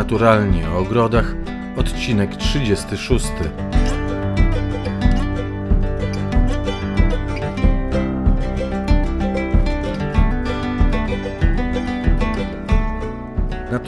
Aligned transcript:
Naturalnie 0.00 0.68
o 0.70 0.78
ogrodach, 0.78 1.34
odcinek 1.76 2.36
36. 2.36 3.32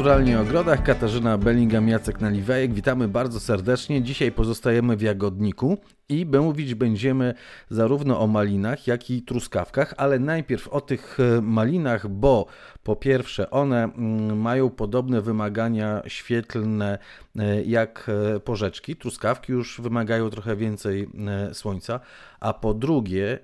Naturalnie 0.03 0.39
o 0.39 0.43
ogrodach, 0.43 0.83
Katarzyna 0.83 1.39
Bellingham, 1.39 1.89
Jacek 1.89 2.21
Naliwejek. 2.21 2.75
Witamy 2.75 3.09
bardzo 3.09 3.41
serdecznie. 3.41 4.03
Dzisiaj 4.03 4.33
pozostajemy 4.33 4.97
w 4.97 5.03
Jagodniku 5.03 5.79
i 6.09 6.27
mówić 6.27 6.75
będziemy 6.75 7.35
zarówno 7.71 8.21
o 8.21 8.27
malinach, 8.27 8.87
jak 8.87 9.11
i 9.11 9.23
truskawkach, 9.23 9.95
ale 9.97 10.19
najpierw 10.19 10.69
o 10.69 10.81
tych 10.81 11.19
e, 11.21 11.41
malinach, 11.41 12.09
bo 12.09 12.47
po 12.83 12.97
pierwsze 12.97 13.51
one 13.51 13.85
mm, 13.85 14.41
mają 14.41 14.71
podobne 14.71 15.21
wymagania 15.21 16.03
świetlne 16.07 16.99
e, 17.39 17.63
jak 17.63 18.11
e, 18.37 18.41
porzeczki. 18.41 18.97
Truskawki 18.97 19.53
już 19.53 19.81
wymagają 19.81 20.31
trochę 20.31 20.57
więcej 20.57 21.09
słońca, 21.53 22.01
a 22.41 22.53
po 22.53 22.75
drugie, 22.75 23.39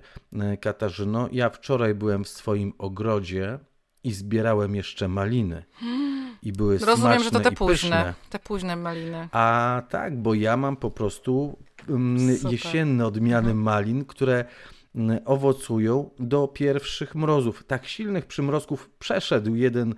Katarzyno, 0.61 1.29
ja 1.31 1.49
wczoraj 1.49 1.95
byłem 1.95 2.23
w 2.23 2.29
swoim 2.29 2.73
ogrodzie 2.77 3.59
i 4.03 4.11
zbierałem 4.11 4.75
jeszcze 4.75 5.07
maliny. 5.07 5.63
I 6.43 6.51
były 6.51 6.77
Rozumiem, 6.77 7.23
że 7.23 7.31
to 7.31 7.39
te 7.39 7.51
późne, 7.51 7.73
pyszne. 7.73 8.13
te 8.29 8.39
późne 8.39 8.75
maliny. 8.75 9.27
A 9.31 9.81
tak, 9.89 10.17
bo 10.17 10.33
ja 10.33 10.57
mam 10.57 10.75
po 10.75 10.91
prostu 10.91 11.57
um, 11.87 12.17
jesienne 12.49 13.05
odmiany 13.05 13.49
mhm. 13.49 13.63
malin, 13.63 14.05
które 14.05 14.45
mm, 14.95 15.19
owocują 15.25 16.09
do 16.19 16.47
pierwszych 16.47 17.15
mrozów. 17.15 17.63
Tak 17.63 17.85
silnych 17.85 18.25
przymrozków 18.25 18.89
przeszedł 18.99 19.55
jeden 19.55 19.95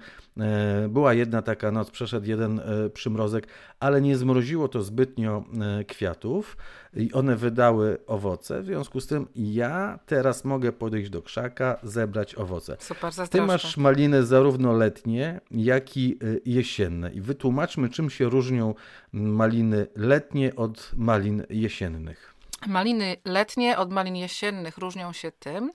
była 0.90 1.14
jedna 1.14 1.42
taka 1.42 1.72
noc, 1.72 1.92
przeszedł 1.92 2.28
jeden 2.28 2.60
e, 2.60 2.90
przymrozek, 2.90 3.48
ale 3.80 4.02
nie 4.02 4.18
zmroziło 4.18 4.68
to 4.68 4.84
zbytnio 4.84 5.44
e, 5.80 5.84
kwiatów 5.84 6.58
i 6.94 7.14
one 7.14 7.36
wydały 7.36 7.98
owoce. 8.08 8.62
W 8.62 8.66
związku 8.66 9.02
z 9.02 9.08
tym 9.08 9.28
ja 9.36 10.00
teraz 10.06 10.46
mogę 10.46 10.72
podejść 10.72 11.10
do 11.10 11.22
krzaka, 11.22 11.80
zebrać 11.84 12.36
owoce. 12.36 12.78
Super, 12.80 13.14
Ty 13.30 13.42
masz 13.42 13.78
maliny 13.78 14.26
zarówno 14.26 14.74
letnie, 14.74 15.42
jak 15.52 15.98
i 15.98 16.20
jesienne. 16.46 17.12
I 17.12 17.22
wytłumaczmy, 17.22 17.90
czym 17.90 18.10
się 18.10 18.30
różnią 18.30 18.76
maliny 19.14 19.88
letnie 19.96 20.56
od 20.56 20.92
malin 20.96 21.44
jesiennych. 21.50 22.36
Maliny 22.68 23.18
letnie 23.26 23.78
od 23.78 23.92
malin 23.92 24.16
jesiennych 24.16 24.78
różnią 24.78 25.14
się 25.14 25.32
tym, 25.32 25.72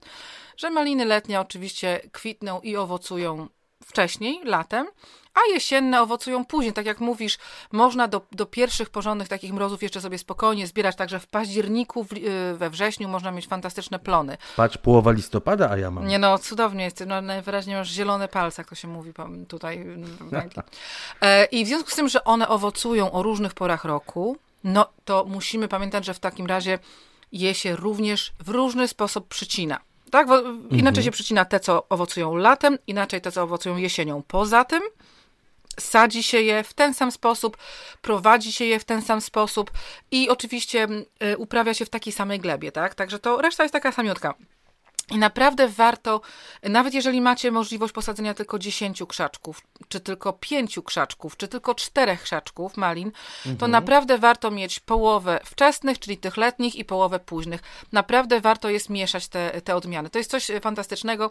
że 0.56 0.70
maliny 0.70 1.04
letnie 1.04 1.40
oczywiście 1.40 2.00
kwitną 2.12 2.60
i 2.60 2.76
owocują 2.76 3.48
wcześniej, 3.84 4.40
latem, 4.44 4.86
a 5.34 5.54
jesienne 5.54 6.02
owocują 6.02 6.44
później. 6.44 6.72
Tak 6.72 6.86
jak 6.86 7.00
mówisz, 7.00 7.38
można 7.72 8.08
do, 8.08 8.20
do 8.32 8.46
pierwszych 8.46 8.90
porządnych 8.90 9.28
takich 9.28 9.52
mrozów 9.52 9.82
jeszcze 9.82 10.00
sobie 10.00 10.18
spokojnie 10.18 10.66
zbierać, 10.66 10.96
także 10.96 11.20
w 11.20 11.26
październiku, 11.26 12.04
w, 12.04 12.12
y, 12.12 12.56
we 12.56 12.70
wrześniu 12.70 13.08
można 13.08 13.30
mieć 13.30 13.46
fantastyczne 13.46 13.98
plony. 13.98 14.36
Patrz, 14.56 14.78
połowa 14.78 15.12
listopada, 15.12 15.70
a 15.70 15.76
ja 15.76 15.90
mam. 15.90 16.06
Nie 16.06 16.18
no, 16.18 16.38
cudownie 16.38 16.84
jest. 16.84 17.04
No, 17.06 17.20
najwyraźniej 17.20 17.76
masz 17.76 17.90
zielone 17.90 18.28
palce, 18.28 18.62
jak 18.62 18.68
to 18.68 18.74
się 18.74 18.88
mówi 18.88 19.12
tutaj. 19.48 19.86
E, 21.20 21.44
I 21.44 21.64
w 21.64 21.68
związku 21.68 21.90
z 21.90 21.94
tym, 21.94 22.08
że 22.08 22.24
one 22.24 22.48
owocują 22.48 23.12
o 23.12 23.22
różnych 23.22 23.54
porach 23.54 23.84
roku, 23.84 24.36
no 24.64 24.86
to 25.04 25.24
musimy 25.28 25.68
pamiętać, 25.68 26.04
że 26.04 26.14
w 26.14 26.18
takim 26.18 26.46
razie 26.46 26.78
je 27.32 27.54
się 27.54 27.76
również 27.76 28.32
w 28.40 28.48
różny 28.48 28.88
sposób 28.88 29.28
przycina. 29.28 29.80
Tak? 30.10 30.28
Inaczej 30.70 30.78
mhm. 30.78 31.02
się 31.02 31.10
przycina 31.10 31.44
te, 31.44 31.60
co 31.60 31.88
owocują 31.88 32.36
latem, 32.36 32.78
inaczej 32.86 33.20
te, 33.20 33.32
co 33.32 33.42
owocują 33.42 33.76
jesienią. 33.76 34.22
Poza 34.22 34.64
tym 34.64 34.82
sadzi 35.80 36.22
się 36.22 36.40
je 36.40 36.64
w 36.64 36.74
ten 36.74 36.94
sam 36.94 37.12
sposób, 37.12 37.56
prowadzi 38.02 38.52
się 38.52 38.64
je 38.64 38.78
w 38.78 38.84
ten 38.84 39.02
sam 39.02 39.20
sposób 39.20 39.70
i 40.10 40.28
oczywiście 40.28 40.88
y, 41.32 41.36
uprawia 41.36 41.74
się 41.74 41.84
w 41.84 41.90
takiej 41.90 42.12
samej 42.12 42.40
glebie, 42.40 42.72
tak? 42.72 42.94
Także 42.94 43.18
to 43.18 43.42
reszta 43.42 43.62
jest 43.62 43.72
taka 43.72 43.92
samiutka. 43.92 44.34
I 45.10 45.18
naprawdę 45.18 45.68
warto, 45.68 46.20
nawet 46.62 46.94
jeżeli 46.94 47.20
macie 47.20 47.50
możliwość 47.50 47.92
posadzenia 47.92 48.34
tylko 48.34 48.58
10 48.58 49.02
krzaczków, 49.08 49.60
czy 49.88 50.00
tylko 50.00 50.32
5 50.32 50.78
krzaczków, 50.84 51.36
czy 51.36 51.48
tylko 51.48 51.74
4 51.74 52.16
krzaczków 52.16 52.76
malin, 52.76 53.12
mhm. 53.38 53.56
to 53.56 53.68
naprawdę 53.68 54.18
warto 54.18 54.50
mieć 54.50 54.80
połowę 54.80 55.40
wczesnych, 55.44 55.98
czyli 55.98 56.16
tych 56.18 56.36
letnich 56.36 56.76
i 56.76 56.84
połowę 56.84 57.18
późnych. 57.18 57.62
Naprawdę 57.92 58.40
warto 58.40 58.70
jest 58.70 58.90
mieszać 58.90 59.28
te, 59.28 59.60
te 59.60 59.76
odmiany. 59.76 60.10
To 60.10 60.18
jest 60.18 60.30
coś 60.30 60.50
fantastycznego, 60.62 61.30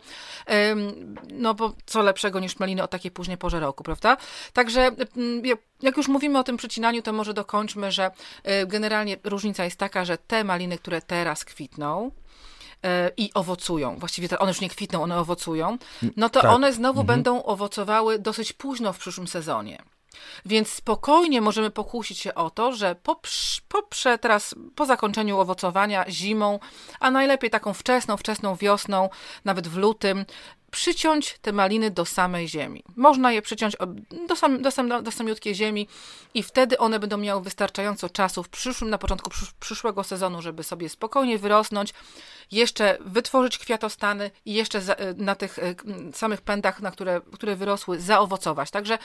no 1.33 1.53
bo 1.53 1.73
co 1.85 2.01
lepszego 2.01 2.39
niż 2.39 2.59
maliny 2.59 2.83
o 2.83 2.87
takiej 2.87 3.11
późnej 3.11 3.37
porze 3.37 3.59
roku, 3.59 3.83
prawda? 3.83 4.17
Także 4.53 4.91
jak 5.81 5.97
już 5.97 6.07
mówimy 6.07 6.39
o 6.39 6.43
tym 6.43 6.57
przecinaniu, 6.57 7.01
to 7.01 7.13
może 7.13 7.33
dokończmy, 7.33 7.91
że 7.91 8.11
y, 8.61 8.67
generalnie 8.67 9.17
różnica 9.23 9.63
jest 9.63 9.77
taka, 9.77 10.05
że 10.05 10.17
te 10.17 10.43
maliny, 10.43 10.77
które 10.77 11.01
teraz 11.01 11.45
kwitną, 11.45 12.11
E, 12.15 12.24
i 13.17 13.31
owocują, 13.33 13.97
właściwie 13.99 14.39
one 14.39 14.51
już 14.51 14.61
nie 14.61 14.69
kwitną, 14.69 15.03
one 15.03 15.19
owocują, 15.19 15.77
no 16.17 16.29
to 16.29 16.41
tak. 16.41 16.51
one 16.51 16.73
znowu 16.73 17.01
mhm. 17.01 17.07
będą 17.07 17.43
owocowały 17.43 18.19
dosyć 18.19 18.53
późno 18.53 18.93
w 18.93 18.97
przyszłym 18.97 19.27
sezonie. 19.27 19.83
Więc 20.45 20.69
spokojnie 20.69 21.41
możemy 21.41 21.71
pokusić 21.71 22.19
się 22.19 22.35
o 22.35 22.49
to, 22.49 22.73
że 22.73 22.95
poprze, 22.95 23.61
poprze 23.67 24.17
teraz 24.17 24.55
po 24.75 24.85
zakończeniu 24.85 25.39
owocowania 25.39 26.05
zimą, 26.09 26.59
a 26.99 27.11
najlepiej 27.11 27.49
taką 27.49 27.73
wczesną, 27.73 28.17
wczesną 28.17 28.55
wiosną, 28.55 29.09
nawet 29.45 29.67
w 29.67 29.77
lutym, 29.77 30.25
przyciąć 30.75 31.39
te 31.41 31.53
maliny 31.53 31.91
do 31.91 32.05
samej 32.05 32.47
ziemi. 32.47 32.83
Można 32.95 33.31
je 33.31 33.41
przyciąć 33.41 33.77
do, 34.27 34.35
sam, 34.35 34.61
do, 34.61 34.71
sam, 34.71 35.03
do 35.03 35.11
samiutkiej 35.11 35.55
ziemi 35.55 35.87
i 36.33 36.43
wtedy 36.43 36.77
one 36.77 36.99
będą 36.99 37.17
miały 37.17 37.41
wystarczająco 37.41 38.09
czasu 38.09 38.43
w 38.43 38.49
przyszłym, 38.49 38.89
na 38.89 38.97
początku 38.97 39.29
przyszłego 39.59 40.03
sezonu, 40.03 40.41
żeby 40.41 40.63
sobie 40.63 40.89
spokojnie 40.89 41.37
wyrosnąć, 41.37 41.93
jeszcze 42.51 42.97
wytworzyć 43.05 43.57
kwiatostany 43.57 44.31
i 44.45 44.53
jeszcze 44.53 44.81
za, 44.81 44.95
na 45.17 45.35
tych 45.35 45.59
e, 45.59 45.75
samych 46.13 46.41
pędach, 46.41 46.81
na 46.81 46.91
które, 46.91 47.21
które 47.33 47.55
wyrosły, 47.55 47.99
zaowocować. 47.99 48.71
Także 48.71 48.97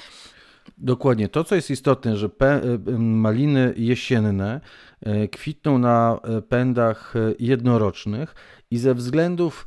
Dokładnie. 0.78 1.28
To, 1.28 1.44
co 1.44 1.54
jest 1.54 1.70
istotne, 1.70 2.16
że 2.16 2.26
e, 2.26 2.78
maliny 2.98 3.74
jesienne 3.76 4.60
e, 5.02 5.28
kwitną 5.28 5.78
na 5.78 6.20
pędach 6.48 7.14
jednorocznych 7.38 8.34
i 8.70 8.78
ze 8.78 8.94
względów 8.94 9.66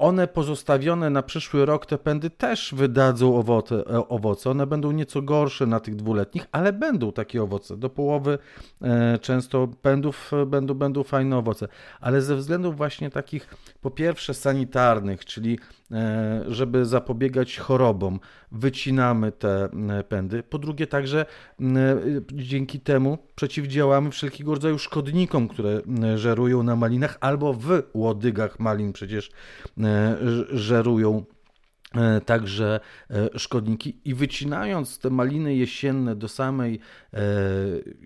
one 0.00 0.28
pozostawione 0.28 1.10
na 1.10 1.22
przyszły 1.22 1.66
rok, 1.66 1.86
te 1.86 1.98
pędy 1.98 2.30
też 2.30 2.74
wydadzą 2.74 3.36
owoce, 3.36 3.76
e, 3.76 4.08
owoce. 4.08 4.50
One 4.50 4.66
będą 4.66 4.92
nieco 4.92 5.22
gorsze 5.22 5.66
na 5.66 5.80
tych 5.80 5.96
dwuletnich, 5.96 6.46
ale 6.52 6.72
będą 6.72 7.12
takie 7.12 7.42
owoce. 7.42 7.76
Do 7.76 7.90
połowy 7.90 8.38
e, 8.82 9.18
często 9.18 9.68
pędów 9.82 10.30
e, 10.32 10.46
będą, 10.46 10.74
będą 10.74 11.02
fajne 11.02 11.36
owoce. 11.36 11.68
Ale 12.00 12.22
ze 12.22 12.36
względów 12.36 12.76
właśnie 12.76 13.10
takich, 13.10 13.54
po 13.80 13.90
pierwsze 13.90 14.34
sanitarnych, 14.34 15.24
czyli 15.24 15.58
żeby 16.48 16.84
zapobiegać 16.84 17.58
chorobom. 17.58 18.20
Wycinamy 18.52 19.32
te 19.32 19.68
pędy. 20.08 20.42
Po 20.42 20.58
drugie, 20.58 20.86
także 20.86 21.26
dzięki 22.32 22.80
temu 22.80 23.18
przeciwdziałamy 23.34 24.10
wszelkiego 24.10 24.54
rodzaju 24.54 24.78
szkodnikom, 24.78 25.48
które 25.48 25.80
żerują 26.16 26.62
na 26.62 26.76
malinach 26.76 27.18
albo 27.20 27.52
w 27.52 27.82
łodygach 27.94 28.60
malin 28.60 28.92
przecież 28.92 29.30
e, 29.80 30.16
żerują 30.50 31.24
e, 31.94 32.20
także 32.20 32.80
szkodniki 33.36 34.00
i 34.04 34.14
wycinając 34.14 34.98
te 34.98 35.10
maliny 35.10 35.54
jesienne 35.54 36.16
do 36.16 36.28
samej 36.28 36.80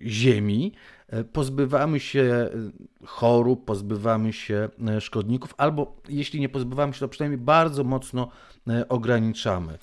ziemi, 0.05 0.71
E, 0.71 0.94
pozbywamy 1.33 1.99
się 1.99 2.21
e, 2.21 2.49
chorób, 3.05 3.65
pozbywamy 3.65 4.33
się 4.33 4.69
e, 4.87 5.01
szkodników, 5.01 5.53
albo 5.57 5.95
jeśli 6.09 6.39
nie 6.39 6.49
pozbywamy 6.49 6.93
się, 6.93 6.99
to 6.99 7.07
przynajmniej 7.07 7.39
bardzo 7.39 7.83
mocno 7.83 8.27
ograniczamy. 8.89 9.77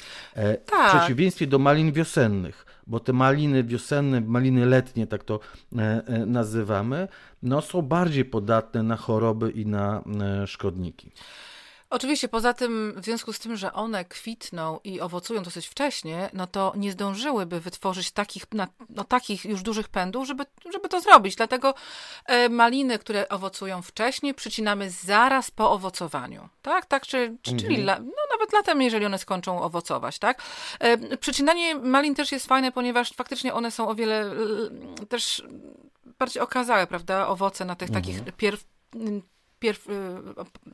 Tak. 0.67 0.93
W 0.93 0.99
przeciwieństwie 0.99 1.47
do 1.47 1.59
malin 1.59 1.93
wiosennych, 1.93 2.67
bo 2.87 3.01
te 3.01 3.13
maliny 3.13 3.65
wiosenne, 3.65 4.21
maliny 4.21 4.67
letnie, 4.67 5.07
tak 5.07 5.25
to 5.25 5.41
nazywamy, 6.27 7.09
no, 7.43 7.61
są 7.61 7.83
bardziej 7.83 8.25
podatne 8.25 8.83
na 8.83 8.97
choroby 8.97 9.51
i 9.51 9.67
na 9.67 10.03
szkodniki. 10.47 11.11
Oczywiście, 11.93 12.29
poza 12.29 12.55
tym, 12.55 12.95
w 12.97 13.05
związku 13.05 13.33
z 13.33 13.39
tym, 13.39 13.57
że 13.57 13.73
one 13.73 14.05
kwitną 14.05 14.81
i 14.85 15.01
owocują 15.01 15.43
dosyć 15.43 15.67
wcześnie, 15.67 16.31
no 16.33 16.47
to 16.47 16.73
nie 16.77 16.93
zdążyłyby 16.93 17.61
wytworzyć 17.61 18.11
takich, 18.11 18.45
no, 18.89 19.05
takich 19.05 19.45
już 19.45 19.63
dużych 19.63 19.89
pędów, 19.89 20.27
żeby, 20.27 20.45
żeby 20.73 20.89
to 20.89 21.01
zrobić. 21.01 21.37
Dlatego 21.37 21.75
e, 22.27 22.49
maliny, 22.49 22.99
które 22.99 23.29
owocują 23.29 23.83
wcześniej, 23.83 24.35
przycinamy 24.35 24.91
zaraz 24.91 25.51
po 25.51 25.71
owocowaniu. 25.71 26.49
Tak, 26.63 26.87
tak, 26.87 27.07
czy, 27.07 27.37
czy, 27.43 27.51
mhm. 27.51 27.59
czyli 27.71 27.83
la, 27.83 27.99
no, 27.99 28.23
nawet 28.33 28.53
latem, 28.53 28.83
jeżeli 28.83 29.07
one 29.07 29.19
skończą 29.19 29.63
owocować, 29.63 30.19
tak. 30.19 30.43
E, 30.79 31.17
przycinanie 31.17 31.75
malin 31.75 32.15
też 32.15 32.33
jest 32.33 32.47
fajne, 32.47 32.73
ponieważ 32.73 33.13
faktycznie 33.13 33.55
one 33.55 33.71
są 33.71 33.89
o 33.89 33.95
wiele 33.95 34.31
też 35.09 35.43
bardziej 36.19 36.43
okazałe, 36.43 36.87
prawda, 36.87 37.29
owoce 37.29 37.65
na 37.65 37.77
tych 37.77 37.89
mhm. 37.89 38.05
takich 38.05 38.35
pierw 38.37 38.65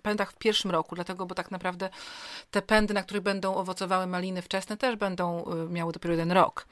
pędach 0.03 0.33
w 0.33 0.37
pierwszym 0.37 0.71
roku, 0.71 0.95
dlatego, 0.95 1.27
bo 1.27 1.35
tak 1.35 1.51
naprawdę 1.51 1.91
te 2.51 2.63
pędy, 2.63 2.95
na 2.95 3.03
których 3.03 3.23
będą 3.23 3.55
owocowały 3.55 4.07
maliny 4.07 4.43
wczesne, 4.43 4.77
też 4.77 4.97
będą 4.97 5.45
miały 5.71 5.93
dopiero 5.93 6.13
jeden 6.13 6.33
rok. 6.33 6.67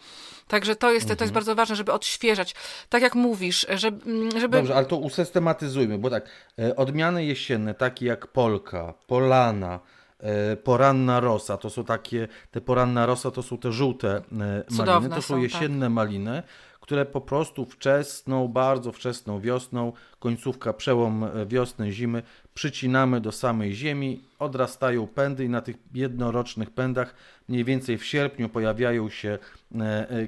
Także 0.49 0.77
to 0.77 0.93
jest, 0.93 1.05
mhm. 1.05 1.19
to 1.19 1.25
jest 1.25 1.31
mhm. 1.31 1.35
bardzo 1.35 1.55
ważne, 1.55 1.77
żeby 1.77 1.93
odświeżać. 1.93 2.55
Tak 2.89 3.03
jak 3.03 3.15
mówisz, 3.15 3.67
żeby, 3.75 4.31
żeby... 4.41 4.57
Dobrze, 4.57 4.77
ale 4.77 4.87
to 4.87 4.97
usystematyzujmy, 4.97 5.99
bo 5.99 6.11
tak, 6.11 6.29
odmiany 6.77 7.25
jesienne, 7.25 7.75
takie 7.75 8.07
jak 8.07 8.27
Polka, 8.27 8.95
Polana, 9.07 9.81
E, 10.21 10.57
poranna 10.57 11.21
rosa, 11.21 11.57
to 11.57 11.71
są 11.71 11.85
takie, 11.85 12.29
te 12.51 12.61
poranna 12.61 13.07
rosa 13.07 13.31
to 13.31 13.43
są 13.43 13.59
te 13.59 13.73
żółte 13.73 14.23
e, 14.41 14.65
Cudowne 14.65 14.95
maliny, 14.95 15.15
to 15.15 15.23
są, 15.23 15.35
są 15.35 15.37
jesienne 15.39 15.87
tak. 15.87 15.93
maliny, 15.93 16.43
które 16.87 17.07
po 17.07 17.21
prostu 17.21 17.65
wczesną, 17.65 18.49
bardzo 18.49 18.93
wczesną 18.93 19.41
wiosną, 19.41 19.93
końcówka, 20.19 20.73
przełom 20.73 21.25
e, 21.25 21.47
wiosny, 21.47 21.93
zimy, 21.93 22.23
przycinamy 22.57 23.21
do 23.21 23.33
samej 23.33 23.75
ziemi, 23.75 24.21
odrastają 24.39 25.07
pędy 25.07 25.45
i 25.45 25.49
na 25.49 25.61
tych 25.61 25.77
jednorocznych 25.95 26.71
pędach 26.71 27.15
mniej 27.49 27.65
więcej 27.65 27.99
w 27.99 28.05
sierpniu 28.05 28.49
pojawiają 28.49 29.09
się 29.09 29.39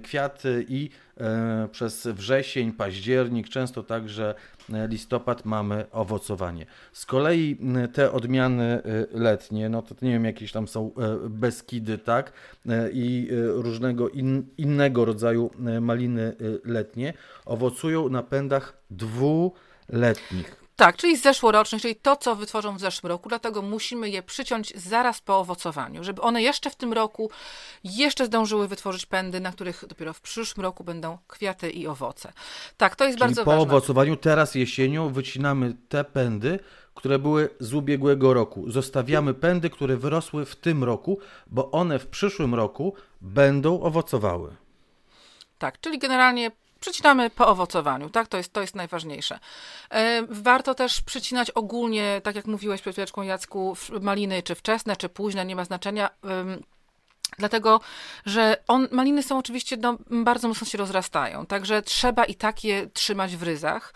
kwiaty 0.02 0.66
i 0.68 0.90
przez 1.72 2.06
wrzesień, 2.06 2.72
październik, 2.72 3.48
często 3.48 3.82
także 3.82 4.34
listopad 4.88 5.44
mamy 5.44 5.84
owocowanie. 5.92 6.66
Z 6.92 7.06
kolei 7.06 7.58
te 7.92 8.12
odmiany 8.12 8.82
letnie, 9.12 9.68
no 9.68 9.82
to 9.82 9.94
nie 10.02 10.10
wiem, 10.10 10.24
jakieś 10.24 10.52
tam 10.52 10.68
są 10.68 10.86
e, 10.86 11.28
beskidy, 11.28 11.98
tak, 11.98 12.32
e, 12.68 12.90
i 12.90 13.28
e, 13.30 13.62
różnego 13.62 14.08
in, 14.08 14.46
innego 14.58 15.04
rodzaju 15.04 15.50
maliny 15.80 16.36
letnie, 16.64 17.14
owocują 17.44 18.08
na 18.08 18.22
pędach 18.22 18.76
dwuletnich. 18.90 20.57
Tak, 20.78 20.96
czyli 20.96 21.16
zeszłorocznych, 21.16 21.82
czyli 21.82 21.96
to, 21.96 22.16
co 22.16 22.36
wytworzą 22.36 22.76
w 22.76 22.80
zeszłym 22.80 23.08
roku, 23.08 23.28
dlatego 23.28 23.62
musimy 23.62 24.10
je 24.10 24.22
przyciąć 24.22 24.72
zaraz 24.76 25.20
po 25.20 25.38
owocowaniu, 25.38 26.04
żeby 26.04 26.22
one 26.22 26.42
jeszcze 26.42 26.70
w 26.70 26.76
tym 26.76 26.92
roku 26.92 27.30
jeszcze 27.84 28.26
zdążyły 28.26 28.68
wytworzyć 28.68 29.06
pędy, 29.06 29.40
na 29.40 29.52
których 29.52 29.84
dopiero 29.88 30.12
w 30.12 30.20
przyszłym 30.20 30.62
roku 30.64 30.84
będą 30.84 31.18
kwiaty 31.28 31.70
i 31.70 31.86
owoce. 31.86 32.32
Tak, 32.76 32.96
to 32.96 33.04
jest 33.04 33.18
czyli 33.18 33.28
bardzo 33.28 33.44
po 33.44 33.50
ważne. 33.50 33.66
po 33.66 33.72
owocowaniu 33.72 34.16
teraz 34.16 34.54
jesienią 34.54 35.12
wycinamy 35.12 35.76
te 35.88 36.04
pędy, 36.04 36.58
które 36.94 37.18
były 37.18 37.48
z 37.60 37.74
ubiegłego 37.74 38.34
roku. 38.34 38.70
Zostawiamy 38.70 39.34
pędy, 39.34 39.70
które 39.70 39.96
wyrosły 39.96 40.44
w 40.44 40.56
tym 40.56 40.84
roku, 40.84 41.18
bo 41.46 41.70
one 41.70 41.98
w 41.98 42.06
przyszłym 42.06 42.54
roku 42.54 42.94
będą 43.20 43.80
owocowały. 43.80 44.56
Tak, 45.58 45.80
czyli 45.80 45.98
generalnie 45.98 46.50
Przycinamy 46.80 47.30
po 47.30 47.48
owocowaniu, 47.48 48.10
tak? 48.10 48.28
To 48.28 48.36
jest, 48.36 48.52
to 48.52 48.60
jest 48.60 48.74
najważniejsze. 48.74 49.38
E, 49.90 50.22
warto 50.28 50.74
też 50.74 51.00
przycinać 51.00 51.50
ogólnie, 51.50 52.20
tak 52.24 52.36
jak 52.36 52.46
mówiłeś 52.46 52.80
przed 52.80 52.94
chwileczką 52.94 53.22
Jacku, 53.22 53.76
maliny 54.00 54.42
czy 54.42 54.54
wczesne, 54.54 54.96
czy 54.96 55.08
późne, 55.08 55.44
nie 55.44 55.56
ma 55.56 55.64
znaczenia. 55.64 56.10
Dlatego, 57.38 57.80
że 58.26 58.56
on, 58.68 58.88
maliny 58.90 59.22
są 59.22 59.38
oczywiście 59.38 59.76
no, 59.76 59.98
bardzo 60.10 60.48
mocno 60.48 60.66
się 60.66 60.78
rozrastają, 60.78 61.46
także 61.46 61.82
trzeba 61.82 62.24
i 62.24 62.34
tak 62.34 62.64
je 62.64 62.86
trzymać 62.86 63.36
w 63.36 63.42
ryzach. 63.42 63.94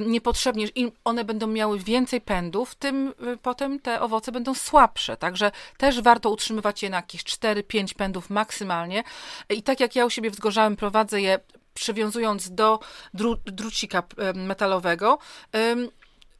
Niepotrzebnie, 0.00 0.66
im 0.66 0.92
one 1.04 1.24
będą 1.24 1.46
miały 1.46 1.78
więcej 1.78 2.20
pędów, 2.20 2.74
tym 2.74 3.14
y, 3.32 3.36
potem 3.36 3.80
te 3.80 4.00
owoce 4.00 4.32
będą 4.32 4.54
słabsze. 4.54 5.16
Także 5.16 5.50
też 5.76 6.00
warto 6.00 6.30
utrzymywać 6.30 6.82
je 6.82 6.90
na 6.90 6.96
jakieś 6.96 7.24
4-5 7.24 7.94
pędów 7.94 8.30
maksymalnie. 8.30 9.04
I 9.50 9.62
tak 9.62 9.80
jak 9.80 9.96
ja 9.96 10.06
u 10.06 10.10
siebie 10.10 10.30
w 10.30 10.34
Zgorzałem 10.34 10.76
prowadzę 10.76 11.20
je 11.20 11.38
przywiązując 11.74 12.54
do 12.54 12.78
dru, 13.14 13.36
drucika 13.44 14.02
metalowego, 14.34 15.18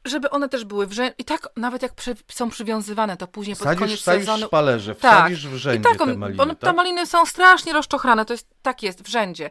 żeby 0.05 0.29
one 0.29 0.49
też 0.49 0.65
były 0.65 0.87
w 0.87 0.93
rzędzie. 0.93 1.15
I 1.17 1.25
tak 1.25 1.47
nawet 1.57 1.81
jak 1.81 1.93
przy, 1.95 2.15
są 2.27 2.49
przywiązywane, 2.49 3.17
to 3.17 3.27
później 3.27 3.55
pod 3.55 3.63
sadzisz, 3.63 3.79
koniec 3.79 3.99
sadzisz 3.99 4.25
sezonu... 4.25 4.47
szpalerze, 4.47 4.95
wsadzisz 4.95 5.43
tak. 5.43 5.51
w 5.51 5.55
rzędzie 5.55 5.79
I 5.79 5.83
tak 5.83 5.97
te 6.07 6.15
maliny, 6.15 6.47
tak? 6.47 6.59
Te 6.59 6.73
maliny 6.73 7.05
są 7.05 7.25
strasznie 7.25 7.73
rozczochrane, 7.73 8.25
to 8.25 8.33
jest, 8.33 8.47
tak 8.63 8.83
jest, 8.83 9.03
w 9.03 9.07
rzędzie 9.07 9.49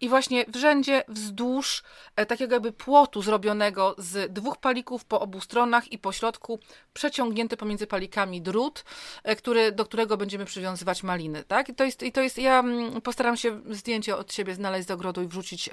i 0.00 0.08
właśnie 0.08 0.44
w 0.48 0.56
rzędzie 0.56 1.02
wzdłuż 1.08 1.82
e, 2.16 2.26
takiego 2.26 2.54
jakby 2.54 2.72
płotu 2.72 3.22
zrobionego 3.22 3.94
z 3.98 4.32
dwóch 4.32 4.56
palików 4.56 5.04
po 5.04 5.20
obu 5.20 5.40
stronach 5.40 5.92
i 5.92 5.98
po 5.98 6.12
środku 6.12 6.58
przeciągnięty 6.92 7.56
pomiędzy 7.56 7.86
palikami 7.86 8.42
drut, 8.42 8.84
e, 9.24 9.36
który, 9.36 9.72
do 9.72 9.84
którego 9.84 10.16
będziemy 10.16 10.44
przywiązywać 10.44 11.02
maliny, 11.02 11.44
tak? 11.48 11.68
I 11.68 11.74
to 11.74 11.84
jest, 11.84 12.02
i 12.02 12.12
to 12.12 12.20
jest 12.20 12.38
ja 12.38 12.58
mm, 12.58 13.00
postaram 13.00 13.36
się 13.36 13.60
zdjęcie 13.70 14.16
od 14.16 14.32
siebie 14.32 14.54
znaleźć 14.54 14.88
z 14.88 14.90
ogrodu 14.90 15.22
i 15.22 15.26
wrzucić, 15.26 15.70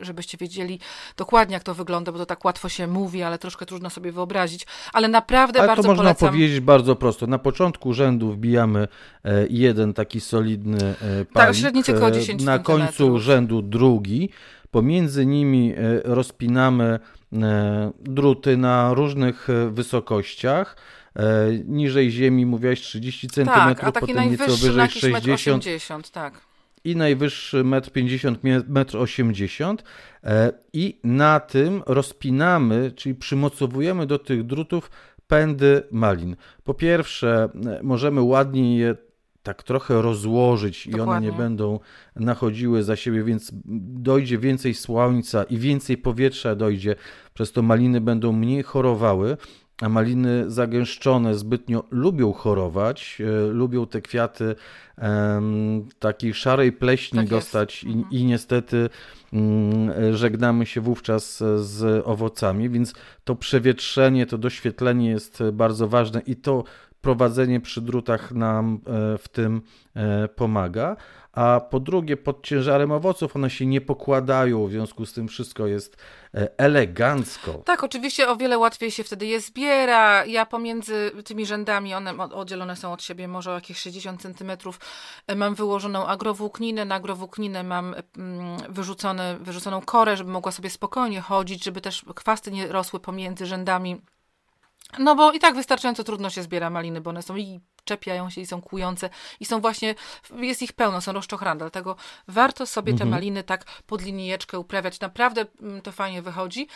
żebyście 0.00 0.38
wiedzieli 0.38 0.80
dokładnie, 1.16 1.54
jak 1.54 1.62
to 1.62 1.74
wygląda, 1.74 2.12
bo 2.12 2.18
to 2.18 2.26
tak 2.26 2.44
łatwo 2.44 2.68
się 2.68 2.86
mówi, 2.86 3.22
ale 3.22 3.38
troszkę 3.38 3.66
trudno 3.66 3.90
sobie 3.90 4.12
wyobrazić, 4.12 4.66
ale 4.92 5.08
naprawdę 5.08 5.60
ale 5.60 5.68
bardzo 5.68 5.82
to 5.82 5.88
można 5.88 6.02
polecam. 6.02 6.28
powiedzieć 6.28 6.60
bardzo 6.60 6.96
prosto. 6.96 7.26
Na 7.26 7.38
początku 7.38 7.92
rzędu 7.92 8.32
wbijamy 8.32 8.88
e, 9.24 9.46
jeden 9.50 9.94
taki 9.94 10.20
solidny 10.20 10.94
palik. 11.00 11.32
Tak, 11.32 11.54
średnicy 11.54 11.92
10 12.10 12.44
Na 12.44 12.58
końcu 12.58 13.18
rzędu 13.18 13.18
rzędu 13.18 13.62
drugi. 13.62 14.30
Pomiędzy 14.70 15.26
nimi 15.26 15.72
e, 15.72 15.76
rozpinamy 16.04 16.98
e, 17.32 17.92
druty 18.00 18.56
na 18.56 18.94
różnych 18.94 19.50
e, 19.50 19.70
wysokościach. 19.70 20.76
Niżej 21.64 22.10
ziemi 22.10 22.46
mówiłaś 22.46 22.80
30 22.80 23.28
cm, 23.28 23.44
tak, 23.44 23.84
a 23.84 23.92
taki 23.92 24.06
potem 24.06 24.30
nieco 24.30 24.56
wyżej 24.56 24.90
60 24.90 25.62
80, 25.62 26.10
tak. 26.10 26.40
I 26.84 26.96
najwyższy 26.96 27.64
1,50 27.64 28.28
m, 28.44 28.62
1,80 28.74 29.76
m. 30.22 30.52
I 30.72 30.98
na 31.04 31.40
tym 31.40 31.82
rozpinamy, 31.86 32.92
czyli 32.96 33.14
przymocowujemy 33.14 34.06
do 34.06 34.18
tych 34.18 34.46
drutów 34.46 34.90
pędy 35.26 35.82
malin. 35.90 36.36
Po 36.64 36.74
pierwsze, 36.74 37.48
możemy 37.82 38.22
ładnie 38.22 38.78
je 38.78 38.94
tak 39.42 39.62
trochę 39.62 40.02
rozłożyć 40.02 40.88
Dokładnie. 40.88 41.26
i 41.26 41.30
one 41.30 41.32
nie 41.32 41.42
będą 41.42 41.80
nachodziły 42.16 42.82
za 42.82 42.96
siebie, 42.96 43.24
więc 43.24 43.50
dojdzie 43.98 44.38
więcej 44.38 44.74
słońca 44.74 45.44
i 45.44 45.58
więcej 45.58 45.98
powietrza 45.98 46.54
dojdzie, 46.54 46.96
przez 47.34 47.52
to 47.52 47.62
maliny 47.62 48.00
będą 48.00 48.32
mniej 48.32 48.62
chorowały, 48.62 49.36
a 49.82 49.88
maliny 49.88 50.50
zagęszczone 50.50 51.34
zbytnio 51.34 51.84
lubią 51.90 52.32
chorować, 52.32 53.18
e, 53.20 53.46
lubią 53.46 53.86
te 53.86 54.00
kwiaty 54.00 54.54
e, 54.98 55.42
takiej 55.98 56.34
szarej 56.34 56.72
pleśni 56.72 57.18
tak 57.18 57.28
dostać 57.28 57.84
i, 57.84 57.86
mhm. 57.86 58.04
i, 58.10 58.24
niestety 58.24 58.88
mm, 59.32 60.16
żegnamy 60.16 60.66
się 60.66 60.80
wówczas 60.80 61.38
z 61.56 62.06
owocami, 62.06 62.70
więc 62.70 62.94
to 63.24 63.36
przewietrzenie, 63.36 64.26
to 64.26 64.38
doświetlenie 64.38 65.10
jest 65.10 65.42
bardzo 65.52 65.88
ważne 65.88 66.20
i 66.26 66.36
to 66.36 66.64
prowadzenie 67.02 67.60
przy 67.60 67.80
drutach 67.80 68.32
nam 68.32 68.80
e, 68.86 69.18
w 69.18 69.28
tym 69.28 69.62
e, 69.94 70.28
pomaga. 70.28 70.96
A 71.32 71.60
po 71.70 71.80
drugie, 71.80 72.16
pod 72.16 72.46
ciężarem 72.46 72.92
owoców 72.92 73.36
one 73.36 73.50
się 73.50 73.66
nie 73.66 73.80
pokładają, 73.80 74.66
w 74.66 74.70
związku 74.70 75.06
z 75.06 75.12
tym 75.12 75.28
wszystko 75.28 75.66
jest 75.66 75.96
e, 76.34 76.58
elegancko. 76.58 77.52
Tak, 77.52 77.84
oczywiście 77.84 78.28
o 78.28 78.36
wiele 78.36 78.58
łatwiej 78.58 78.90
się 78.90 79.04
wtedy 79.04 79.26
je 79.26 79.40
zbiera. 79.40 80.24
Ja 80.24 80.46
pomiędzy 80.46 81.10
tymi 81.24 81.46
rzędami, 81.46 81.94
one 81.94 82.18
oddzielone 82.18 82.76
są 82.76 82.92
od 82.92 83.02
siebie 83.02 83.28
może 83.28 83.50
jakieś 83.50 83.78
60 83.78 84.22
centymetrów, 84.22 84.80
mam 85.36 85.54
wyłożoną 85.54 86.06
agrowłókninę. 86.06 86.84
Na 86.84 86.94
agrowłókninę 86.94 87.62
mam 87.62 87.94
mm, 88.18 88.56
wyrzucone, 88.68 89.36
wyrzuconą 89.40 89.80
korę, 89.80 90.16
żeby 90.16 90.30
mogła 90.30 90.52
sobie 90.52 90.70
spokojnie 90.70 91.20
chodzić, 91.20 91.64
żeby 91.64 91.80
też 91.80 92.04
chwasty 92.16 92.50
nie 92.50 92.66
rosły 92.66 93.00
pomiędzy 93.00 93.46
rzędami 93.46 94.00
no 94.98 95.14
bo 95.14 95.32
i 95.32 95.38
tak 95.38 95.54
wystarczająco 95.54 96.04
trudno 96.04 96.30
się 96.30 96.42
zbiera 96.42 96.70
maliny, 96.70 97.00
bo 97.00 97.10
one 97.10 97.22
są 97.22 97.36
i 97.36 97.60
czepiają 97.84 98.30
się 98.30 98.40
i 98.40 98.46
są 98.46 98.62
kłujące 98.62 99.10
i 99.40 99.44
są 99.44 99.60
właśnie, 99.60 99.94
jest 100.36 100.62
ich 100.62 100.72
pełno, 100.72 101.00
są 101.00 101.12
rozczochrane, 101.12 101.58
dlatego 101.58 101.96
warto 102.28 102.66
sobie 102.66 102.92
mhm. 102.92 103.10
te 103.10 103.16
maliny 103.16 103.44
tak 103.44 103.64
pod 103.86 104.02
linijeczkę 104.02 104.58
uprawiać. 104.58 105.00
Naprawdę 105.00 105.46
mm, 105.60 105.82
to 105.82 105.92
fajnie 105.92 106.22
wychodzi 106.22 106.68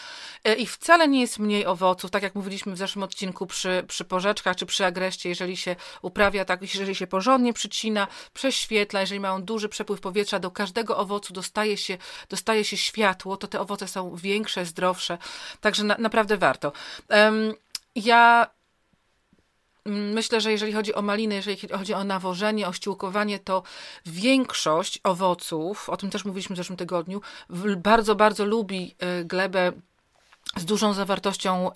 e, 0.45 0.55
i 0.55 0.67
wcale 0.67 1.09
nie 1.09 1.21
jest 1.21 1.39
mniej 1.39 1.67
owoców, 1.67 2.11
tak 2.11 2.23
jak 2.23 2.35
mówiliśmy 2.35 2.73
w 2.73 2.79
zeszłym 2.79 3.03
odcinku 3.03 3.47
przy, 3.47 3.85
przy 3.89 4.05
porzeczkach 4.05 4.57
czy 4.57 4.67
przy 4.67 4.85
agreście, 4.85 5.29
jeżeli 5.29 5.57
się 5.57 5.77
uprawia 6.03 6.45
tak, 6.45 6.75
jeżeli 6.75 6.95
się 6.95 7.07
porządnie 7.07 7.53
przycina, 7.53 8.07
prześwietla, 8.35 9.01
jeżeli 9.01 9.21
mają 9.21 9.43
duży 9.43 9.69
przepływ 9.69 10.01
powietrza, 10.01 10.39
do 10.39 10.51
każdego 10.51 10.97
owocu 10.97 11.33
dostaje 11.33 11.77
się, 11.77 11.99
dostaje 12.29 12.65
się 12.65 12.77
światło, 12.77 13.37
to 13.37 13.47
te 13.47 13.61
owoce 13.61 13.89
są 13.89 14.17
większe, 14.17 14.65
zdrowsze, 14.65 15.19
także 15.61 15.85
na, 15.85 15.97
naprawdę 15.99 16.37
warto. 16.37 16.73
Um, 17.11 17.55
ja 17.97 18.51
myślę, 19.87 20.41
że 20.41 20.53
jeżeli 20.53 20.73
chodzi 20.73 20.95
o 20.95 21.03
maliny, 21.03 21.35
jeżeli 21.35 21.69
chodzi 21.69 21.95
o 21.95 22.05
nawożenie, 22.05 22.69
o 22.69 22.73
ściółkowanie, 22.73 23.39
to 23.39 23.63
większość 24.07 25.01
owoców, 25.05 25.91
o 25.91 25.97
tym 25.97 26.11
też 26.11 26.25
mówiliśmy 26.25 26.55
w 26.55 26.57
zeszłym 26.57 26.77
tygodniu, 26.77 27.21
bardzo, 27.77 28.15
bardzo 28.15 28.45
lubi 28.45 28.95
y, 29.21 29.25
glebę 29.25 29.73
z 30.57 30.65
dużą 30.65 30.93
zawartością 30.93 31.71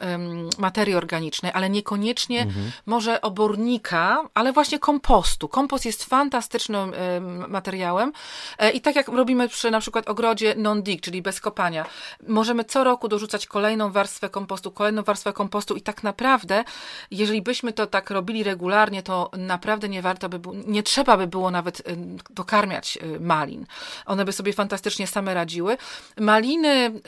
materii 0.59 0.95
organicznej, 0.95 1.53
ale 1.55 1.71
niekoniecznie 1.71 2.43
mhm. 2.43 2.73
może 2.87 3.21
obornika, 3.21 4.23
ale 4.35 4.53
właśnie 4.53 4.79
kompostu. 4.79 5.49
Kompost 5.49 5.85
jest 5.85 6.05
fantastycznym 6.05 6.93
materiałem 7.49 8.13
e, 8.59 8.71
i 8.71 8.81
tak 8.81 8.97
jak 8.97 9.09
robimy 9.09 9.49
przy 9.49 9.71
na 9.71 9.81
przykład 9.81 10.09
ogrodzie 10.09 10.55
non-dig, 10.57 11.01
czyli 11.01 11.23
bez 11.23 11.41
kopania, 11.41 11.87
możemy 12.29 12.65
co 12.65 12.85
roku 12.85 13.09
dorzucać 13.09 13.47
kolejną 13.47 13.93
warstwę 13.93 14.29
kompostu, 14.29 14.71
kolejną 14.71 15.03
warstwę 15.03 15.33
kompostu 15.33 15.77
i 15.77 15.81
tak 15.81 16.03
naprawdę, 16.03 16.65
jeżeli 17.11 17.43
byśmy 17.43 17.73
to 17.73 17.87
tak 17.87 18.11
robili 18.11 18.45
regularnie, 18.45 19.03
to 19.03 19.31
naprawdę 19.37 19.89
nie 19.89 20.03
warto 20.03 20.29
by 20.29 20.39
było, 20.39 20.55
nie 20.67 20.83
trzeba 20.83 21.17
by 21.17 21.27
było 21.27 21.51
nawet 21.51 21.83
dokarmiać 22.31 22.99
e, 23.03 23.21
malin. 23.21 23.67
One 24.07 24.25
by 24.25 24.33
sobie 24.33 24.53
fantastycznie 24.53 25.07
same 25.07 25.35
radziły. 25.35 25.77
Maliny, 26.21 27.01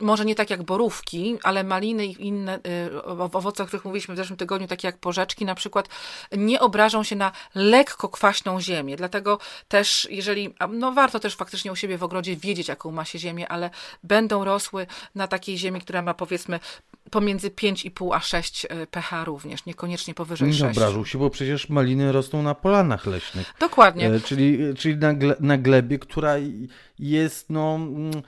może 0.00 0.24
nie 0.24 0.34
tak 0.34 0.50
jak 0.50 0.62
borówki, 0.62 1.11
ale 1.42 1.64
maliny 1.64 2.06
i 2.06 2.26
inne 2.26 2.58
y, 2.90 3.02
owoce, 3.04 3.62
o 3.62 3.66
których 3.66 3.84
mówiliśmy 3.84 4.14
w 4.14 4.16
zeszłym 4.16 4.36
tygodniu, 4.36 4.68
takie 4.68 4.88
jak 4.88 4.98
porzeczki 4.98 5.44
na 5.44 5.54
przykład, 5.54 5.88
nie 6.36 6.60
obrażą 6.60 7.02
się 7.02 7.16
na 7.16 7.32
lekko 7.54 8.08
kwaśną 8.08 8.60
ziemię. 8.60 8.96
Dlatego 8.96 9.38
też, 9.68 10.08
jeżeli, 10.10 10.54
no 10.70 10.92
warto 10.92 11.20
też 11.20 11.36
faktycznie 11.36 11.72
u 11.72 11.76
siebie 11.76 11.98
w 11.98 12.02
ogrodzie 12.02 12.36
wiedzieć, 12.36 12.68
jaką 12.68 12.90
ma 12.90 13.04
się 13.04 13.18
ziemię, 13.18 13.48
ale 13.48 13.70
będą 14.02 14.44
rosły 14.44 14.86
na 15.14 15.28
takiej 15.28 15.58
ziemi, 15.58 15.80
która 15.80 16.02
ma 16.02 16.14
powiedzmy 16.14 16.60
pomiędzy 17.10 17.50
5,5 17.50 18.14
a 18.14 18.20
6 18.20 18.64
y, 18.64 18.68
pH 18.86 19.24
również, 19.24 19.66
niekoniecznie 19.66 20.14
powyżej 20.14 20.48
nie 20.48 20.54
6. 20.54 20.62
Nie 20.62 20.70
obrażą 20.70 21.04
się, 21.04 21.18
bo 21.18 21.30
przecież 21.30 21.68
maliny 21.68 22.12
rosną 22.12 22.42
na 22.42 22.54
polanach 22.54 23.06
leśnych. 23.06 23.54
Dokładnie. 23.60 24.06
E, 24.06 24.20
czyli, 24.20 24.58
czyli 24.78 24.96
na, 24.96 25.12
na 25.40 25.58
glebie, 25.58 25.98
która 25.98 26.34
jest 26.98 27.50
no 27.50 27.74
mm, 27.74 28.22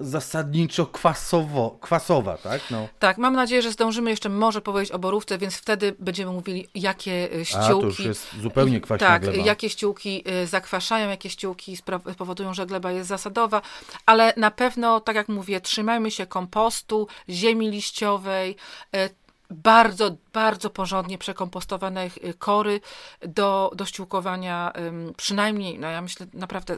zasadniczo 0.00 0.86
kwasowo, 0.86 1.78
kwasowa, 1.80 2.38
tak? 2.38 2.60
No. 2.70 2.88
Tak, 2.98 3.18
mam 3.18 3.34
nadzieję, 3.34 3.62
że 3.62 3.72
zdążymy 3.72 4.10
jeszcze 4.10 4.28
może 4.28 4.60
powiedzieć 4.60 4.92
o 4.92 4.98
borówce, 4.98 5.38
więc 5.38 5.54
wtedy 5.56 5.94
będziemy 5.98 6.32
mówili, 6.32 6.68
jakie 6.74 7.28
ściółki... 7.44 7.66
A, 7.66 7.80
to 7.80 7.86
już 7.86 8.00
jest 8.00 8.28
zupełnie 8.42 8.80
kwaśna 8.80 9.06
Tak, 9.06 9.22
gleba. 9.22 9.46
jakie 9.46 9.70
ściółki 9.70 10.22
e, 10.26 10.46
zakwaszają, 10.46 11.08
jakie 11.08 11.30
ściółki 11.30 11.76
powodują, 12.18 12.54
że 12.54 12.66
gleba 12.66 12.92
jest 12.92 13.08
zasadowa, 13.08 13.62
ale 14.06 14.32
na 14.36 14.50
pewno, 14.50 15.00
tak 15.00 15.16
jak 15.16 15.28
mówię, 15.28 15.60
trzymajmy 15.60 16.10
się 16.10 16.26
kompostu, 16.26 17.08
ziemi 17.28 17.70
liściowej, 17.70 18.56
e, 18.94 19.08
bardzo, 19.52 20.16
bardzo 20.32 20.70
porządnie 20.70 21.18
przekompostowane 21.18 22.06
y, 22.06 22.34
kory 22.38 22.80
do, 23.20 23.70
do 23.74 23.84
ściółkowania, 23.84 24.72
przynajmniej, 25.16 25.78
no 25.78 25.88
ja 25.88 26.02
myślę 26.02 26.26
naprawdę 26.34 26.76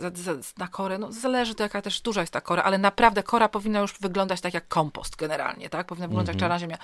na 0.59 0.69
korę, 0.69 0.99
no 0.99 1.13
zależy 1.13 1.55
to 1.55 1.63
jaka 1.63 1.83
też 1.83 2.01
duża 2.01 2.21
jest 2.21 2.33
ta 2.33 2.41
kora, 2.41 2.63
ale 2.63 2.79
naprawdę 2.79 3.23
kora 3.23 3.49
powinna 3.49 3.81
już 3.81 3.95
wyglądać 4.01 4.41
tak 4.41 4.55
jak 4.55 4.69
kompost 4.69 5.17
generalnie, 5.17 5.71
tak? 5.71 5.87
Powinna 5.87 6.09
wyglądać 6.09 6.35
jak 6.35 6.41
czarna 6.41 6.59
ziemia. 6.59 6.79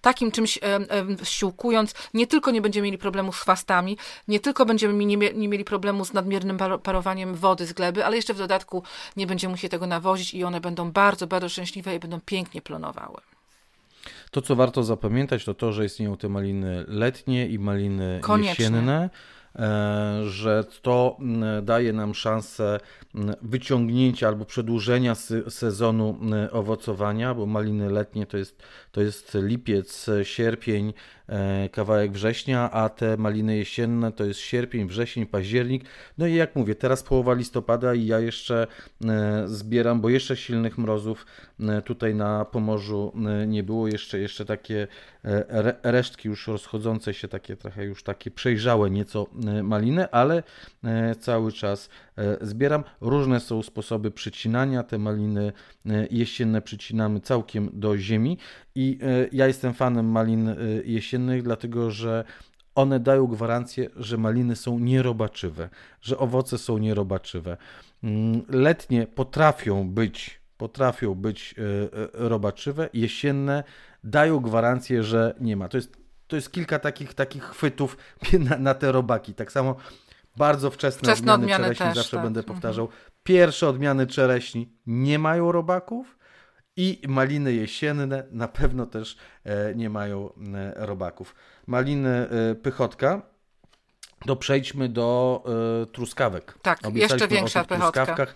Takim 0.00 0.30
czymś 0.30 0.58
ściółkując, 1.22 1.94
nie 2.14 2.26
tylko 2.26 2.50
nie 2.50 2.60
będziemy 2.60 2.84
mieli 2.84 2.98
problemu 2.98 3.32
z 3.32 3.36
chwastami, 3.36 3.98
nie 4.28 4.40
tylko 4.40 4.66
będziemy 4.66 5.04
nie, 5.04 5.16
nie 5.16 5.48
mieli 5.48 5.64
problemu 5.64 6.04
z 6.04 6.12
nadmiernym 6.12 6.58
parowaniem 6.82 7.34
wody 7.34 7.66
z 7.66 7.72
gleby, 7.72 8.04
ale 8.04 8.16
jeszcze 8.16 8.34
w 8.34 8.38
dodatku 8.38 8.82
nie 9.16 9.26
będziemy 9.26 9.50
musieli 9.50 9.70
tego 9.70 9.86
nawozić 9.86 10.34
i 10.34 10.44
one 10.44 10.60
będą 10.60 10.92
bardzo, 10.92 11.26
bardzo 11.26 11.48
szczęśliwe 11.48 11.94
i 11.94 11.98
będą 11.98 12.20
pięknie 12.20 12.62
plonowały. 12.62 13.35
To, 14.30 14.42
co 14.42 14.56
warto 14.56 14.82
zapamiętać, 14.84 15.44
to 15.44 15.54
to, 15.54 15.72
że 15.72 15.84
istnieją 15.84 16.16
te 16.16 16.28
maliny 16.28 16.84
letnie 16.88 17.48
i 17.48 17.58
maliny 17.58 18.18
Koniecznie. 18.22 18.64
jesienne, 18.64 19.10
e, 19.56 20.20
że 20.24 20.64
to 20.82 21.16
daje 21.62 21.92
nam 21.92 22.14
szansę 22.14 22.80
wyciągnięcia 23.42 24.28
albo 24.28 24.44
przedłużenia 24.44 25.14
sezonu 25.48 26.18
owocowania, 26.52 27.34
bo 27.34 27.46
maliny 27.46 27.90
letnie 27.90 28.26
to 28.26 28.36
jest, 28.36 28.62
to 28.92 29.00
jest 29.00 29.36
lipiec, 29.42 30.06
sierpień, 30.22 30.92
kawałek 31.72 32.12
września, 32.12 32.70
a 32.70 32.88
te 32.88 33.16
maliny 33.16 33.56
jesienne 33.56 34.12
to 34.12 34.24
jest 34.24 34.40
sierpień, 34.40 34.86
wrzesień, 34.86 35.26
październik. 35.26 35.84
No 36.18 36.26
i 36.26 36.34
jak 36.34 36.56
mówię, 36.56 36.74
teraz 36.74 37.02
połowa 37.02 37.34
listopada 37.34 37.94
i 37.94 38.06
ja 38.06 38.20
jeszcze 38.20 38.66
e, 39.04 39.42
zbieram, 39.48 40.00
bo 40.00 40.08
jeszcze 40.08 40.36
silnych 40.36 40.78
mrozów 40.78 41.26
e, 41.60 41.82
tutaj 41.82 42.14
na 42.14 42.44
Pomorzu 42.44 43.12
nie 43.46 43.62
było. 43.62 43.88
Jeszcze, 43.88 44.18
jeszcze 44.18 44.44
takie 44.44 44.86
resztki 45.82 46.28
już 46.28 46.48
rozchodzące 46.48 47.14
się, 47.14 47.28
takie 47.28 47.56
trochę 47.56 47.84
już 47.84 48.02
takie 48.02 48.30
przejrzałe 48.30 48.90
nieco 48.90 49.26
maliny, 49.62 50.10
ale 50.10 50.42
cały 51.20 51.52
czas 51.52 51.88
zbieram. 52.40 52.84
Różne 53.00 53.40
są 53.40 53.62
sposoby 53.62 54.10
przycinania. 54.10 54.82
Te 54.82 54.98
maliny 54.98 55.52
jesienne 56.10 56.62
przycinamy 56.62 57.20
całkiem 57.20 57.70
do 57.72 57.98
ziemi 57.98 58.38
i 58.74 58.98
ja 59.32 59.46
jestem 59.46 59.74
fanem 59.74 60.10
malin 60.10 60.54
jesiennych 60.84 61.42
dlatego 61.42 61.90
że 61.90 62.24
one 62.76 63.00
dają 63.00 63.26
gwarancję, 63.26 63.90
że 63.96 64.16
maliny 64.16 64.56
są 64.56 64.78
nierobaczywe, 64.78 65.68
że 66.00 66.18
owoce 66.18 66.58
są 66.58 66.78
nierobaczywe. 66.78 67.56
Mm, 68.04 68.42
letnie 68.48 69.06
potrafią 69.06 69.88
być, 69.88 70.40
potrafią 70.56 71.14
być 71.14 71.54
e, 71.58 71.62
e, 71.62 72.28
robaczywe, 72.28 72.88
jesienne 72.92 73.64
dają 74.04 74.40
gwarancję, 74.40 75.02
że 75.02 75.34
nie 75.40 75.56
ma. 75.56 75.68
To 75.68 75.76
jest, 75.76 75.96
to 76.26 76.36
jest 76.36 76.52
kilka 76.52 76.78
takich, 76.78 77.14
takich 77.14 77.44
chwytów 77.44 77.96
na, 78.50 78.58
na 78.58 78.74
te 78.74 78.92
robaki. 78.92 79.34
Tak 79.34 79.52
samo 79.52 79.76
bardzo 80.36 80.70
wczesne, 80.70 80.98
wczesne 80.98 81.34
odmiany, 81.34 81.54
odmiany 81.54 81.64
czereśni, 81.64 81.86
też, 81.86 81.96
zawsze 81.96 82.16
tak. 82.16 82.24
będę 82.24 82.42
powtarzał. 82.42 82.84
Mhm. 82.84 83.02
Pierwsze 83.22 83.68
odmiany 83.68 84.06
czereśni 84.06 84.72
nie 84.86 85.18
mają 85.18 85.52
robaków, 85.52 86.16
i 86.76 87.00
maliny 87.08 87.52
jesienne 87.52 88.24
na 88.30 88.48
pewno 88.48 88.86
też 88.86 89.16
e, 89.44 89.74
nie 89.74 89.90
mają 89.90 90.30
e, 90.54 90.86
robaków. 90.86 91.34
Maliny 91.66 92.08
e, 92.10 92.54
pychotka, 92.54 93.22
to 94.26 94.36
przejdźmy 94.36 94.88
do 94.88 95.42
truskawek. 95.92 96.58
Tak, 96.62 96.80
jeszcze 96.94 97.28
większa 97.28 97.64
pychotka 97.64 98.26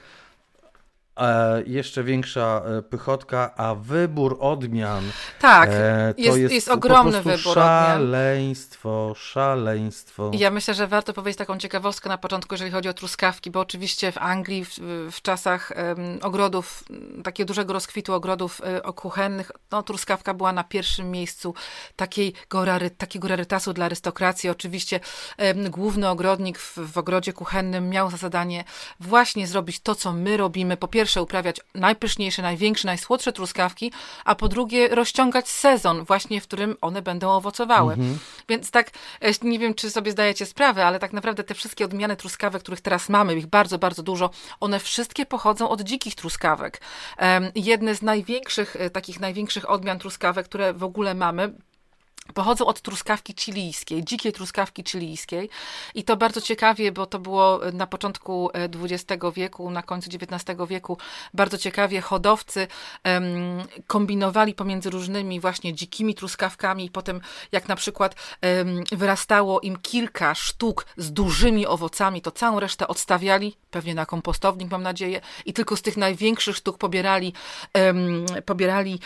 e, 1.20 1.62
jeszcze 1.66 2.04
większa 2.04 2.62
e, 2.64 2.82
pychotka, 2.82 3.54
a 3.56 3.74
wybór 3.74 4.36
odmian. 4.40 5.04
Tak, 5.40 5.70
e, 5.72 6.14
to 6.16 6.22
jest, 6.22 6.38
jest, 6.38 6.54
jest 6.54 6.68
ogromny 6.68 7.22
wybór 7.22 7.54
szaleństwo, 7.54 9.02
odmian. 9.02 9.14
szaleństwo. 9.14 10.30
Ja 10.34 10.50
myślę, 10.50 10.74
że 10.74 10.86
warto 10.86 11.12
powiedzieć 11.12 11.38
taką 11.38 11.58
ciekawostkę 11.58 12.08
na 12.08 12.18
początku, 12.18 12.54
jeżeli 12.54 12.70
chodzi 12.70 12.88
o 12.88 12.94
truskawki, 12.94 13.50
bo 13.50 13.60
oczywiście 13.60 14.12
w 14.12 14.18
Anglii 14.18 14.64
w, 14.64 14.78
w 15.12 15.22
czasach 15.22 15.72
um, 15.76 16.18
ogrodów, 16.22 16.84
takiego 17.24 17.48
dużego 17.48 17.72
rozkwitu 17.72 18.14
ogrodów 18.14 18.60
um, 18.60 18.92
kuchennych, 18.92 19.52
no, 19.70 19.82
truskawka 19.82 20.34
była 20.34 20.52
na 20.52 20.64
pierwszym 20.64 21.10
miejscu 21.10 21.54
takiej 21.96 22.32
rary, 22.52 22.90
takiego 22.90 23.28
rarytasu 23.28 23.72
dla 23.72 23.84
arystokracji. 23.84 24.50
Oczywiście 24.50 25.00
um, 25.38 25.70
główny 25.70 26.08
ogrodnik 26.08 26.58
w, 26.58 26.78
w 26.92 26.98
ogrodzie 26.98 27.32
kuchennym 27.32 27.88
miał 27.88 28.10
za 28.10 28.16
zadanie 28.16 28.64
właśnie 29.00 29.46
zrobić 29.46 29.80
to, 29.80 29.94
co 29.94 30.12
my 30.12 30.36
robimy. 30.36 30.76
Po 30.76 30.88
pierwsze 30.88 31.09
pierwsze 31.10 31.22
uprawiać 31.22 31.60
najpyszniejsze, 31.74 32.42
największe, 32.42 32.86
najsłodsze 32.86 33.32
truskawki, 33.32 33.92
a 34.24 34.34
po 34.34 34.48
drugie 34.48 34.88
rozciągać 34.88 35.48
sezon 35.48 36.04
właśnie, 36.04 36.40
w 36.40 36.44
którym 36.44 36.76
one 36.80 37.02
będą 37.02 37.30
owocowały. 37.30 37.92
Mhm. 37.92 38.18
Więc 38.48 38.70
tak, 38.70 38.90
e, 39.20 39.30
nie 39.42 39.58
wiem, 39.58 39.74
czy 39.74 39.90
sobie 39.90 40.12
zdajecie 40.12 40.46
sprawę, 40.46 40.86
ale 40.86 40.98
tak 40.98 41.12
naprawdę 41.12 41.44
te 41.44 41.54
wszystkie 41.54 41.84
odmiany 41.84 42.16
truskawek, 42.16 42.62
których 42.62 42.80
teraz 42.80 43.08
mamy, 43.08 43.34
ich 43.34 43.46
bardzo, 43.46 43.78
bardzo 43.78 44.02
dużo, 44.02 44.30
one 44.60 44.80
wszystkie 44.80 45.26
pochodzą 45.26 45.68
od 45.68 45.80
dzikich 45.80 46.14
truskawek. 46.14 46.80
Jedne 47.54 47.94
z 47.94 48.02
największych, 48.02 48.76
e, 48.76 48.90
takich 48.90 49.20
największych 49.20 49.70
odmian 49.70 49.98
truskawek, 49.98 50.46
które 50.46 50.74
w 50.74 50.84
ogóle 50.84 51.14
mamy, 51.14 51.52
pochodzą 52.34 52.66
od 52.66 52.80
truskawki 52.80 53.34
chilijskiej, 53.38 54.04
dzikiej 54.04 54.32
truskawki 54.32 54.84
chilijskiej. 54.84 55.50
I 55.94 56.04
to 56.04 56.16
bardzo 56.16 56.40
ciekawie, 56.40 56.92
bo 56.92 57.06
to 57.06 57.18
było 57.18 57.60
na 57.72 57.86
początku 57.86 58.50
XX 58.54 59.24
e, 59.24 59.32
wieku, 59.32 59.70
na 59.70 59.82
końcu 59.82 60.10
XIX 60.14 60.58
wieku, 60.68 60.98
bardzo 61.34 61.58
ciekawie 61.58 62.00
hodowcy 62.00 62.66
um, 63.04 63.22
kombinowali 63.86 64.54
pomiędzy 64.54 64.90
różnymi 64.90 65.40
właśnie 65.40 65.74
dzikimi 65.74 66.14
truskawkami. 66.14 66.84
I 66.84 66.90
potem 66.90 67.20
jak 67.52 67.68
na 67.68 67.76
przykład 67.76 68.14
um, 68.42 68.84
wyrastało 68.92 69.60
im 69.60 69.76
kilka 69.76 70.34
sztuk 70.34 70.86
z 70.96 71.12
dużymi 71.12 71.66
owocami, 71.66 72.22
to 72.22 72.30
całą 72.30 72.60
resztę 72.60 72.88
odstawiali, 72.88 73.56
pewnie 73.70 73.94
na 73.94 74.06
kompostownik 74.06 74.70
mam 74.70 74.82
nadzieję, 74.82 75.20
i 75.46 75.52
tylko 75.52 75.76
z 75.76 75.82
tych 75.82 75.96
największych 75.96 76.56
sztuk 76.56 76.78
pobierali, 76.78 77.32
um, 77.74 78.26
pobierali 78.44 79.00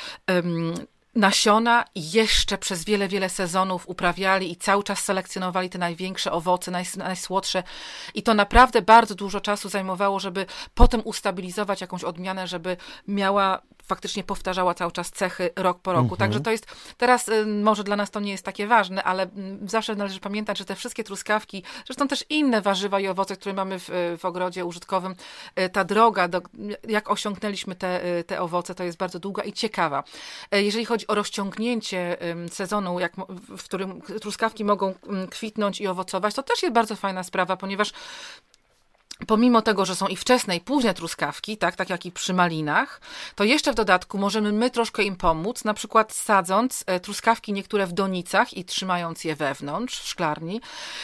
nasiona 1.15 1.85
jeszcze 1.95 2.59
przez 2.59 2.85
wiele, 2.85 3.09
wiele 3.09 3.29
sezonów 3.29 3.89
uprawiali 3.89 4.53
i 4.53 4.57
cały 4.57 4.85
czas 4.85 5.05
selekcjonowali 5.05 5.71
te 5.71 5.79
największe 5.79 6.33
owoce, 6.33 6.71
naj, 6.71 6.85
najsłodsze. 6.97 7.63
I 8.15 8.23
to 8.23 8.35
naprawdę 8.35 8.83
bardzo 8.83 9.15
dużo 9.15 9.41
czasu 9.41 9.69
zajmowało, 9.69 10.21
żeby 10.21 10.47
potem 10.75 11.01
ustabilizować 11.05 11.81
jakąś 11.81 12.05
odmianę, 12.05 12.47
żeby 12.47 12.77
miała 13.09 13.63
faktycznie 13.87 14.25
powtarzała 14.25 14.75
cały 14.75 14.93
czas 14.93 15.11
cechy 15.11 15.51
rok 15.57 15.81
po 15.81 15.93
roku. 15.93 16.05
Mhm. 16.05 16.19
Także 16.19 16.41
to 16.41 16.51
jest, 16.51 16.67
teraz 16.97 17.29
y, 17.29 17.47
może 17.47 17.85
dla 17.85 17.97
nas 17.97 18.11
to 18.11 18.21
nie 18.21 18.33
jest 18.33 18.45
takie 18.45 18.67
ważne, 18.67 19.03
ale 19.03 19.23
mm, 19.23 19.69
zawsze 19.69 19.95
należy 19.97 20.21
pamiętać, 20.21 20.59
że 20.59 20.65
te 20.65 20.75
wszystkie 20.75 21.05
truskawki, 21.05 21.63
zresztą 21.87 22.09
też 22.09 22.25
inne 22.29 22.63
warzywa 22.63 23.01
i 23.01 23.09
owoce, 23.09 23.37
które 23.37 23.53
mamy 23.53 23.79
w, 23.79 24.17
w 24.19 24.25
ogrodzie 24.25 24.65
użytkowym, 24.65 25.15
y, 25.61 25.69
ta 25.69 25.85
droga, 25.85 26.29
do, 26.29 26.43
jak 26.89 27.11
osiągnęliśmy 27.11 27.75
te, 27.75 28.19
y, 28.19 28.25
te 28.25 28.41
owoce, 28.41 28.75
to 28.75 28.85
jest 28.85 28.99
bardzo 28.99 29.19
długa 29.19 29.43
i 29.43 29.53
ciekawa. 29.53 30.05
Jeżeli 30.53 30.85
chodzi 30.85 31.07
o 31.07 31.15
rozciągnięcie 31.15 32.17
sezonu, 32.51 33.01
jak, 33.01 33.13
w 33.59 33.65
którym 33.65 34.01
truskawki 34.01 34.65
mogą 34.65 34.95
mm, 35.09 35.29
kwitnąć 35.29 35.81
i 35.81 35.87
owocować, 35.87 36.35
to 36.35 36.43
też 36.43 36.63
jest 36.63 36.75
bardzo 36.75 36.97
fajna 36.97 37.23
sprawa, 37.23 37.57
ponieważ 37.57 37.93
pomimo 39.27 39.63
tego, 39.63 39.85
że 39.85 39.97
są 39.97 40.07
i 40.07 40.17
wczesne, 40.17 40.57
i 40.57 40.61
późne 40.61 40.95
truskawki, 40.95 41.57
tak, 41.57 41.77
tak 41.77 41.91
jak 41.91 42.07
i 42.07 42.13
przy 42.13 42.35
malinach, 42.35 43.01
to 43.35 43.45
jeszcze 43.45 43.73
w 43.73 43.75
dodatku 43.75 44.19
możemy 44.19 44.53
my 44.53 44.71
troszkę 44.71 45.03
im 45.03 45.17
pomóc, 45.17 45.65
na 45.65 45.75
przykład 45.75 46.13
sadząc 46.13 46.85
e, 46.87 47.01
truskawki 47.01 47.53
niektóre 47.53 47.87
w 47.87 47.93
donicach 47.93 48.57
i 48.57 48.65
trzymając 48.65 49.25
je 49.25 49.37
wewnątrz, 49.37 50.01
w 50.01 50.09
szklarni, 50.09 50.61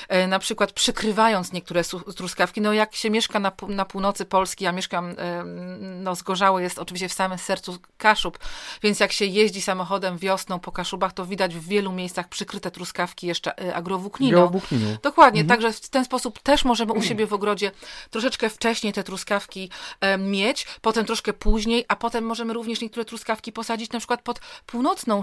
e, 0.09 0.27
na 0.27 0.39
przykład 0.39 0.73
przykrywając 0.73 1.53
niektóre 1.53 1.83
truskawki. 2.17 2.61
No 2.61 2.73
jak 2.73 2.95
się 2.95 3.11
mieszka 3.11 3.41
na, 3.41 3.53
na 3.69 3.85
północy 3.85 4.25
Polski, 4.25 4.65
ja 4.65 4.73
mieszkam, 4.73 5.15
e, 5.19 5.45
no 5.81 6.15
Zgorzało 6.15 6.61
jest 6.61 6.79
oczywiście 6.79 7.09
w 7.09 7.13
samym 7.13 7.39
sercu 7.39 7.79
Kaszub, 7.99 8.39
więc 8.83 9.01
jak 9.01 9.13
się 9.13 9.25
jeździ 9.25 9.63
samochodem 9.63 10.19
wiosną 10.19 10.59
po 10.59 10.73
Kaszubach, 10.73 11.13
to 11.13 11.27
widać 11.27 11.55
w 11.55 11.69
wielu 11.69 11.93
miejscach 11.93 12.29
przykryte 12.29 12.71
truskawki 12.71 13.27
jeszcze 13.27 13.75
agrowłókniną. 13.75 14.39
Dokładnie, 15.03 15.41
mhm. 15.41 15.61
także 15.61 15.73
w 15.73 15.89
ten 15.89 16.05
sposób 16.05 16.39
też 16.39 16.65
możemy 16.65 16.93
u 16.93 17.03
siebie 17.03 17.27
w 17.27 17.33
ogrodzie 17.33 17.71
troszeczkę 18.11 18.51
wcześniej 18.51 18.93
te 18.93 19.05
truskawki 19.05 19.71
mieć, 20.19 20.67
potem 20.81 21.07
troszkę 21.07 21.33
później, 21.33 21.85
a 21.89 21.97
potem 21.97 22.25
możemy 22.25 22.53
również 22.53 22.81
niektóre 22.81 23.05
truskawki 23.05 23.53
posadzić 23.53 23.93
na 23.93 23.99
przykład 23.99 24.23
pod 24.23 24.41
północną, 24.67 25.21
e, 25.21 25.23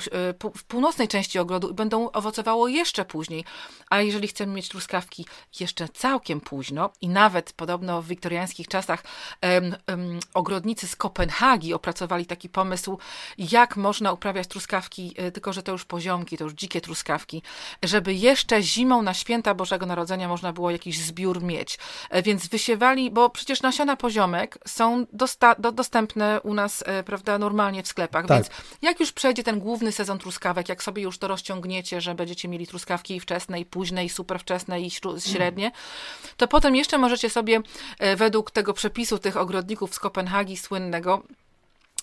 w 0.55 0.63
północnej 0.63 1.07
części 1.07 1.39
ogrodu 1.39 1.69
i 1.69 1.73
będą 1.73 2.11
owocowało 2.11 2.67
jeszcze 2.67 3.05
później. 3.05 3.43
A 3.89 4.01
jeżeli 4.01 4.27
chcemy 4.27 4.53
mieć 4.53 4.69
truskawki 4.69 5.25
jeszcze 5.59 5.89
całkiem 5.89 6.41
późno 6.41 6.89
i 7.01 7.09
nawet 7.09 7.53
podobno 7.53 8.01
w 8.01 8.07
wiktoriańskich 8.07 8.67
czasach 8.67 9.03
ogrodnicy 10.33 10.87
z 10.87 10.95
Kopenhagi 10.95 11.73
opracowali 11.73 12.25
taki 12.25 12.49
pomysł, 12.49 12.99
jak 13.37 13.77
można 13.77 14.11
uprawiać 14.11 14.47
truskawki, 14.47 15.13
e, 15.17 15.31
tylko 15.31 15.53
że 15.53 15.63
to 15.63 15.71
już 15.71 15.85
poziomki, 15.85 16.37
to 16.37 16.43
już 16.43 16.53
dzikie 16.53 16.81
truskawki, 16.81 17.41
żeby 17.83 18.13
jeszcze 18.13 18.63
zimą 18.63 19.01
na 19.01 19.13
święta 19.13 19.53
Bożego 19.53 19.85
Narodzenia 19.85 20.27
można 20.27 20.53
było 20.53 20.71
jakiś 20.71 20.99
zbiór 20.99 21.43
mieć. 21.43 21.79
E, 22.09 22.23
więc 22.23 22.47
wysiew 22.47 22.66
wysiewali, 22.67 23.11
bo 23.11 23.29
przecież 23.29 23.61
nasiona 23.61 23.95
poziomek 23.95 24.57
są 24.67 25.05
dosta- 25.13 25.55
do, 25.59 25.71
dostępne 25.71 26.41
u 26.41 26.53
nas, 26.53 26.83
e, 26.85 27.03
prawda, 27.03 27.37
normalnie 27.37 27.83
w 27.83 27.87
sklepach, 27.87 28.25
tak. 28.25 28.37
więc 28.37 28.49
jak 28.81 28.99
już 28.99 29.11
przejdzie 29.11 29.43
ten 29.43 29.59
główny 29.59 29.91
sezon 29.91 30.19
truskawek, 30.19 30.69
jak 30.69 30.83
sobie 30.83 31.03
już 31.03 31.17
to 31.17 31.27
rozciągniecie, 31.27 32.01
że 32.01 32.15
będziecie 32.15 32.47
mieli 32.47 32.67
truskawki 32.67 33.15
i 33.15 33.19
wczesne, 33.19 33.59
i 33.59 33.65
późne, 33.65 34.05
i 34.05 34.09
super 34.09 34.39
wczesne, 34.39 34.81
i 34.81 34.91
średnie, 35.19 35.71
to 36.37 36.47
potem 36.47 36.75
jeszcze 36.75 36.97
możecie 36.97 37.29
sobie 37.29 37.61
e, 37.99 38.15
według 38.15 38.51
tego 38.51 38.73
przepisu 38.73 39.19
tych 39.19 39.37
ogrodników 39.37 39.95
z 39.95 39.99
Kopenhagi 39.99 40.57
słynnego 40.57 41.23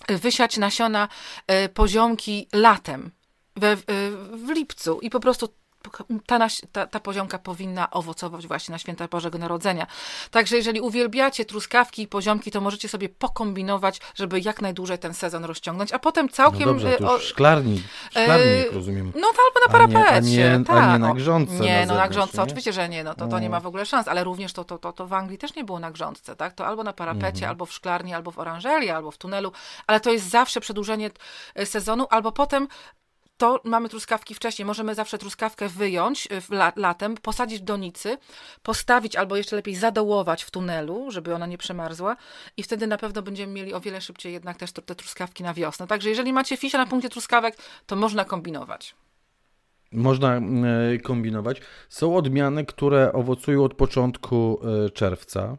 wysiać 0.07 0.57
nasiona 0.57 1.07
e, 1.47 1.69
poziomki 1.69 2.47
latem, 2.53 3.11
we, 3.55 3.75
w 4.33 4.49
lipcu 4.55 4.99
i 4.99 5.09
po 5.09 5.19
prostu 5.19 5.49
ta, 6.25 6.47
ta, 6.71 6.87
ta 6.87 6.99
poziomka 6.99 7.39
powinna 7.39 7.91
owocować 7.91 8.47
właśnie 8.47 8.71
na 8.71 8.77
święta 8.77 9.07
Bożego 9.07 9.37
Narodzenia. 9.37 9.87
Także 10.31 10.55
jeżeli 10.55 10.81
uwielbiacie 10.81 11.45
truskawki 11.45 12.01
i 12.01 12.07
poziomki, 12.07 12.51
to 12.51 12.61
możecie 12.61 12.89
sobie 12.89 13.09
pokombinować, 13.09 13.99
żeby 14.15 14.39
jak 14.39 14.61
najdłużej 14.61 14.97
ten 14.99 15.13
sezon 15.13 15.45
rozciągnąć, 15.45 15.93
a 15.93 15.99
potem 15.99 16.29
całkiem... 16.29 16.59
No 16.59 16.65
dobrze, 16.65 16.97
to 16.97 17.13
już 17.13 17.23
szklarni, 17.23 17.83
szklarnik, 18.09 18.71
rozumiem. 18.73 19.11
No 19.15 19.27
to 19.27 19.39
albo 19.47 19.59
na 19.67 19.71
parapecie. 19.71 20.15
A 20.15 20.19
nie, 20.19 20.53
a 20.53 20.57
nie, 20.57 20.65
tak. 20.65 20.77
a 20.77 20.93
nie 20.93 20.99
na 20.99 21.13
grządce. 21.13 21.59
Nie, 21.59 21.85
na 21.85 21.93
no 21.93 21.99
na 21.99 22.07
grządce, 22.07 22.43
oczywiście, 22.43 22.73
że 22.73 22.89
nie, 22.89 23.03
no 23.03 23.15
to, 23.15 23.27
to 23.27 23.39
nie 23.39 23.49
ma 23.49 23.59
w 23.59 23.67
ogóle 23.67 23.85
szans, 23.85 24.07
ale 24.07 24.23
również 24.23 24.53
to, 24.53 24.63
to, 24.63 24.77
to, 24.77 24.93
to 24.93 25.07
w 25.07 25.13
Anglii 25.13 25.37
też 25.37 25.55
nie 25.55 25.63
było 25.63 25.79
na 25.79 25.91
grządce, 25.91 26.35
tak? 26.35 26.53
To 26.53 26.67
albo 26.67 26.83
na 26.83 26.93
parapecie, 26.93 27.27
mhm. 27.27 27.49
albo 27.49 27.65
w 27.65 27.73
szklarni, 27.73 28.13
albo 28.13 28.31
w 28.31 28.39
oranżerii, 28.39 28.89
albo 28.89 29.11
w 29.11 29.17
tunelu, 29.17 29.51
ale 29.87 29.99
to 29.99 30.11
jest 30.11 30.29
zawsze 30.29 30.61
przedłużenie 30.61 31.09
e, 31.55 31.65
sezonu, 31.65 32.07
albo 32.09 32.31
potem 32.31 32.67
to 33.37 33.61
mamy 33.63 33.89
truskawki 33.89 34.35
wcześniej. 34.35 34.65
Możemy 34.65 34.95
zawsze 34.95 35.17
truskawkę 35.17 35.69
wyjąć 35.69 36.27
y, 36.51 36.55
latem, 36.75 37.15
posadzić 37.17 37.61
w 37.61 37.63
donicy, 37.63 38.17
postawić 38.63 39.15
albo 39.15 39.35
jeszcze 39.35 39.55
lepiej 39.55 39.75
zadołować 39.75 40.43
w 40.43 40.51
tunelu, 40.51 41.11
żeby 41.11 41.35
ona 41.35 41.45
nie 41.45 41.57
przemarzła 41.57 42.15
i 42.57 42.63
wtedy 42.63 42.87
na 42.87 42.97
pewno 42.97 43.21
będziemy 43.21 43.53
mieli 43.53 43.73
o 43.73 43.79
wiele 43.79 44.01
szybciej 44.01 44.33
jednak 44.33 44.57
też 44.57 44.71
te 44.71 44.95
truskawki 44.95 45.43
na 45.43 45.53
wiosnę. 45.53 45.87
Także 45.87 46.09
jeżeli 46.09 46.33
macie 46.33 46.57
fisia 46.57 46.77
na 46.77 46.85
punkcie 46.85 47.09
truskawek, 47.09 47.57
to 47.85 47.95
można 47.95 48.25
kombinować. 48.25 48.95
Można 49.91 50.35
e, 50.37 50.41
kombinować. 51.03 51.61
Są 51.89 52.15
odmiany, 52.15 52.65
które 52.65 53.13
owocują 53.13 53.63
od 53.63 53.73
początku 53.73 54.59
e, 54.85 54.89
czerwca. 54.89 55.57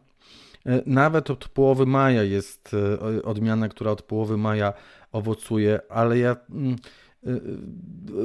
E, 0.65 0.81
nawet 0.85 1.29
od 1.29 1.47
połowy 1.47 1.85
maja 1.85 2.23
jest 2.23 2.75
odmiana, 3.23 3.69
która 3.69 3.91
od 3.91 4.01
połowy 4.01 4.37
maja 4.37 4.73
owocuje, 5.11 5.79
ale 5.89 6.17
ja 6.17 6.35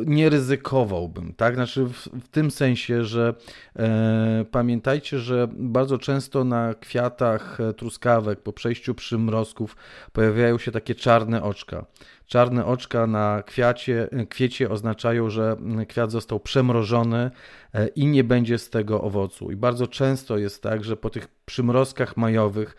nie 0.07 0.29
ryzykowałbym, 0.29 1.35
tak? 1.35 1.55
Znaczy 1.55 1.85
w, 1.85 2.09
w 2.25 2.29
tym 2.29 2.51
sensie, 2.51 3.05
że 3.05 3.35
e, 3.77 4.45
pamiętajcie, 4.51 5.19
że 5.19 5.49
bardzo 5.53 5.99
często 5.99 6.45
na 6.45 6.75
kwiatach 6.75 7.61
e, 7.61 7.75
truskawek 7.75 8.41
po 8.41 8.53
przejściu 8.53 8.95
przymrozków 8.95 9.77
pojawiają 10.13 10.59
się 10.59 10.73
takie 10.73 10.95
czarne 10.95 11.43
oczka. 11.43 11.87
Czarne 12.27 12.67
oczka 12.67 13.07
na 13.07 13.43
kwiacie, 13.47 14.09
kwiecie 14.29 14.71
oznaczają, 14.71 15.31
że 15.31 15.57
kwiat 15.89 16.11
został 16.11 16.41
przemrożony 16.41 17.31
e, 17.75 17.87
i 17.87 18.07
nie 18.07 18.25
będzie 18.25 18.59
z 18.59 18.71
tego 18.71 19.03
owocu. 19.03 19.51
I 19.51 19.57
bardzo 19.57 19.87
często 19.87 20.39
jest 20.39 20.63
tak, 20.63 20.85
że 20.85 20.97
po 20.97 21.11
tych 21.11 21.29
przymrozkach 21.45 22.17
majowych, 22.17 22.77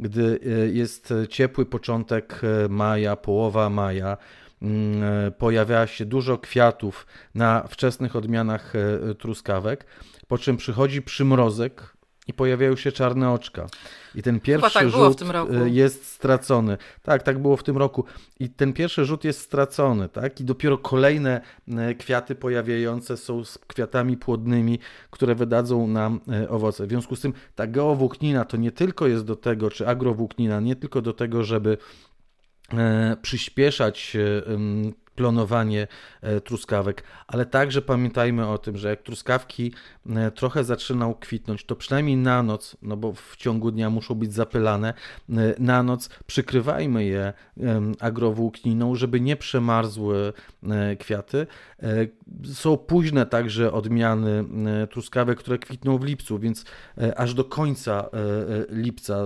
gdy 0.00 0.40
jest 0.72 1.14
ciepły 1.28 1.66
początek 1.66 2.40
maja, 2.68 3.16
połowa 3.16 3.70
maja, 3.70 4.16
e, 4.16 4.43
pojawia 5.38 5.86
się 5.86 6.04
dużo 6.04 6.38
kwiatów 6.38 7.06
na 7.34 7.64
wczesnych 7.68 8.16
odmianach 8.16 8.72
e, 8.76 9.14
truskawek, 9.14 9.86
po 10.28 10.38
czym 10.38 10.56
przychodzi 10.56 11.02
przymrozek 11.02 11.94
i 12.26 12.32
pojawiają 12.32 12.76
się 12.76 12.92
czarne 12.92 13.30
oczka. 13.30 13.66
I 14.14 14.22
ten 14.22 14.40
pierwszy 14.40 14.74
tak 14.74 14.88
rzut 14.88 15.22
e, 15.22 15.68
jest 15.68 16.06
stracony. 16.06 16.78
Tak, 17.02 17.22
tak 17.22 17.38
było 17.38 17.56
w 17.56 17.62
tym 17.62 17.76
roku. 17.76 18.04
I 18.40 18.48
ten 18.48 18.72
pierwszy 18.72 19.04
rzut 19.04 19.24
jest 19.24 19.40
stracony, 19.40 20.08
tak? 20.08 20.40
I 20.40 20.44
dopiero 20.44 20.78
kolejne 20.78 21.40
kwiaty 21.98 22.34
pojawiające 22.34 23.16
są 23.16 23.44
z 23.44 23.58
kwiatami 23.58 24.16
płodnymi, 24.16 24.78
które 25.10 25.34
wydadzą 25.34 25.86
nam 25.86 26.20
owoce. 26.48 26.86
W 26.86 26.88
związku 26.88 27.16
z 27.16 27.20
tym 27.20 27.32
ta 27.54 27.66
geowłóknina 27.66 28.44
to 28.44 28.56
nie 28.56 28.72
tylko 28.72 29.06
jest 29.06 29.24
do 29.24 29.36
tego, 29.36 29.70
czy 29.70 29.88
agrowłóknina, 29.88 30.60
nie 30.60 30.76
tylko 30.76 31.02
do 31.02 31.12
tego, 31.12 31.44
żeby 31.44 31.78
E, 31.78 32.13
przyspieszać 33.22 34.16
e, 35.14 35.16
plonowanie 35.16 35.86
e, 36.22 36.40
truskawek, 36.40 37.02
ale 37.26 37.46
także 37.46 37.82
pamiętajmy 37.82 38.48
o 38.48 38.58
tym, 38.58 38.76
że 38.76 38.88
jak 38.88 39.02
truskawki 39.02 39.72
trochę 40.34 40.64
zaczynają 40.64 41.14
kwitnąć, 41.14 41.64
to 41.64 41.76
przynajmniej 41.76 42.16
na 42.16 42.42
noc, 42.42 42.76
no 42.82 42.96
bo 42.96 43.12
w 43.12 43.36
ciągu 43.36 43.70
dnia 43.70 43.90
muszą 43.90 44.14
być 44.14 44.32
zapylane, 44.32 44.94
na 45.58 45.82
noc 45.82 46.08
przykrywajmy 46.26 47.04
je 47.04 47.32
agrowłókniną, 48.00 48.94
żeby 48.94 49.20
nie 49.20 49.36
przemarzły 49.36 50.32
kwiaty. 50.98 51.46
Są 52.44 52.76
późne 52.76 53.26
także 53.26 53.72
odmiany 53.72 54.44
truskawek, 54.90 55.38
które 55.38 55.58
kwitną 55.58 55.98
w 55.98 56.04
lipcu, 56.04 56.38
więc 56.38 56.64
aż 57.16 57.34
do 57.34 57.44
końca 57.44 58.08
lipca 58.70 59.24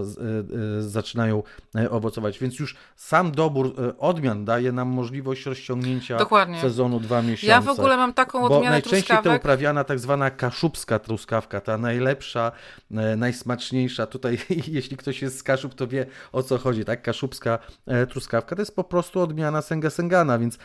zaczynają 0.81 1.43
owocować, 1.91 2.39
więc 2.39 2.59
już 2.59 2.77
sam 2.97 3.33
dobór 3.33 3.75
e, 3.79 3.99
odmian 3.99 4.45
daje 4.45 4.73
nam 4.73 4.89
możliwość 4.89 5.47
rozciągnięcia 5.47 5.78
Dokładnie. 6.19 6.61
sezonu 6.61 7.01
dwa 7.01 7.23
miesiące. 7.23 7.47
Ja 7.47 7.61
w 7.61 7.69
ogóle 7.69 7.97
mam 7.97 8.13
taką 8.13 8.45
odmianę 8.45 8.65
Bo 8.65 8.71
najczęściej 8.71 9.03
truskawek. 9.03 9.33
to 9.33 9.37
uprawiana 9.37 9.85
tak 9.85 9.99
zwana 9.99 10.31
kaszubska 10.31 10.99
truskawka, 10.99 11.61
ta 11.61 11.79
najlepsza, 11.79 12.53
e, 12.91 13.17
najsmaczniejsza. 13.17 14.07
Tutaj 14.07 14.39
jeśli 14.69 14.97
ktoś 14.97 15.23
jest 15.23 15.39
z 15.39 15.43
Kaszub, 15.43 15.75
to 15.75 15.87
wie 15.87 16.07
o 16.33 16.43
co 16.43 16.59
chodzi, 16.59 16.85
tak? 16.85 17.03
Kaszubska 17.03 17.59
e, 17.87 18.07
truskawka 18.07 18.57
to 18.57 18.63
jest 18.63 18.77
po 18.77 18.85
prostu 18.85 19.21
odmiana 19.21 19.63
Senga 19.63 19.91
Sengana, 19.91 20.39
więc 20.39 20.59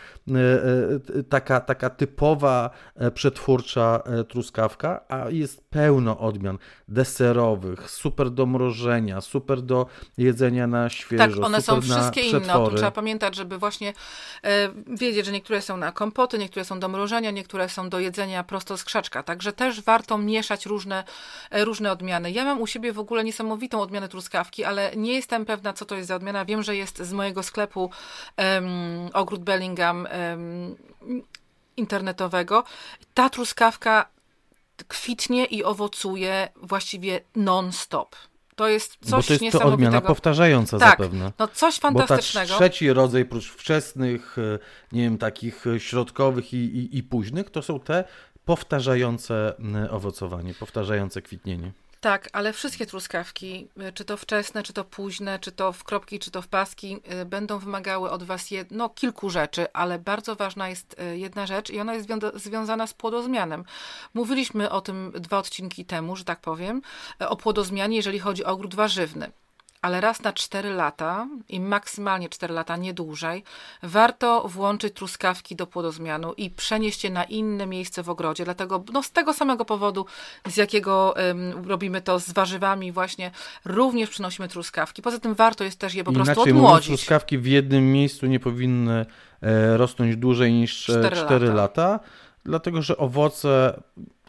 taka, 1.30 1.60
taka 1.60 1.90
typowa 1.90 2.70
przetwórcza 3.14 4.04
truskawka, 4.30 5.02
a 5.10 5.30
jest 5.30 5.70
pełno 5.70 6.20
odmian 6.20 6.58
deserowych, 6.88 7.92
super 7.92 8.30
do 8.30 8.46
mrożenia, 8.46 9.22
super 9.22 9.62
do 9.62 9.86
jedzenia 10.18 10.68
na 10.68 10.90
świeżo. 10.90 11.28
Tak, 11.36 11.46
one 11.46 11.62
są 11.62 11.82
wszystkie 11.82 12.22
inne. 12.22 12.54
O 12.54 12.68
tym 12.68 12.76
trzeba 12.76 12.92
pamiętać, 12.92 13.36
żeby 13.36 13.58
właśnie 13.58 13.94
e, 14.44 14.70
wiedzieć, 15.04 15.26
że 15.26 15.32
niektóre 15.32 15.62
są 15.62 15.78
na 15.78 15.92
kompoty, 15.92 16.38
niektóre 16.38 16.66
są 16.66 16.80
do 16.80 16.88
mrożenia, 16.88 17.32
niektóre 17.32 17.70
są 17.70 17.90
do 17.90 18.00
jedzenia 18.00 18.44
prosto 18.44 18.78
z 18.78 18.84
krzaczka. 18.84 19.24
Także 19.24 19.54
też 19.54 19.82
warto 19.82 20.18
mieszać 20.18 20.66
różne, 20.66 21.04
e, 21.52 21.66
różne 21.66 21.92
odmiany. 21.92 22.32
Ja 22.32 22.46
mam 22.46 22.62
u 22.62 22.68
siebie 22.68 22.94
w 22.94 23.00
ogóle 23.00 23.24
niesamowitą 23.24 23.82
odmianę 23.82 24.10
truskawki, 24.10 24.64
ale 24.64 24.92
nie 24.96 25.14
jestem 25.14 25.46
pewna, 25.46 25.74
co 25.74 25.86
to 25.86 25.96
jest 25.96 26.08
za 26.08 26.16
odmiana. 26.16 26.46
Wiem, 26.46 26.64
że 26.64 26.76
jest 26.76 26.98
z 26.98 27.14
mojego 27.14 27.44
sklepu 27.44 27.90
um, 28.38 29.10
Ogród 29.14 29.44
Bellingham 29.44 30.08
um, 30.32 30.76
internetowego. 31.78 32.64
Ta 33.14 33.30
truskawka 33.30 34.10
kwitnie 34.88 35.46
i 35.46 35.64
owocuje 35.64 36.50
właściwie 36.56 37.22
non-stop. 37.36 38.16
To 38.56 38.68
jest 38.68 38.98
coś 39.02 39.12
Bo 39.12 39.38
to 39.38 39.46
jest 39.46 39.58
to 39.58 39.66
odmiana 39.66 40.02
powtarzająca 40.02 40.80
tak, 40.80 40.90
zapewne. 40.90 41.32
No 41.40 41.48
coś 41.48 41.80
fantastycznego. 41.80 42.54
Bo 42.54 42.60
trzeci 42.60 42.94
rodzaj, 42.94 43.26
prócz 43.26 43.50
wczesnych, 43.50 44.38
e, 44.38 44.60
nie 44.92 45.02
wiem, 45.02 45.18
takich 45.18 45.68
e, 45.68 45.80
środkowych 45.80 46.54
i, 46.54 46.58
i, 46.58 46.98
i 46.98 47.04
późnych, 47.04 47.50
to 47.50 47.62
są 47.62 47.80
te 47.80 48.04
powtarzające 48.46 49.54
owocowanie, 49.90 50.54
powtarzające 50.54 51.22
kwitnienie. 51.22 51.72
Tak, 52.04 52.30
ale 52.34 52.54
wszystkie 52.54 52.86
truskawki, 52.86 53.68
y, 53.90 53.94
czy 53.94 54.06
to 54.06 54.18
wczesne, 54.18 54.64
czy 54.64 54.74
to 54.74 54.84
późne, 54.84 55.40
czy 55.40 55.52
to 55.52 55.74
w 55.74 55.84
kropki, 55.84 56.20
czy 56.20 56.32
to 56.32 56.42
w 56.42 56.48
paski, 56.48 57.00
y, 57.22 57.26
będą 57.26 57.60
wymagały 57.60 58.12
od 58.12 58.24
Was 58.24 58.52
jedno, 58.52 58.90
kilku 58.90 59.30
rzeczy, 59.30 59.74
ale 59.74 60.00
bardzo 60.00 60.36
ważna 60.36 60.70
jest 60.70 60.96
y, 61.00 61.18
jedna 61.18 61.46
rzecz 61.46 61.70
i 61.70 61.80
ona 61.80 61.94
jest 61.94 62.10
związana 62.36 62.88
z 62.88 62.94
płodozmianem. 62.94 63.64
Mówiliśmy 64.14 64.70
o 64.70 64.82
tym 64.82 65.12
dwa 65.16 65.38
odcinki 65.38 65.86
temu, 65.86 66.16
że 66.16 66.24
tak 66.24 66.40
powiem, 66.40 66.82
o 67.20 67.36
płodozmianie, 67.36 67.98
jeżeli 67.98 68.20
chodzi 68.20 68.46
o 68.46 68.48
ogród 68.48 68.76
warzywny 68.76 69.32
ale 69.84 70.02
raz 70.02 70.24
na 70.24 70.34
4 70.34 70.70
lata 70.70 71.28
i 71.50 71.60
maksymalnie 71.60 72.30
4 72.30 72.54
lata, 72.54 72.78
nie 72.78 72.94
dłużej, 72.94 73.44
warto 73.84 74.48
włączyć 74.48 74.94
truskawki 74.94 75.56
do 75.56 75.68
płodozmianu 75.68 76.34
i 76.34 76.50
przenieść 76.50 77.04
je 77.04 77.10
na 77.10 77.24
inne 77.24 77.66
miejsce 77.68 78.04
w 78.04 78.10
ogrodzie. 78.10 78.44
Dlatego 78.44 78.84
no, 78.94 79.04
z 79.04 79.12
tego 79.12 79.34
samego 79.34 79.66
powodu, 79.66 80.06
z 80.48 80.58
jakiego 80.58 81.16
um, 81.18 81.68
robimy 81.68 82.02
to 82.02 82.20
z 82.20 82.32
warzywami 82.32 82.92
właśnie, 82.92 83.32
również 83.66 84.10
przynosimy 84.10 84.48
truskawki. 84.48 85.02
Poza 85.02 85.20
tym 85.20 85.34
warto 85.34 85.64
jest 85.64 85.80
też 85.80 85.94
je 85.94 86.04
po 86.04 86.12
Inaczej 86.12 86.36
prostu 86.36 86.50
odmłodzić. 86.50 86.88
Mówiąc, 86.88 87.00
truskawki 87.00 87.38
w 87.38 87.46
jednym 87.46 87.92
miejscu 87.92 88.26
nie 88.26 88.40
powinny 88.40 89.06
e, 89.42 89.78
rosnąć 89.78 90.16
dłużej 90.16 90.54
niż 90.54 90.84
4, 90.84 91.16
4 91.16 91.46
lata. 91.46 91.54
lata, 91.56 92.00
dlatego 92.44 92.82
że 92.82 92.98
owoce 92.98 93.82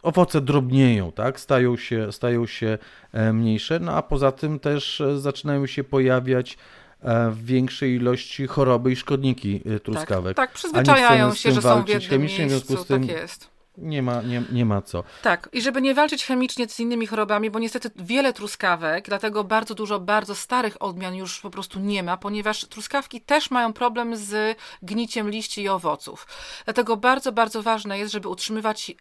owoce 0.05 0.41
drobnieją, 0.41 1.11
tak? 1.11 1.39
stają, 1.39 1.77
się, 1.77 2.11
stają 2.11 2.45
się 2.45 2.77
e, 3.13 3.33
mniejsze, 3.33 3.79
no 3.79 3.91
a 3.91 4.01
poza 4.01 4.31
tym 4.31 4.59
też 4.59 5.01
e, 5.01 5.19
zaczynają 5.19 5.65
się 5.65 5.83
pojawiać 5.83 6.57
e, 7.01 7.31
w 7.31 7.45
większej 7.45 7.95
ilości 7.95 8.47
choroby 8.47 8.91
i 8.91 8.95
szkodniki 8.95 9.61
truskawek. 9.83 10.37
Tak, 10.37 10.47
tak 10.47 10.55
przyzwyczajają 10.55 11.33
się, 11.33 11.51
że 11.51 11.61
są 11.61 11.83
w 11.83 11.89
jednym 11.89 12.21
miejscu, 12.21 12.45
w 12.45 12.49
związku 12.49 12.77
z 12.77 12.87
tym, 12.87 13.07
tak 13.07 13.17
jest. 13.17 13.55
Nie 13.77 14.01
ma, 14.01 14.21
nie, 14.21 14.43
nie 14.51 14.65
ma 14.65 14.81
co. 14.81 15.03
Tak, 15.21 15.49
i 15.53 15.61
żeby 15.61 15.81
nie 15.81 15.93
walczyć 15.93 16.25
chemicznie 16.25 16.69
z 16.69 16.79
innymi 16.79 17.07
chorobami, 17.07 17.51
bo 17.51 17.59
niestety 17.59 17.91
wiele 17.95 18.33
truskawek, 18.33 19.05
dlatego 19.05 19.43
bardzo 19.43 19.75
dużo 19.75 19.99
bardzo 19.99 20.35
starych 20.35 20.81
odmian 20.81 21.15
już 21.15 21.39
po 21.39 21.49
prostu 21.49 21.79
nie 21.79 22.03
ma, 22.03 22.17
ponieważ 22.17 22.65
truskawki 22.65 23.21
też 23.21 23.51
mają 23.51 23.73
problem 23.73 24.15
z 24.15 24.57
gniciem 24.81 25.29
liści 25.29 25.61
i 25.61 25.69
owoców. 25.69 26.27
Dlatego 26.65 26.97
bardzo, 26.97 27.31
bardzo 27.31 27.63
ważne 27.63 27.99
jest, 27.99 28.11
żeby 28.11 28.27
utrzymywać 28.27 28.91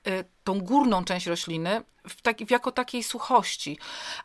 tą 0.44 0.60
górną 0.60 1.04
część 1.04 1.26
rośliny 1.26 1.82
w 2.08 2.22
taki, 2.22 2.46
jako 2.50 2.72
takiej 2.72 3.02
suchości, 3.02 3.78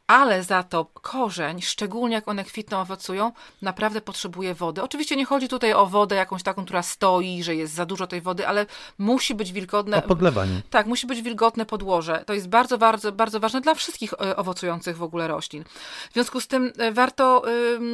ale 0.07 0.43
za 0.43 0.63
to 0.63 0.85
korzeń, 0.85 1.61
szczególnie 1.61 2.15
jak 2.15 2.27
one 2.27 2.43
kwitną, 2.43 2.79
owocują, 2.79 3.31
naprawdę 3.61 4.01
potrzebuje 4.01 4.53
wody. 4.53 4.83
Oczywiście 4.83 5.15
nie 5.15 5.25
chodzi 5.25 5.47
tutaj 5.47 5.73
o 5.73 5.85
wodę 5.85 6.15
jakąś 6.15 6.43
taką, 6.43 6.65
która 6.65 6.83
stoi, 6.83 7.43
że 7.43 7.55
jest 7.55 7.73
za 7.73 7.85
dużo 7.85 8.07
tej 8.07 8.21
wody, 8.21 8.47
ale 8.47 8.65
musi 8.97 9.35
być 9.35 9.51
wilgotne. 9.51 9.97
O 9.97 10.01
podlewanie. 10.01 10.61
Tak, 10.69 10.87
musi 10.87 11.07
być 11.07 11.21
wilgotne 11.21 11.65
podłoże. 11.65 12.23
To 12.25 12.33
jest 12.33 12.49
bardzo, 12.49 12.77
bardzo, 12.77 13.11
bardzo 13.11 13.39
ważne 13.39 13.61
dla 13.61 13.75
wszystkich 13.75 14.13
e, 14.13 14.35
owocujących 14.35 14.97
w 14.97 15.03
ogóle 15.03 15.27
roślin. 15.27 15.63
W 16.09 16.13
związku 16.13 16.41
z 16.41 16.47
tym 16.47 16.73
e, 16.77 16.91
warto, 16.91 17.43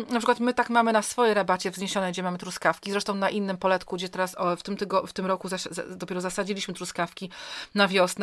na 0.10 0.20
przykład 0.20 0.40
my 0.40 0.54
tak 0.54 0.70
mamy 0.70 0.94
na 0.94 1.02
swojej 1.02 1.34
rabacie 1.34 1.72
wzniesionej, 1.72 2.12
gdzie 2.12 2.24
mamy 2.24 2.38
truskawki, 2.38 2.92
zresztą 2.92 3.16
na 3.16 3.30
innym 3.30 3.58
poletku, 3.58 3.96
gdzie 3.96 4.10
teraz 4.10 4.36
w 4.58 4.64
tym, 4.64 4.78
tygo, 4.78 5.08
w 5.08 5.14
tym 5.14 5.26
roku 5.26 5.50
dopiero 5.90 6.22
zasadziliśmy 6.22 6.74
truskawki 6.74 7.30
na 7.76 7.88
wiosnę. 7.88 8.15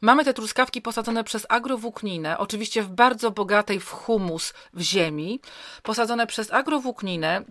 Mamy 0.00 0.24
te 0.24 0.34
truskawki 0.34 0.82
posadzone 0.82 1.24
przez 1.24 1.46
agrowłókninę, 1.48 2.38
oczywiście 2.38 2.82
w 2.82 2.88
bardzo 2.88 3.30
bogatej 3.30 3.80
w 3.80 3.90
humus 3.90 4.54
w 4.74 4.80
ziemi, 4.80 5.40
posadzone 5.82 6.26
przez 6.26 6.52
agrowłókninę, 6.52 7.44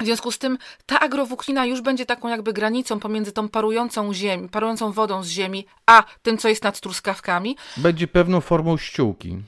w 0.00 0.04
związku 0.04 0.32
z 0.32 0.38
tym 0.38 0.58
ta 0.86 1.00
agrowłóknina 1.00 1.66
już 1.66 1.80
będzie 1.80 2.06
taką 2.06 2.28
jakby 2.28 2.52
granicą 2.52 3.00
pomiędzy 3.00 3.32
tą 3.32 3.48
parującą, 3.48 4.14
ziemi, 4.14 4.48
parującą 4.48 4.92
wodą 4.92 5.22
z 5.22 5.28
ziemi, 5.28 5.66
a 5.86 6.04
tym, 6.22 6.38
co 6.38 6.48
jest 6.48 6.62
nad 6.62 6.80
truskawkami. 6.80 7.56
Będzie 7.76 8.08
pewną 8.08 8.40
formą 8.40 8.76
ściółki. 8.76 9.38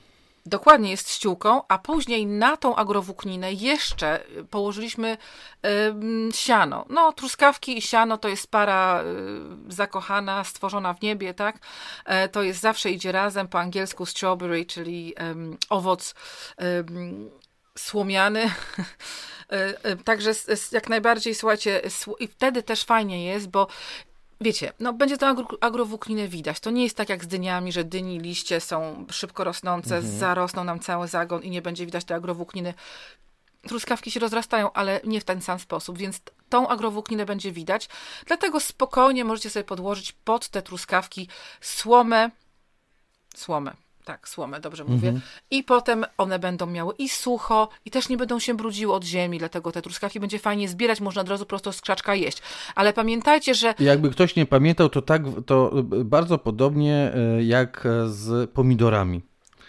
Dokładnie 0.49 0.91
jest 0.91 1.11
ściółką, 1.11 1.61
a 1.67 1.77
później 1.77 2.25
na 2.25 2.57
tą 2.57 2.75
agrowłókninę 2.75 3.53
jeszcze 3.53 4.23
położyliśmy 4.49 5.17
y, 5.65 6.33
siano. 6.33 6.85
No, 6.89 7.13
truskawki 7.13 7.77
i 7.77 7.81
siano 7.81 8.17
to 8.17 8.27
jest 8.27 8.51
para 8.51 9.03
y, 9.03 9.73
zakochana, 9.73 10.43
stworzona 10.43 10.93
w 10.93 11.01
niebie, 11.01 11.33
tak? 11.33 11.59
E, 12.05 12.29
to 12.29 12.43
jest 12.43 12.61
zawsze 12.61 12.91
idzie 12.91 13.11
razem, 13.11 13.47
po 13.47 13.59
angielsku 13.59 14.05
strawberry, 14.05 14.65
czyli 14.65 15.15
owoc 15.69 16.15
słomiany. 17.77 18.51
E, 19.49 19.95
także 19.95 20.31
jak 20.71 20.89
najbardziej, 20.89 21.35
słuchajcie, 21.35 21.81
i 22.19 22.27
wtedy 22.27 22.63
też 22.63 22.83
fajnie 22.83 23.25
jest, 23.25 23.49
bo 23.49 23.67
wiecie, 24.41 24.73
no 24.79 24.93
będzie 24.93 25.17
to 25.17 25.27
agro, 25.27 25.47
agrowłókninę 25.61 26.27
widać. 26.27 26.59
To 26.59 26.71
nie 26.71 26.83
jest 26.83 26.97
tak 26.97 27.09
jak 27.09 27.23
z 27.23 27.27
dyniami, 27.27 27.71
że 27.71 27.83
dyni 27.83 28.19
liście 28.19 28.59
są 28.61 29.05
szybko 29.11 29.43
rosnące, 29.43 29.95
mhm. 29.95 30.17
zarosną 30.19 30.63
nam 30.63 30.79
cały 30.79 31.07
zagon 31.07 31.43
i 31.43 31.49
nie 31.49 31.61
będzie 31.61 31.85
widać 31.85 32.05
tej 32.05 32.17
agrowłókniny. 32.17 32.73
Truskawki 33.67 34.11
się 34.11 34.19
rozrastają, 34.19 34.73
ale 34.73 35.01
nie 35.03 35.21
w 35.21 35.23
ten 35.23 35.41
sam 35.41 35.59
sposób, 35.59 35.97
więc 35.97 36.21
tą 36.49 36.67
agrowłókninę 36.67 37.25
będzie 37.25 37.51
widać. 37.51 37.89
Dlatego 38.25 38.59
spokojnie 38.59 39.25
możecie 39.25 39.49
sobie 39.49 39.63
podłożyć 39.63 40.11
pod 40.11 40.49
te 40.49 40.61
truskawki 40.61 41.27
słomę, 41.61 42.29
słomę, 43.35 43.73
tak, 44.09 44.29
słomę, 44.29 44.59
dobrze 44.59 44.83
mówię. 44.83 45.09
Mhm. 45.09 45.21
I 45.51 45.63
potem 45.63 46.05
one 46.17 46.39
będą 46.39 46.65
miały 46.65 46.93
i 46.97 47.09
sucho, 47.09 47.69
i 47.85 47.91
też 47.91 48.09
nie 48.09 48.17
będą 48.17 48.39
się 48.39 48.53
brudziły 48.53 48.93
od 48.93 49.03
ziemi, 49.03 49.39
dlatego 49.39 49.71
te 49.71 49.81
truskawki 49.81 50.19
będzie 50.19 50.39
fajnie 50.39 50.69
zbierać, 50.69 51.01
można 51.01 51.21
od 51.21 51.29
razu 51.29 51.45
prosto 51.45 51.73
z 51.73 51.81
krzaczka 51.81 52.15
jeść. 52.15 52.41
Ale 52.75 52.93
pamiętajcie, 52.93 53.55
że... 53.55 53.73
Jakby 53.79 54.09
ktoś 54.09 54.35
nie 54.35 54.45
pamiętał, 54.45 54.89
to 54.89 55.01
tak, 55.01 55.21
to 55.45 55.71
bardzo 56.05 56.37
podobnie 56.37 57.11
e, 57.15 57.43
jak 57.43 57.87
z 58.07 58.49
pomidorami. 58.49 59.21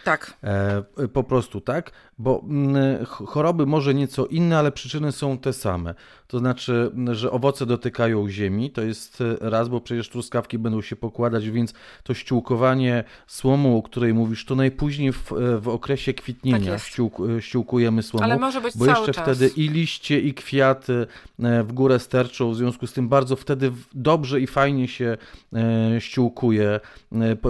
Tak. 0.05 0.35
E, 0.45 1.09
po 1.13 1.25
prostu 1.25 1.61
tak, 1.61 1.93
bo 2.19 2.43
mm, 2.45 3.07
choroby 3.07 3.67
może 3.67 3.95
nieco 3.95 4.27
inne, 4.27 4.59
ale 4.59 4.73
przyczyny 4.73 5.13
są 5.13 5.39
te 5.39 5.53
same. 5.53 5.95
To 6.31 6.39
znaczy, 6.39 6.91
że 7.13 7.31
owoce 7.31 7.67
dotykają 7.67 8.29
ziemi, 8.29 8.71
to 8.71 8.83
jest 8.83 9.21
e, 9.21 9.51
raz, 9.51 9.69
bo 9.69 9.81
przecież 9.81 10.09
truskawki 10.09 10.59
będą 10.59 10.83
się 10.83 10.97
pokładać, 10.97 11.51
więc 11.51 11.75
to 12.03 12.15
ściółkowanie 12.15 13.05
słomą, 13.27 13.79
o 13.79 13.83
której 13.83 14.15
mówisz, 14.15 14.45
to 14.45 14.55
najpóźniej 14.55 15.13
w, 15.13 15.33
w 15.61 15.69
okresie 15.69 16.15
kwitnienia 16.15 16.73
tak 16.73 16.83
ściółk, 16.83 17.19
ściółkujemy 17.41 18.03
słomą. 18.03 18.25
Ale 18.25 18.39
może 18.39 18.61
być 18.61 18.77
bo 18.77 18.85
cały 18.85 18.97
jeszcze 18.97 19.13
czas. 19.13 19.25
wtedy 19.25 19.53
i 19.57 19.69
liście, 19.69 20.21
i 20.21 20.35
kwiaty 20.35 21.07
e, 21.43 21.63
w 21.63 21.73
górę 21.73 21.99
sterczą, 21.99 22.51
w 22.51 22.57
związku 22.57 22.87
z 22.87 22.93
tym 22.93 23.09
bardzo 23.09 23.37
wtedy 23.37 23.73
dobrze 23.95 24.41
i 24.41 24.47
fajnie 24.47 24.89
się 24.89 25.17
e, 25.53 26.01
ściółkuje 26.01 26.81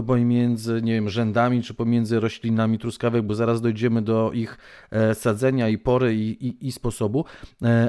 pomiędzy, 0.07 0.81
nie 0.83 0.93
wiem, 0.93 1.09
rzędami, 1.09 1.63
czy 1.63 1.75
pomiędzy 1.75 2.21
roślinami 2.21 2.79
truskawek, 2.79 3.23
bo 3.23 3.35
zaraz 3.35 3.61
dojdziemy 3.61 4.03
do 4.03 4.33
ich 4.33 4.59
sadzenia 5.15 5.69
i 5.69 5.79
pory 5.79 6.15
i, 6.15 6.47
i, 6.47 6.67
i 6.67 6.73
sposobu, 6.73 7.25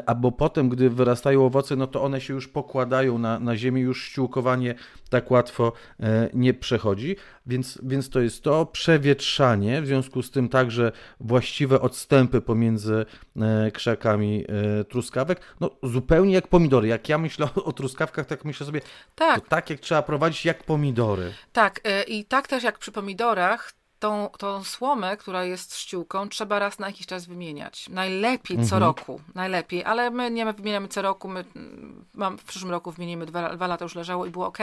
albo 0.05 0.31
potem, 0.31 0.69
gdy 0.69 0.80
gdy 0.81 0.89
wyrastają 0.89 1.45
owoce, 1.45 1.75
no 1.75 1.87
to 1.87 2.03
one 2.03 2.21
się 2.21 2.33
już 2.33 2.47
pokładają 2.47 3.17
na, 3.17 3.39
na 3.39 3.57
ziemi, 3.57 3.81
już 3.81 4.03
ściółkowanie 4.03 4.75
tak 5.09 5.31
łatwo 5.31 5.73
e, 5.99 6.29
nie 6.33 6.53
przechodzi, 6.53 7.15
więc, 7.45 7.79
więc 7.83 8.09
to 8.09 8.19
jest 8.19 8.43
to 8.43 8.65
przewietrzanie, 8.65 9.81
w 9.81 9.85
związku 9.85 10.23
z 10.23 10.31
tym 10.31 10.49
także 10.49 10.91
właściwe 11.19 11.81
odstępy 11.81 12.41
pomiędzy 12.41 13.05
e, 13.41 13.71
krzakami 13.71 14.45
e, 14.79 14.83
truskawek, 14.83 15.41
no 15.59 15.69
zupełnie 15.83 16.33
jak 16.33 16.47
pomidory. 16.47 16.87
Jak 16.87 17.09
ja 17.09 17.17
myślę 17.17 17.47
o, 17.55 17.73
truskawkach, 17.73 18.25
tak 18.25 18.45
myślę 18.45 18.65
sobie, 18.65 18.81
tak. 19.15 19.47
tak 19.47 19.69
jak 19.69 19.79
trzeba 19.79 20.01
prowadzić 20.01 20.45
jak 20.45 20.63
pomidory. 20.63 21.33
Tak, 21.53 21.81
i 22.07 22.25
tak 22.25 22.47
też 22.47 22.63
jak 22.63 22.79
przy 22.79 22.91
pomidorach, 22.91 23.71
tą, 24.01 24.29
tą 24.37 24.63
słomę, 24.63 25.17
która 25.17 25.43
jest 25.43 25.77
ściółką, 25.77 26.29
trzeba 26.29 26.59
raz 26.59 26.79
na 26.79 26.87
jakiś 26.87 27.05
czas 27.07 27.25
wymieniać. 27.25 27.89
Najlepiej 27.89 28.57
co 28.57 28.63
mhm. 28.63 28.83
roku, 28.83 29.21
najlepiej, 29.35 29.83
ale 29.83 30.11
my 30.11 30.31
nie 30.31 30.53
wymieniamy 30.53 30.87
co 30.87 31.01
roku, 31.01 31.27
my 31.27 31.45
mam, 32.13 32.37
w 32.37 32.43
przyszłym 32.43 32.71
roku 32.71 32.91
wymienimy, 32.91 33.25
dwa, 33.25 33.55
dwa 33.55 33.67
lata 33.67 33.85
już 33.85 33.95
leżało 33.95 34.25
i 34.25 34.29
było 34.29 34.47
ok, 34.47 34.57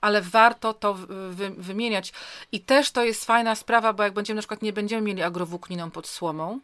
ale 0.00 0.22
warto 0.22 0.74
to 0.74 0.94
wy, 1.30 1.50
wymieniać. 1.50 2.12
I 2.52 2.60
też 2.60 2.90
to 2.90 3.04
jest 3.04 3.24
fajna 3.24 3.54
sprawa, 3.54 3.92
bo 3.92 4.02
jak 4.02 4.12
będziemy 4.12 4.36
na 4.36 4.42
przykład 4.42 4.62
nie 4.62 4.72
będziemy 4.72 5.02
mieli 5.02 5.22
agrowłókniną 5.22 5.90
pod 5.90 6.06
słomą, 6.06 6.60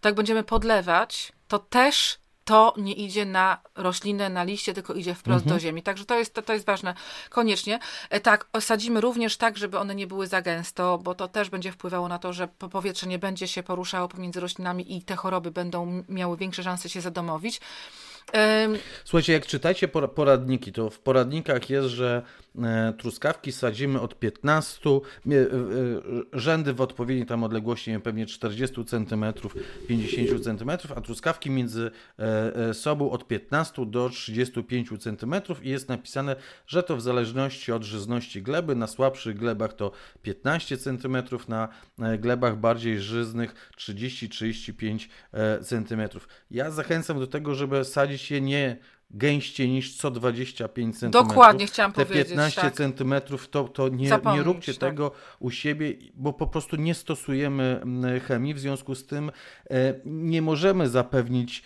to 0.00 0.08
jak 0.08 0.16
będziemy 0.16 0.42
podlewać, 0.42 1.32
to 1.48 1.58
też 1.58 2.19
to 2.50 2.74
nie 2.76 2.92
idzie 2.92 3.24
na 3.26 3.58
roślinę, 3.74 4.28
na 4.28 4.42
liście, 4.44 4.74
tylko 4.74 4.94
idzie 4.94 5.14
wprost 5.14 5.44
Mhm. 5.44 5.56
do 5.56 5.60
ziemi. 5.60 5.82
Także 5.82 6.04
to 6.04 6.18
jest, 6.18 6.34
to, 6.34 6.42
to 6.42 6.52
jest 6.52 6.66
ważne. 6.66 6.94
Koniecznie. 7.30 7.78
E, 8.10 8.20
Tak, 8.20 8.46
osadzimy 8.52 9.00
również 9.00 9.36
tak, 9.36 9.58
żeby 9.58 9.78
one 9.78 9.94
nie 9.94 10.06
były 10.06 10.26
za 10.26 10.42
gęsto, 10.42 10.98
bo 10.98 11.14
to 11.14 11.28
też 11.28 11.50
będzie 11.50 11.72
wpływało 11.72 12.08
na 12.08 12.18
to, 12.18 12.32
że 12.32 12.48
po- 12.48 12.68
powietrze 12.68 13.06
nie 13.06 13.18
będzie 13.18 13.48
się 13.48 13.62
poruszało 13.62 14.08
pomiędzy 14.08 14.40
roślinami 14.40 14.96
i 14.96 15.02
te 15.02 15.16
choroby 15.16 15.50
będą 15.50 16.04
miały 16.08 16.36
większe 16.36 16.62
szanse 16.62 16.88
się 16.88 17.00
zadomowić. 17.00 17.60
Słuchajcie, 19.04 19.32
jak 19.32 19.46
czytacie 19.46 19.88
pora- 19.88 20.08
poradniki, 20.08 20.72
to 20.72 20.90
w 20.90 20.98
poradnikach 20.98 21.70
jest, 21.70 21.88
że 21.88 22.22
e, 22.58 22.92
truskawki 22.98 23.52
sadzimy 23.52 24.00
od 24.00 24.18
15, 24.18 24.90
e, 24.90 25.00
e, 25.32 25.46
rzędy 26.32 26.72
w 26.72 26.80
odpowiedniej 26.80 27.26
tam 27.26 27.44
odległości, 27.44 27.90
wiem, 27.90 28.00
pewnie 28.00 28.26
40 28.26 28.84
cm, 28.84 29.24
50 29.88 30.44
cm, 30.44 30.70
a 30.96 31.00
truskawki 31.00 31.50
między 31.50 31.90
sobą 32.72 33.10
od 33.10 33.26
15 33.26 33.86
do 33.86 34.08
35 34.08 34.88
cm 34.98 35.34
i 35.62 35.68
jest 35.68 35.88
napisane, 35.88 36.36
że 36.66 36.82
to 36.82 36.96
w 36.96 37.02
zależności 37.02 37.72
od 37.72 37.82
żyzności 37.82 38.42
gleby, 38.42 38.74
na 38.74 38.86
słabszych 38.86 39.36
glebach 39.36 39.72
to 39.72 39.92
15 40.22 40.76
cm, 40.76 41.16
na 41.48 41.68
glebach 42.18 42.56
bardziej 42.56 43.00
żyznych 43.00 43.70
30-35 43.78 45.08
cm. 45.62 46.02
Ja 46.50 46.70
zachęcam 46.70 47.18
do 47.18 47.26
tego, 47.26 47.54
żeby 47.54 47.84
sadzić 47.84 48.19
je 48.30 48.40
nie 48.40 48.76
gęściej 49.10 49.68
niż 49.68 49.96
co 49.96 50.10
25 50.10 50.98
cm. 50.98 51.10
Dokładnie 51.10 51.66
chciałam 51.66 51.92
Te 51.92 52.06
powiedzieć, 52.06 52.28
15 52.28 52.60
tak. 52.60 52.74
cm 52.74 53.14
to, 53.50 53.64
to 53.64 53.88
nie, 53.88 54.10
nie 54.34 54.42
róbcie 54.42 54.74
tak. 54.74 54.90
tego 54.90 55.12
u 55.38 55.50
siebie, 55.50 55.94
bo 56.14 56.32
po 56.32 56.46
prostu 56.46 56.76
nie 56.76 56.94
stosujemy 56.94 57.80
mm, 57.82 58.20
chemii, 58.20 58.54
w 58.54 58.58
związku 58.58 58.94
z 58.94 59.06
tym 59.06 59.30
e, 59.70 59.94
nie 60.04 60.42
możemy 60.42 60.88
zapewnić 60.88 61.62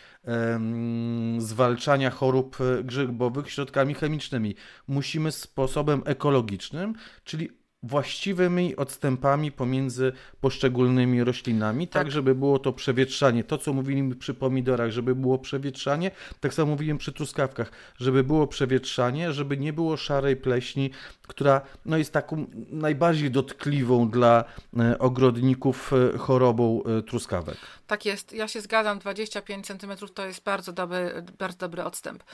zwalczania 1.39 2.11
chorób 2.11 2.57
e, 2.61 2.85
grzybowych 2.85 3.51
środkami 3.51 3.95
chemicznymi. 3.95 4.55
Musimy 4.89 5.33
sposobem 5.33 6.03
ekologicznym, 6.05 6.95
czyli 7.25 7.51
właściwymi 7.87 8.77
odstępami 8.77 9.53
pomiędzy 9.53 10.13
poszczególnymi 10.41 11.25
roślinami, 11.25 11.89
tak, 11.89 12.03
Tak. 12.03 12.13
żeby 12.13 12.35
było 12.35 12.59
to 12.59 12.73
przewietrzanie. 12.73 13.45
To, 13.45 13.59
co 13.59 13.73
mówiliśmy 13.73 14.15
przy 14.15 14.35
pomidorach, 14.35 14.91
żeby 14.91 15.15
było 15.15 15.39
przewietrzanie, 15.39 16.11
tak 16.41 16.55
samo 16.55 16.71
mówiłem 16.71 16.99
przy 16.99 17.13
truskawkach, 17.13 17.73
żeby 17.99 18.25
było 18.25 18.47
przewietrzanie, 18.47 19.33
żeby 19.33 19.57
nie 19.57 19.73
było 19.73 19.97
szarej 19.97 20.37
pleśni, 20.37 20.91
która 21.27 21.61
no, 21.85 21.97
jest 21.97 22.13
taką 22.13 22.47
najbardziej 22.71 23.31
dotkliwą 23.31 24.11
dla 24.11 24.45
e, 24.79 24.99
ogrodników 24.99 25.93
e, 25.93 26.19
chorobą 26.19 26.83
e, 26.83 27.03
truskawek. 27.03 27.57
Tak 27.87 28.07
jest, 28.07 28.33
ja 28.33 28.49
się 28.49 28.61
zgadzam, 28.61 28.99
25 28.99 29.67
cm 29.67 29.93
to 30.15 30.27
jest 30.27 30.43
bardzo 30.43 30.73
dobry, 30.73 31.25
bardzo 31.39 31.59
dobry 31.59 31.85
odstęp. 31.85 32.25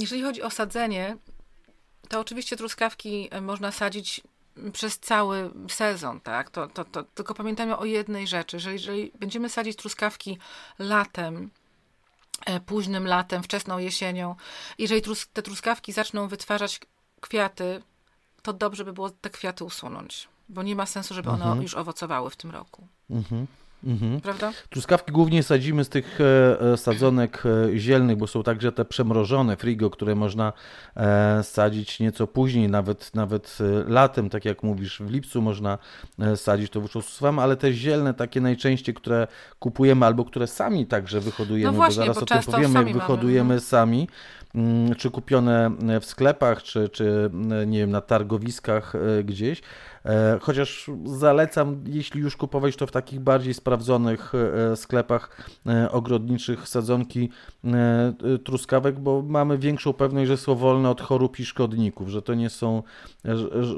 Jeżeli 0.00 0.22
chodzi 0.22 0.42
o 0.42 0.50
sadzenie, 0.50 1.16
to 2.08 2.20
oczywiście 2.20 2.56
truskawki 2.56 3.30
można 3.42 3.72
sadzić 3.72 4.22
przez 4.72 4.98
cały 4.98 5.50
sezon, 5.68 6.20
tak? 6.20 6.50
To, 6.50 6.66
to, 6.66 6.84
to, 6.84 7.02
tylko 7.02 7.34
pamiętajmy 7.34 7.76
o 7.76 7.84
jednej 7.84 8.26
rzeczy, 8.26 8.60
że 8.60 8.72
jeżeli 8.72 9.12
będziemy 9.18 9.48
sadzić 9.48 9.76
truskawki 9.76 10.38
latem, 10.78 11.50
e, 12.46 12.60
późnym 12.60 13.06
latem, 13.06 13.42
wczesną 13.42 13.78
jesienią, 13.78 14.36
jeżeli 14.78 15.02
trus 15.02 15.28
te 15.32 15.42
truskawki 15.42 15.92
zaczną 15.92 16.28
wytwarzać 16.28 16.80
kwiaty, 17.20 17.82
to 18.42 18.52
dobrze 18.52 18.84
by 18.84 18.92
było 18.92 19.10
te 19.10 19.30
kwiaty 19.30 19.64
usunąć, 19.64 20.28
bo 20.48 20.62
nie 20.62 20.76
ma 20.76 20.86
sensu, 20.86 21.14
żeby 21.14 21.30
one 21.30 21.62
już 21.62 21.74
owocowały 21.74 22.30
w 22.30 22.36
tym 22.36 22.50
roku. 22.50 22.88
Mhm. 23.10 23.46
Mhm. 23.86 24.20
Prawda? 24.20 24.52
Truskawki 24.70 25.12
głównie 25.12 25.42
sadzimy 25.42 25.84
z 25.84 25.88
tych 25.88 26.18
e, 26.20 26.60
e, 26.72 26.76
sadzonek 26.76 27.42
e, 27.46 27.78
zielnych, 27.78 28.16
bo 28.16 28.26
są 28.26 28.42
także 28.42 28.72
te 28.72 28.84
przemrożone 28.84 29.56
frigo, 29.56 29.90
które 29.90 30.14
można 30.14 30.52
sadzić 31.42 32.00
nieco 32.00 32.26
później, 32.26 32.68
nawet, 32.68 33.14
nawet 33.14 33.58
latem, 33.86 34.30
tak 34.30 34.44
jak 34.44 34.62
mówisz, 34.62 34.98
w 34.98 35.10
lipcu 35.10 35.42
można 35.42 35.78
sadzić, 36.36 36.70
to 36.70 36.80
wyszło 36.80 37.02
suwam, 37.02 37.38
ale 37.38 37.56
te 37.56 37.72
zielne, 37.72 38.14
takie 38.14 38.40
najczęściej, 38.40 38.94
które 38.94 39.26
kupujemy 39.58 40.06
albo 40.06 40.24
które 40.24 40.46
sami 40.46 40.86
także 40.86 41.20
wyhodujemy, 41.20 41.72
No 41.72 41.76
właśnie, 41.76 42.06
bo 42.06 42.14
zaraz 42.14 42.16
bo 42.16 42.22
o 42.22 42.42
tym 42.42 42.52
powiemy, 42.52 42.74
jak 42.74 42.84
mamy, 42.84 42.92
wyhodujemy 42.92 43.60
sami, 43.60 44.08
czy 44.96 45.10
kupione 45.10 45.70
w 46.00 46.04
sklepach, 46.04 46.62
czy, 46.62 46.88
czy 46.88 47.30
mm, 47.32 47.70
nie 47.70 47.78
wiem, 47.78 47.90
na 47.90 48.00
targowiskach 48.00 48.94
e, 48.94 49.24
gdzieś. 49.24 49.62
E, 50.04 50.38
Chociaż 50.40 50.90
zalecam, 51.04 51.84
jeśli 51.86 52.20
już 52.20 52.36
kupować, 52.36 52.76
to 52.76 52.86
w 52.86 52.92
takich 52.92 53.20
bardziej 53.20 53.54
sprawdzonych 53.54 54.32
e, 54.72 54.76
sklepach 54.76 55.46
e, 55.66 55.90
ogrodniczych 55.90 56.68
sadzonki 56.68 57.30
e, 57.64 57.68
e, 58.34 58.38
truskawek, 58.38 59.00
bo 59.00 59.22
mamy 59.22 59.58
większą 59.58 59.92
pewność, 59.92 60.28
że 60.28 60.36
są 60.36 60.54
wolne 60.54 60.90
od 60.90 61.00
chorób 61.00 61.40
i 61.40 61.44
szkodników, 61.44 62.08
że 62.08 62.22
to 62.22 62.34
nie 62.34 62.50
są, 62.50 62.82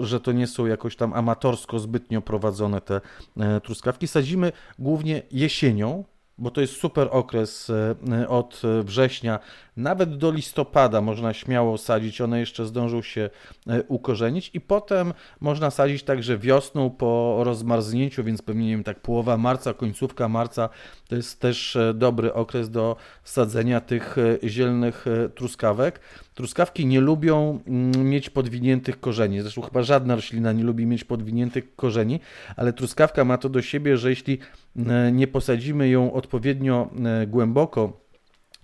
że- 0.01 0.21
to 0.21 0.33
nie 0.33 0.47
są 0.47 0.67
jakoś 0.67 0.97
tam 0.97 1.13
amatorsko 1.13 1.79
zbytnio 1.79 2.21
prowadzone 2.23 2.81
te 2.81 3.01
e, 3.41 3.61
truskawki. 3.61 4.09
Sadzimy 4.09 4.53
głównie 4.79 5.23
jesienią, 5.33 6.05
bo 6.39 6.51
to 6.51 6.61
jest 6.61 6.77
super 6.77 7.09
okres 7.11 7.71
e, 7.71 8.29
od 8.29 8.63
września, 8.83 9.39
nawet 9.79 10.17
do 10.17 10.31
listopada 10.31 11.01
można 11.01 11.35
śmiało 11.35 11.79
sadzić, 11.79 12.21
one 12.21 12.41
jeszcze 12.41 12.67
zdążą 12.67 13.03
się 13.03 13.31
e, 13.67 13.83
ukorzenić 13.83 14.51
i 14.55 14.61
potem 14.61 15.15
można 15.41 15.71
sadzić 15.71 16.03
także 16.03 16.39
wiosną 16.39 16.91
po 16.91 17.41
rozmarznięciu, 17.45 18.25
więc 18.25 18.43
pewnie 18.43 18.67
nie 18.67 18.71
wiem, 18.71 18.85
tak 18.85 19.01
połowa 19.01 19.37
marca, 19.37 19.75
końcówka 19.75 20.29
marca 20.29 20.69
to 21.09 21.17
jest 21.17 21.41
też 21.41 21.77
e, 21.77 21.95
dobry 21.95 22.35
okres 22.35 22.71
do 22.71 22.97
sadzenia 23.25 23.81
tych 23.81 24.17
e, 24.19 24.49
zielnych 24.49 25.07
e, 25.07 25.29
truskawek. 25.29 26.01
Truskawki 26.39 26.87
nie 26.87 27.01
lubią 27.01 27.61
mm, 27.67 28.09
mieć 28.09 28.31
podwiniętych 28.31 29.01
korzeni, 29.01 29.41
zresztą 29.41 29.63
chyba 29.63 29.83
żadna 29.83 30.15
roślina 30.15 30.53
nie 30.53 30.65
lubi 30.65 30.87
mieć 30.87 31.05
podwiniętych 31.05 31.77
korzeni, 31.77 32.21
ale 32.57 32.73
truskawka 32.73 33.25
ma 33.25 33.39
to 33.39 33.49
do 33.49 33.63
siebie, 33.63 33.97
że 33.97 34.11
jeśli 34.11 34.39
e, 34.77 35.13
nie 35.13 35.27
posadzimy 35.27 35.89
ją 35.89 36.13
odpowiednio 36.13 36.91
e, 37.05 37.27
głęboko, 37.27 38.01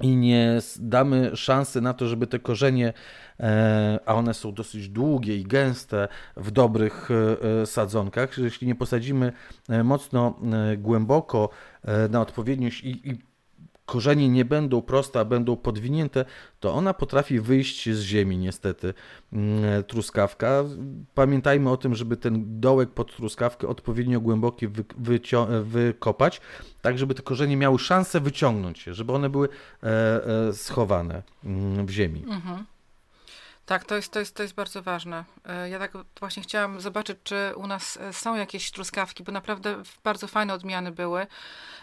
i 0.00 0.16
nie 0.16 0.58
damy 0.80 1.37
szansy 1.37 1.80
na 1.80 1.94
to, 1.94 2.08
żeby 2.08 2.26
te 2.26 2.38
korzenie, 2.38 2.92
e, 3.40 3.98
a 4.06 4.14
one 4.14 4.34
są 4.34 4.52
dosyć 4.52 4.88
długie 4.88 5.37
i 5.37 5.44
gęste 5.44 6.08
w 6.37 6.50
dobrych 6.50 7.08
sadzonkach, 7.64 8.38
jeśli 8.38 8.66
nie 8.66 8.74
posadzimy 8.74 9.32
mocno 9.84 10.40
głęboko 10.78 11.48
na 12.10 12.20
odpowiedniość 12.20 12.84
i, 12.84 13.10
i 13.10 13.34
korzenie 13.87 14.29
nie 14.29 14.44
będą 14.44 14.83
proste, 14.83 15.20
a 15.20 15.25
będą 15.25 15.57
podwinięte, 15.57 16.25
to 16.61 16.75
ona 16.75 16.94
potrafi 16.94 17.40
wyjść 17.40 17.90
z 17.90 18.01
ziemi 18.01 18.38
niestety, 18.38 18.94
mm, 19.33 19.85
truskawka. 19.85 20.64
Pamiętajmy 21.14 21.70
o 21.70 21.77
tym, 21.77 21.94
żeby 21.94 22.16
ten 22.16 22.61
dołek 22.61 22.90
pod 22.90 23.16
truskawkę 23.16 23.68
odpowiednio 23.68 24.20
głęboki 24.20 24.68
wykopać, 25.64 26.40
tak 26.83 26.99
żeby 26.99 27.14
te 27.14 27.23
korzenie 27.23 27.57
miały 27.57 27.79
szansę 27.79 28.20
wyciągnąć 28.20 28.79
się, 28.79 28.94
żeby 28.94 29.12
one 29.12 29.31
były 29.31 29.49
e, 29.83 29.87
e, 30.49 30.53
schowane 30.53 31.23
mm, 31.44 31.87
w 31.87 31.90
ziemi. 31.90 32.25
Mhm. 32.29 32.64
Tak, 33.66 33.85
to 33.85 33.96
jest, 33.96 34.12
to, 34.12 34.18
jest, 34.18 34.35
to 34.35 34.42
jest 34.42 34.55
bardzo 34.55 34.83
ważne. 34.83 35.24
E, 35.44 35.68
Ja 35.68 35.79
tak 35.79 35.92
właśnie 36.20 36.42
chciałam 36.42 36.81
zobaczyć, 36.81 37.18
czy 37.24 37.53
u 37.57 37.66
nas 37.66 37.96
e, 37.96 38.12
są 38.12 38.35
jakieś 38.35 38.70
truskawki, 38.70 39.24
bo 39.24 39.33
naprawdę 39.33 39.83
bardzo 40.05 40.27
fajne 40.29 40.55
odmiany 40.55 40.92
były. 40.92 41.27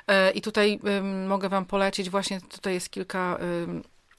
E, 0.08 0.32
I 0.32 0.42
tutaj 0.42 0.80
mogę 1.28 1.50
Wam 1.50 1.66
polecić, 1.66 2.10
właśnie 2.10 2.42
tutaj 2.42 2.74
jest 2.74 2.90
kilka 2.90 3.38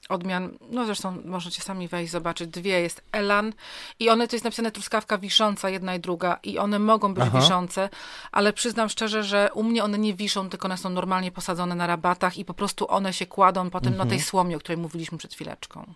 odmian, 0.09 0.57
no 0.69 0.85
zresztą 0.85 1.17
możecie 1.25 1.61
sami 1.61 1.87
wejść, 1.87 2.11
zobaczyć. 2.11 2.49
Dwie 2.49 2.81
jest 2.81 3.01
Elan 3.11 3.53
i 3.99 4.09
one, 4.09 4.27
to 4.27 4.35
jest 4.35 4.43
napisane 4.43 4.71
truskawka 4.71 5.17
wisząca, 5.17 5.69
jedna 5.69 5.95
i 5.95 5.99
druga 5.99 6.39
i 6.43 6.57
one 6.57 6.79
mogą 6.79 7.13
być 7.13 7.23
Aha. 7.27 7.39
wiszące, 7.39 7.89
ale 8.31 8.53
przyznam 8.53 8.89
szczerze, 8.89 9.23
że 9.23 9.49
u 9.53 9.63
mnie 9.63 9.83
one 9.83 9.97
nie 9.97 10.13
wiszą, 10.13 10.49
tylko 10.49 10.65
one 10.65 10.77
są 10.77 10.89
normalnie 10.89 11.31
posadzone 11.31 11.75
na 11.75 11.87
rabatach 11.87 12.37
i 12.37 12.45
po 12.45 12.53
prostu 12.53 12.91
one 12.91 13.13
się 13.13 13.25
kładą 13.25 13.69
potem 13.69 13.97
na 13.97 14.05
tej 14.05 14.19
słomie, 14.19 14.55
o 14.55 14.59
której 14.59 14.77
mówiliśmy 14.77 15.17
przed 15.17 15.33
chwileczką. 15.33 15.93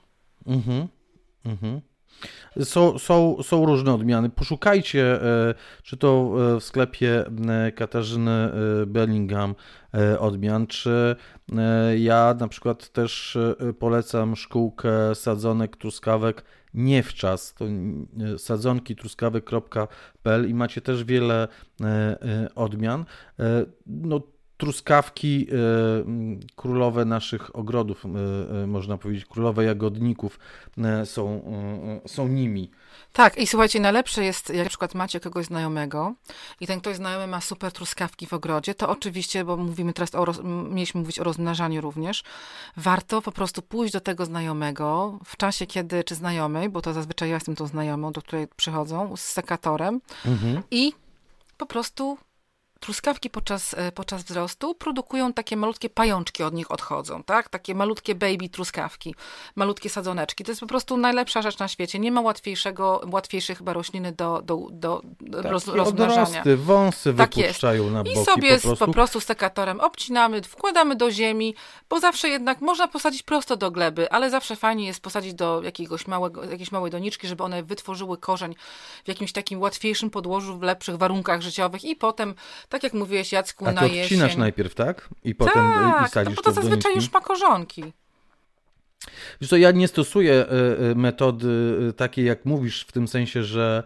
Mhm. 0.47 0.87
Mhm. 1.47 1.81
Są, 2.63 2.99
są, 2.99 3.43
są 3.43 3.65
różne 3.65 3.93
odmiany. 3.93 4.29
Poszukajcie, 4.29 5.23
e, 5.23 5.53
czy 5.83 5.97
to 5.97 6.33
w 6.59 6.63
sklepie 6.63 7.25
e, 7.49 7.71
Katarzyny 7.71 8.31
e, 8.31 8.51
Bellingham 8.85 9.55
odmian, 10.19 10.67
czy 10.67 11.15
ja 11.97 12.35
na 12.39 12.47
przykład 12.47 12.89
też 12.89 13.37
polecam 13.79 14.35
szkółkę 14.35 15.15
sadzonek 15.15 15.77
truskawek 15.77 16.43
nie 16.73 17.03
w 17.03 17.13
czas. 17.13 17.53
To 17.53 17.65
sadzonki 18.37 18.95
truskawek.pl 18.95 20.49
i 20.49 20.53
macie 20.53 20.81
też 20.81 21.03
wiele 21.03 21.47
odmian. 22.55 23.05
No, 23.87 24.21
truskawki 24.57 25.47
królowe 26.55 27.05
naszych 27.05 27.55
ogrodów, 27.55 28.03
można 28.67 28.97
powiedzieć, 28.97 29.25
królowe 29.25 29.63
jagodników 29.63 30.39
są, 31.05 31.41
są 32.05 32.27
nimi. 32.27 32.71
Tak, 33.13 33.37
i 33.37 33.47
słuchajcie, 33.47 33.79
najlepsze 33.79 34.23
jest, 34.23 34.49
jak 34.49 34.63
na 34.63 34.69
przykład 34.69 34.95
macie 34.95 35.19
kogoś 35.19 35.45
znajomego 35.45 36.13
i 36.59 36.67
ten 36.67 36.81
ktoś 36.81 36.95
znajomy 36.95 37.27
ma 37.27 37.41
super 37.41 37.71
truskawki 37.71 38.27
w 38.27 38.33
ogrodzie, 38.33 38.75
to 38.75 38.89
oczywiście, 38.89 39.45
bo 39.45 39.57
mówimy 39.57 39.93
teraz 39.93 40.15
o, 40.15 40.25
mieliśmy 40.43 41.01
mówić 41.01 41.19
o 41.19 41.23
rozmnażaniu 41.23 41.81
również, 41.81 42.23
warto 42.77 43.21
po 43.21 43.31
prostu 43.31 43.61
pójść 43.61 43.93
do 43.93 44.01
tego 44.01 44.25
znajomego 44.25 45.19
w 45.25 45.37
czasie, 45.37 45.65
kiedy, 45.65 46.03
czy 46.03 46.15
znajomej, 46.15 46.69
bo 46.69 46.81
to 46.81 46.93
zazwyczaj 46.93 47.29
ja 47.29 47.35
jestem 47.35 47.55
tą 47.55 47.67
znajomą, 47.67 48.11
do 48.11 48.21
której 48.21 48.47
przychodzą, 48.55 49.17
z 49.17 49.21
sekatorem 49.21 50.01
mhm. 50.25 50.61
i 50.71 50.93
po 51.57 51.65
prostu 51.65 52.17
truskawki 52.79 53.29
podczas, 53.29 53.73
e, 53.73 53.91
podczas 53.91 54.23
wzrostu 54.23 54.75
produkują 54.75 55.33
takie 55.33 55.57
malutkie 55.57 55.89
pajączki, 55.89 56.43
od 56.43 56.53
nich 56.53 56.71
odchodzą, 56.71 57.23
tak? 57.23 57.49
Takie 57.49 57.75
malutkie 57.75 58.15
baby 58.15 58.49
truskawki, 58.49 59.15
malutkie 59.55 59.89
sadzoneczki. 59.89 60.43
To 60.43 60.51
jest 60.51 60.61
po 60.61 60.67
prostu 60.67 60.97
najlepsza 60.97 61.41
rzecz 61.41 61.59
na 61.59 61.67
świecie. 61.67 61.99
Nie 61.99 62.11
ma 62.11 62.21
łatwiejszego, 62.21 63.01
łatwiejszej 63.11 63.55
chyba 63.55 63.73
rośliny 63.73 64.11
do, 64.11 64.41
do, 64.41 64.67
do 64.71 65.01
tak, 65.31 65.51
roz, 65.51 65.67
rozmnażania. 65.67 66.21
Odrosty, 66.21 66.57
wąsy 66.57 67.13
tak 67.13 67.35
wypuszczają 67.35 67.83
jest. 67.83 67.93
na 67.93 68.03
boki 68.03 68.19
I 68.21 68.25
sobie 68.25 68.55
po 68.55 68.61
prostu. 68.61 68.85
po 68.85 68.91
prostu 68.91 69.21
sekatorem 69.21 69.79
obcinamy, 69.79 70.41
wkładamy 70.41 70.95
do 70.95 71.11
ziemi, 71.11 71.55
bo 71.89 71.99
zawsze 71.99 72.29
jednak 72.29 72.61
można 72.61 72.87
posadzić 72.87 73.23
prosto 73.23 73.57
do 73.57 73.71
gleby, 73.71 74.11
ale 74.11 74.29
zawsze 74.29 74.55
fajnie 74.55 74.85
jest 74.85 75.01
posadzić 75.01 75.33
do 75.33 75.61
jakiegoś 75.61 76.07
małego, 76.07 76.43
jakiejś 76.43 76.71
małej 76.71 76.91
doniczki, 76.91 77.27
żeby 77.27 77.43
one 77.43 77.63
wytworzyły 77.63 78.17
korzeń 78.17 78.55
w 79.05 79.07
jakimś 79.07 79.31
takim 79.31 79.61
łatwiejszym 79.61 80.09
podłożu, 80.09 80.57
w 80.57 80.61
lepszych 80.61 80.97
warunkach 80.97 81.41
życiowych 81.41 81.83
i 81.83 81.95
potem 81.95 82.35
tak 82.69 82.83
jak 82.83 82.93
mówiłeś 82.93 83.31
Jacku, 83.31 83.65
A 83.65 83.71
na 83.71 83.81
to 83.81 83.87
odcinasz 83.87 84.35
najpierw, 84.35 84.75
tak? 84.75 85.09
I 85.23 85.35
potem 85.35 85.53
tak, 85.53 86.07
i 86.07 86.11
sadzisz 86.11 86.29
no 86.29 86.35
bo 86.35 86.41
to, 86.41 86.55
to 86.55 86.61
zazwyczaj 86.61 86.95
już 86.95 87.11
ma 87.11 87.21
korzonki. 87.21 87.93
Wiesz 89.41 89.49
co, 89.49 89.57
ja 89.57 89.71
nie 89.71 89.87
stosuję 89.87 90.33
e, 90.33 90.49
e, 90.91 90.95
metody 90.95 91.77
e, 91.89 91.93
takiej, 91.93 92.25
jak 92.25 92.45
mówisz, 92.45 92.85
w 92.87 92.91
tym 92.91 93.07
sensie, 93.07 93.43
że 93.43 93.83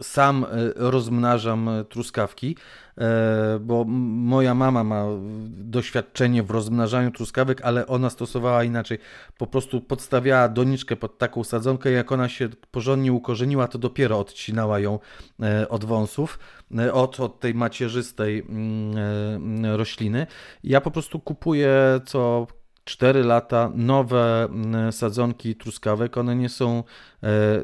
sam 0.00 0.46
rozmnażam 0.76 1.70
truskawki, 1.88 2.56
E, 2.98 3.58
bo 3.60 3.84
moja 3.84 4.54
mama 4.54 4.84
ma 4.84 5.04
doświadczenie 5.48 6.42
w 6.42 6.50
rozmnażaniu 6.50 7.10
truskawek, 7.10 7.60
ale 7.62 7.86
ona 7.86 8.10
stosowała 8.10 8.64
inaczej. 8.64 8.98
Po 9.38 9.46
prostu 9.46 9.80
podstawiała 9.80 10.48
doniczkę 10.48 10.96
pod 10.96 11.18
taką 11.18 11.44
sadzonkę, 11.44 11.90
jak 11.90 12.12
ona 12.12 12.28
się 12.28 12.48
porządnie 12.70 13.12
ukorzeniła, 13.12 13.68
to 13.68 13.78
dopiero 13.78 14.18
odcinała 14.18 14.78
ją 14.78 14.98
e, 15.42 15.68
od 15.68 15.84
wąsów, 15.84 16.38
e, 16.78 16.92
od, 16.92 17.20
od 17.20 17.40
tej 17.40 17.54
macierzystej 17.54 18.38
mm, 18.48 19.66
rośliny. 19.76 20.26
Ja 20.64 20.80
po 20.80 20.90
prostu 20.90 21.20
kupuję 21.20 22.00
co 22.06 22.46
4 22.84 23.22
lata 23.24 23.70
nowe 23.74 24.44
mm, 24.44 24.92
sadzonki 24.92 25.56
truskawek. 25.56 26.18
One 26.18 26.36
nie 26.36 26.48
są 26.48 26.78
e, 26.78 26.82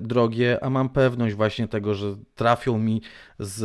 drogie, 0.01 0.59
a 0.65 0.71
mam 0.71 0.89
pewność 0.89 1.35
właśnie 1.35 1.69
tego, 1.69 1.95
że 1.95 2.17
trafią 2.35 2.79
mi 2.79 3.03
z, 3.41 3.63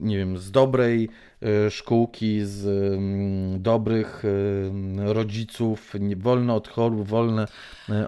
nie 0.00 0.16
wiem, 0.16 0.38
z 0.38 0.50
dobrej 0.50 1.08
e, 1.42 1.70
szkółki, 1.70 2.40
z 2.44 2.66
mm, 2.94 3.62
dobrych 3.62 4.22
e, 4.24 5.12
rodziców, 5.14 5.92
wolne 6.16 6.54
od 6.54 6.68
chorób, 6.68 7.08
wolne 7.08 7.46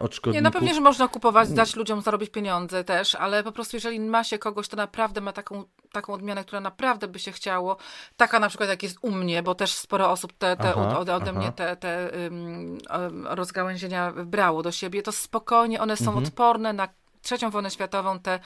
od 0.01 0.15
szkodników. 0.15 0.35
Nie, 0.35 0.43
no 0.43 0.51
pewnie, 0.51 0.75
że 0.75 0.81
można 0.81 1.09
kupować, 1.09 1.53
dać 1.53 1.77
ludziom 1.77 2.03
zarobić 2.03 2.31
pieniądze 2.31 2.85
też, 2.85 3.15
ale 3.15 3.43
po 3.43 3.53
prostu 3.53 3.77
jeżeli 3.77 4.01
ma 4.01 4.25
się 4.25 4.39
kogoś, 4.39 4.69
to 4.69 4.77
naprawdę 4.77 5.21
ma 5.21 5.33
taką, 5.33 5.65
taką 5.93 6.13
odmianę, 6.13 6.45
która 6.45 6.61
naprawdę 6.61 7.09
by 7.09 7.19
się 7.19 7.33
chciało, 7.33 7.77
taka 8.17 8.41
na 8.41 8.49
przykład 8.49 8.69
jak 8.69 8.83
jest 8.83 8.99
u 9.03 9.11
mnie, 9.11 9.43
bo 9.43 9.55
też 9.55 9.75
sporo 9.75 10.11
osób 10.11 10.33
te, 10.33 10.57
te 10.57 10.71
aha, 10.71 10.99
ode, 10.99 11.15
ode 11.15 11.33
mnie 11.33 11.53
te, 11.53 11.77
te 11.77 12.11
um, 12.91 13.27
rozgałęzienia 13.27 14.13
brało 14.13 14.63
do 14.63 14.73
siebie, 14.73 15.03
to 15.03 15.13
spokojnie 15.13 15.81
one 15.81 15.97
są 15.97 16.07
mhm. 16.07 16.25
odporne 16.25 16.73
na 16.73 16.89
trzecią 17.27 17.51
wojnę 17.51 17.71
światową 17.71 18.21
te, 18.21 18.41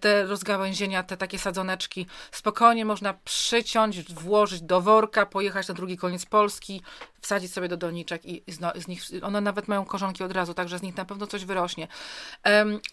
te 0.00 0.26
rozgałęzienia, 0.26 1.02
te 1.02 1.16
takie 1.16 1.38
sadzoneczki. 1.38 2.06
Spokojnie 2.32 2.84
można 2.84 3.14
przyciąć, 3.24 4.14
włożyć 4.14 4.62
do 4.62 4.80
worka, 4.80 5.26
pojechać 5.26 5.68
na 5.68 5.74
drugi 5.74 5.96
koniec 5.96 6.26
Polski, 6.26 6.82
wsadzić 7.26 7.52
sobie 7.52 7.68
do 7.68 7.76
doniczek 7.76 8.26
i 8.26 8.42
z, 8.76 8.88
nich, 8.88 9.02
one 9.22 9.40
nawet 9.40 9.68
mają 9.68 9.84
korzonki 9.84 10.24
od 10.24 10.32
razu, 10.32 10.54
także 10.54 10.78
z 10.78 10.82
nich 10.82 10.96
na 10.96 11.04
pewno 11.04 11.26
coś 11.26 11.44
wyrośnie. 11.44 11.88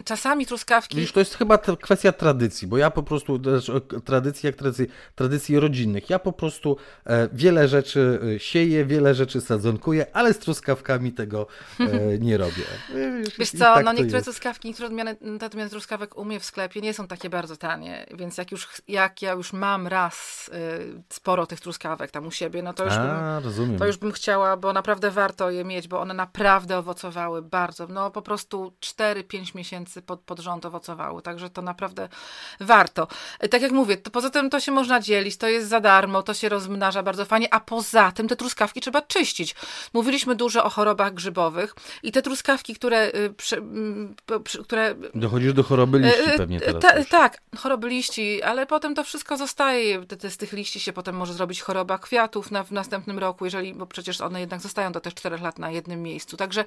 Czasami 0.05 0.45
truskawki... 0.45 0.97
Wiesz, 0.97 1.11
to 1.11 1.19
jest 1.19 1.37
chyba 1.37 1.57
kwestia 1.57 2.11
tradycji, 2.11 2.67
bo 2.67 2.77
ja 2.77 2.91
po 2.91 3.03
prostu, 3.03 3.39
tradycji 4.05 4.47
jak 4.47 4.55
tradycji, 4.55 4.87
tradycji 5.15 5.59
rodzinnych, 5.59 6.09
ja 6.09 6.19
po 6.19 6.33
prostu 6.33 6.77
e, 7.05 7.29
wiele 7.33 7.67
rzeczy 7.67 8.19
e, 8.35 8.39
sieję, 8.39 8.85
wiele 8.85 9.15
rzeczy 9.15 9.41
sadzonkuję, 9.41 10.05
ale 10.13 10.33
z 10.33 10.39
truskawkami 10.39 11.11
tego 11.11 11.47
e, 11.79 12.19
nie 12.27 12.37
robię. 12.37 12.63
Wiesz, 12.89 13.37
Wiesz 13.39 13.51
co, 13.51 13.57
tak 13.57 13.85
no 13.85 13.93
niektóre 13.93 14.21
truskawki, 14.21 14.67
niektóre 14.67 14.87
odmiany, 14.87 15.15
odmiany 15.45 15.69
truskawek 15.69 16.17
u 16.17 16.25
mnie 16.25 16.39
w 16.39 16.45
sklepie 16.45 16.81
nie 16.81 16.93
są 16.93 17.07
takie 17.07 17.29
bardzo 17.29 17.57
tanie, 17.57 18.05
więc 18.13 18.37
jak 18.37 18.51
już, 18.51 18.67
jak 18.87 19.21
ja 19.21 19.31
już 19.31 19.53
mam 19.53 19.87
raz 19.87 20.47
y, 20.53 21.03
sporo 21.09 21.45
tych 21.45 21.59
truskawek 21.59 22.11
tam 22.11 22.27
u 22.27 22.31
siebie, 22.31 22.63
no 22.63 22.73
to 22.73 22.85
już, 22.85 22.93
A, 22.93 22.99
bym, 22.99 23.43
rozumiem. 23.43 23.79
to 23.79 23.85
już 23.87 23.97
bym 23.97 24.11
chciała, 24.23 24.57
bo 24.57 24.73
naprawdę 24.73 25.11
warto 25.11 25.51
je 25.51 25.65
mieć, 25.65 25.87
bo 25.87 26.01
one 26.01 26.13
naprawdę 26.13 26.77
owocowały 26.77 27.41
bardzo. 27.41 27.87
No 27.87 28.11
po 28.11 28.21
prostu 28.21 28.73
4-5 28.79 29.55
miesięcy 29.55 30.01
pod, 30.01 30.19
pod 30.19 30.39
rząd 30.39 30.65
owocowały, 30.65 31.21
także 31.21 31.49
to 31.49 31.61
naprawdę 31.61 32.09
warto. 32.59 33.07
E, 33.39 33.49
tak 33.49 33.61
jak 33.61 33.71
mówię, 33.71 33.97
to 33.97 34.11
poza 34.11 34.29
tym 34.29 34.49
to 34.49 34.59
się 34.59 34.71
można 34.71 34.99
dzielić, 34.99 35.37
to 35.37 35.47
jest 35.47 35.67
za 35.67 35.79
darmo, 35.79 36.23
to 36.23 36.33
się 36.33 36.49
rozmnaża 36.49 37.03
bardzo 37.03 37.25
fajnie, 37.25 37.53
a 37.53 37.59
poza 37.59 38.11
tym 38.11 38.27
te 38.27 38.35
truskawki 38.35 38.81
trzeba 38.81 39.01
czyścić. 39.01 39.55
Mówiliśmy 39.93 40.35
dużo 40.35 40.63
o 40.63 40.69
chorobach 40.69 41.13
grzybowych 41.13 41.75
i 42.03 42.11
te 42.11 42.21
truskawki, 42.21 42.75
które, 42.75 43.07
y, 43.07 43.33
które 44.63 44.95
Dochodzisz 45.15 45.53
do 45.53 45.63
choroby 45.63 45.99
liści 45.99 46.29
e, 46.33 46.37
pewnie 46.37 46.59
teraz. 46.59 46.81
Ta, 46.81 47.05
tak, 47.05 47.41
choroby 47.57 47.89
liści, 47.89 48.43
ale 48.43 48.65
potem 48.65 48.95
to 48.95 49.03
wszystko 49.03 49.37
zostaje. 49.37 50.05
Z 50.29 50.37
tych 50.37 50.53
liści 50.53 50.79
się 50.79 50.93
potem 50.93 51.15
może 51.15 51.33
zrobić 51.33 51.61
choroba 51.61 51.97
kwiatów 51.97 52.51
na, 52.51 52.63
w 52.63 52.71
następnym 52.71 53.19
roku, 53.19 53.45
jeżeli, 53.45 53.73
bo 53.73 53.85
przecież 53.85 54.12
one 54.21 54.39
jednak 54.39 54.61
zostają 54.61 54.91
do 54.91 55.01
też 55.01 55.13
4 55.13 55.37
lat 55.37 55.59
na 55.59 55.71
jednym 55.71 56.01
miejscu. 56.01 56.37
Także 56.37 56.65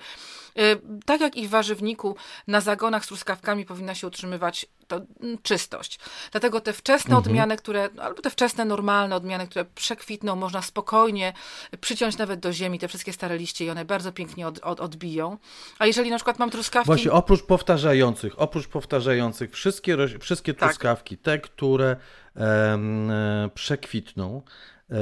y, 0.58 0.80
tak 1.04 1.20
jak 1.20 1.36
i 1.36 1.48
w 1.48 1.50
warzywniku, 1.50 2.16
na 2.46 2.60
zagonach 2.60 3.04
z 3.04 3.08
truskawkami 3.08 3.64
powinna 3.64 3.94
się 3.94 4.06
utrzymywać 4.06 4.66
to 4.88 5.00
mm, 5.20 5.38
czystość. 5.42 5.98
Dlatego 6.30 6.60
te 6.60 6.72
wczesne 6.72 7.16
mhm. 7.16 7.18
odmiany, 7.18 7.56
które, 7.56 7.88
albo 7.98 8.22
te 8.22 8.30
wczesne, 8.30 8.64
normalne 8.64 9.16
odmiany, 9.16 9.46
które 9.48 9.64
przekwitną, 9.64 10.36
można 10.36 10.62
spokojnie 10.62 11.32
przyciąć 11.80 12.18
nawet 12.18 12.40
do 12.40 12.52
ziemi 12.52 12.78
te 12.78 12.88
wszystkie 12.88 13.12
stare 13.12 13.38
liście 13.38 13.64
i 13.64 13.70
one 13.70 13.84
bardzo 13.84 14.12
pięknie 14.12 14.48
od, 14.48 14.58
od, 14.58 14.80
odbiją. 14.80 15.38
A 15.78 15.86
jeżeli 15.86 16.10
na 16.10 16.16
przykład 16.16 16.38
mam 16.38 16.50
truskawki... 16.50 16.86
Właśnie, 16.86 17.12
oprócz 17.12 17.42
powtarzających, 17.42 18.40
oprócz 18.40 18.68
powtarzających, 18.68 19.52
wszystkie, 19.52 19.96
wszystkie 20.20 20.54
tak. 20.54 20.68
truskawki, 20.68 21.16
tak. 21.16 21.24
te, 21.24 21.38
które 21.38 21.96
e, 22.36 23.50
przekwitną, 23.54 24.42
e, 24.90 24.96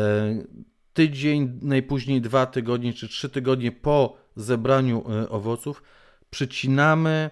tydzień, 0.94 1.58
najpóźniej 1.62 2.20
dwa 2.20 2.46
tygodnie 2.46 2.92
czy 2.92 3.08
trzy 3.08 3.28
tygodnie 3.28 3.72
po 3.72 4.16
zebraniu 4.36 5.04
e, 5.10 5.28
owoców, 5.28 5.82
przycinamy 6.30 7.30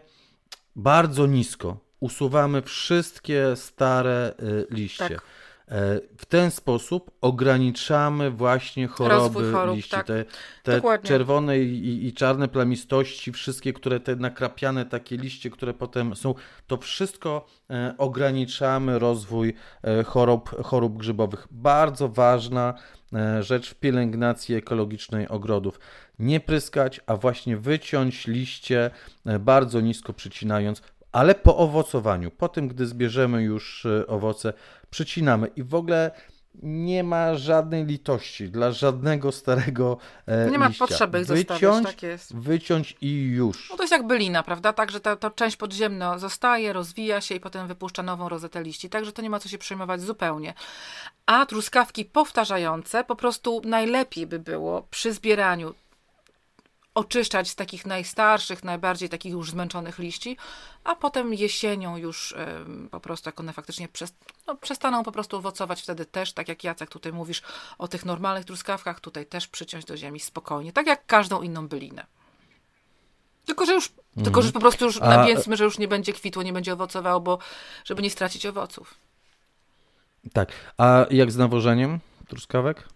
bardzo 0.76 1.26
nisko. 1.26 1.78
Usuwamy 2.00 2.62
wszystkie 2.62 3.56
stare 3.56 4.34
e, 4.70 4.74
liście. 4.74 5.08
Tak. 5.08 5.22
E, 5.68 6.00
w 6.18 6.26
ten 6.26 6.50
sposób 6.50 7.10
ograniczamy 7.20 8.30
właśnie 8.30 8.86
choroby 8.86 9.52
chorób, 9.52 9.76
liści. 9.76 9.90
Tak. 9.90 10.06
Te, 10.06 10.24
te 10.62 10.98
czerwone 11.02 11.58
i, 11.58 12.06
i, 12.06 12.12
czarne 12.12 12.48
plamistości, 12.48 13.32
wszystkie, 13.32 13.72
które 13.72 14.00
te 14.00 14.16
nakrapiane 14.16 14.86
takie 14.86 15.16
liście, 15.16 15.50
które 15.50 15.74
potem 15.74 16.16
są, 16.16 16.34
to 16.66 16.76
wszystko 16.76 17.46
ograniczamy 17.98 18.98
rozwój 18.98 19.54
chorób, 20.06 20.62
chorób 20.62 20.98
grzybowych. 20.98 21.48
Bardzo 21.50 22.08
ważna 22.08 22.74
rzecz 23.40 23.70
w 23.70 23.74
pielęgnacji 23.74 24.54
ekologicznej 24.54 25.28
ogrodów. 25.28 25.80
Nie 26.18 26.40
pryskać, 26.40 27.00
a 27.06 27.16
właśnie 27.16 27.56
wyciąć 27.56 28.26
liście 28.26 28.90
bardzo 29.40 29.80
nisko 29.80 30.12
przycinając, 30.12 30.82
ale 31.12 31.34
po 31.34 31.56
owocowaniu, 31.56 32.30
po 32.30 32.48
tym, 32.48 32.68
gdy 32.68 32.86
zbierzemy 32.86 33.42
już 33.42 33.86
owoce, 34.06 34.52
przycinamy 34.90 35.46
i 35.56 35.62
w 35.62 35.74
ogóle 35.74 36.10
nie 36.62 37.04
ma 37.04 37.34
żadnej 37.34 37.86
litości 37.86 38.48
dla 38.48 38.72
żadnego 38.72 39.32
starego 39.32 39.96
e, 40.26 40.50
Nie 40.50 40.58
ma 40.58 40.68
liścia. 40.68 40.86
potrzeby 40.86 41.20
ich 41.20 41.26
wyciąć, 41.26 41.60
zostawiać, 41.60 41.86
tak 41.86 42.02
jest. 42.02 42.36
Wyciąć 42.36 42.96
i 43.00 43.22
już. 43.22 43.70
No 43.70 43.76
to 43.76 43.82
jest 43.82 43.92
jak 43.92 44.06
bylina, 44.06 44.42
prawda? 44.42 44.72
Także 44.72 45.00
ta, 45.00 45.16
ta 45.16 45.30
część 45.30 45.56
podziemna 45.56 46.18
zostaje, 46.18 46.72
rozwija 46.72 47.20
się 47.20 47.34
i 47.34 47.40
potem 47.40 47.68
wypuszcza 47.68 48.02
nową 48.02 48.28
rozetę 48.28 48.62
liści. 48.62 48.90
Także 48.90 49.12
to 49.12 49.22
nie 49.22 49.30
ma 49.30 49.38
co 49.38 49.48
się 49.48 49.58
przejmować 49.58 50.00
zupełnie. 50.00 50.54
A 51.26 51.46
truskawki 51.46 52.04
powtarzające 52.04 53.04
po 53.04 53.16
prostu 53.16 53.62
najlepiej 53.64 54.26
by 54.26 54.38
było 54.38 54.86
przy 54.90 55.12
zbieraniu 55.12 55.74
oczyszczać 56.94 57.48
z 57.50 57.54
takich 57.54 57.86
najstarszych, 57.86 58.64
najbardziej 58.64 59.08
takich 59.08 59.32
już 59.32 59.50
zmęczonych 59.50 59.98
liści, 59.98 60.36
a 60.84 60.96
potem 60.96 61.34
jesienią 61.34 61.96
już 61.96 62.34
po 62.90 63.00
prostu, 63.00 63.28
jak 63.28 63.40
one 63.40 63.52
faktycznie 63.52 63.88
przez, 63.88 64.14
no, 64.46 64.56
przestaną 64.56 65.02
po 65.02 65.12
prostu 65.12 65.36
owocować, 65.36 65.82
wtedy 65.82 66.06
też, 66.06 66.32
tak 66.32 66.48
jak 66.48 66.64
Jacek 66.64 66.90
tutaj 66.90 67.12
mówisz 67.12 67.42
o 67.78 67.88
tych 67.88 68.04
normalnych 68.04 68.44
truskawkach, 68.44 69.00
tutaj 69.00 69.26
też 69.26 69.48
przyciąć 69.48 69.84
do 69.84 69.96
ziemi 69.96 70.20
spokojnie, 70.20 70.72
tak 70.72 70.86
jak 70.86 71.06
każdą 71.06 71.42
inną 71.42 71.68
bylinę. 71.68 72.06
Tylko, 73.46 73.66
że 73.66 73.72
już, 73.72 73.88
mhm. 73.88 74.24
tylko, 74.24 74.42
że 74.42 74.52
po 74.52 74.60
prostu 74.60 74.84
już 74.84 75.02
a... 75.02 75.08
nawiedzmy, 75.08 75.56
że 75.56 75.64
już 75.64 75.78
nie 75.78 75.88
będzie 75.88 76.12
kwitło, 76.12 76.42
nie 76.42 76.52
będzie 76.52 76.72
owocowało, 76.72 77.20
bo 77.20 77.38
żeby 77.84 78.02
nie 78.02 78.10
stracić 78.10 78.46
owoców. 78.46 78.94
Tak. 80.32 80.52
A 80.78 81.06
jak 81.10 81.32
z 81.32 81.36
nawożeniem 81.36 82.00
truskawek? 82.28 82.88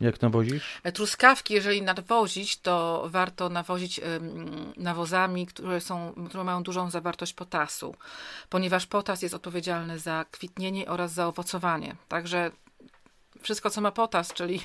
Jak 0.00 0.22
nawozisz? 0.22 0.80
E, 0.82 0.92
truskawki, 0.92 1.54
jeżeli 1.54 1.82
nawozić, 1.82 2.56
to 2.56 3.04
warto 3.08 3.48
nawozić 3.48 4.00
nawozami, 4.76 5.46
które, 5.46 5.80
są, 5.80 6.14
które 6.28 6.44
mają 6.44 6.62
dużą 6.62 6.90
zawartość 6.90 7.32
potasu, 7.32 7.94
ponieważ 8.48 8.86
potas 8.86 9.22
jest 9.22 9.34
odpowiedzialny 9.34 9.98
za 9.98 10.24
kwitnienie 10.30 10.88
oraz 10.88 11.12
za 11.12 11.26
owocowanie. 11.26 11.96
Także 12.08 12.50
wszystko, 13.44 13.70
co 13.70 13.80
ma 13.80 13.92
potas, 13.92 14.32
czyli 14.32 14.60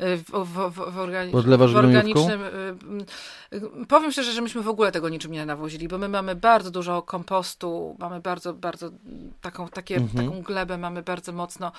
y, 0.00 0.16
w, 0.16 0.22
w, 0.22 0.70
w, 0.70 0.92
w, 0.92 0.98
organi 0.98 1.32
w 1.32 1.76
organicznym. 1.76 2.42
Y, 2.42 3.56
y, 3.56 3.86
powiem 3.88 4.12
szczerze, 4.12 4.32
że 4.32 4.42
myśmy 4.42 4.62
w 4.62 4.68
ogóle 4.68 4.92
tego 4.92 5.08
niczym 5.08 5.32
nie 5.32 5.46
nawozili, 5.46 5.88
bo 5.88 5.98
my 5.98 6.08
mamy 6.08 6.34
bardzo 6.34 6.70
dużo 6.70 7.02
kompostu, 7.02 7.96
mamy 7.98 8.20
bardzo, 8.20 8.54
bardzo 8.54 8.90
taką, 9.40 9.68
takie, 9.68 9.96
mhm. 9.96 10.26
taką 10.26 10.42
glebę, 10.42 10.78
mamy 10.78 11.02
bardzo 11.02 11.32
mocno 11.32 11.72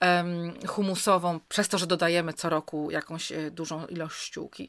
um, 0.00 0.52
humusową, 0.66 1.40
przez 1.48 1.68
to, 1.68 1.78
że 1.78 1.86
dodajemy 1.86 2.32
co 2.32 2.50
roku 2.50 2.90
jakąś 2.90 3.32
dużą 3.50 3.86
ilość 3.86 4.22
ściółki. 4.22 4.68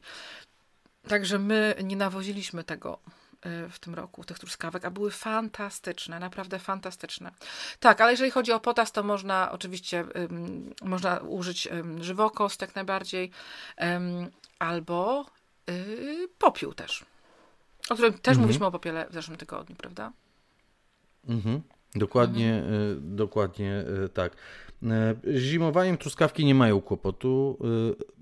Także 1.08 1.38
my 1.38 1.74
nie 1.84 1.96
nawoziliśmy 1.96 2.64
tego 2.64 2.98
w 3.70 3.78
tym 3.78 3.94
roku, 3.94 4.24
tych 4.24 4.38
truskawek, 4.38 4.84
a 4.84 4.90
były 4.90 5.10
fantastyczne, 5.10 6.20
naprawdę 6.20 6.58
fantastyczne. 6.58 7.30
Tak, 7.80 8.00
ale 8.00 8.10
jeżeli 8.10 8.30
chodzi 8.30 8.52
o 8.52 8.60
potas, 8.60 8.92
to 8.92 9.02
można 9.02 9.52
oczywiście 9.52 10.04
um, 10.14 10.74
można 10.82 11.18
użyć 11.18 11.66
um, 11.66 12.04
żywokost 12.04 12.60
jak 12.60 12.74
najbardziej, 12.74 13.30
um, 13.78 14.30
albo 14.58 15.26
y, 15.70 16.28
popiół 16.38 16.74
też, 16.74 17.04
o 17.90 17.94
którym 17.94 18.12
też 18.12 18.32
mhm. 18.32 18.38
mówiliśmy 18.38 18.66
o 18.66 18.70
popiele 18.70 19.06
w 19.10 19.12
zeszłym 19.12 19.36
tygodniu, 19.36 19.76
prawda? 19.76 20.12
Mhm. 21.28 21.62
Dokładnie, 21.94 22.54
mhm. 22.54 22.74
Y, 22.74 22.96
dokładnie 23.00 23.84
y, 24.04 24.08
tak. 24.08 24.32
Y, 24.82 25.38
zimowaniem 25.38 25.96
truskawki 25.96 26.44
nie 26.44 26.54
mają 26.54 26.80
kłopotu, 26.80 27.58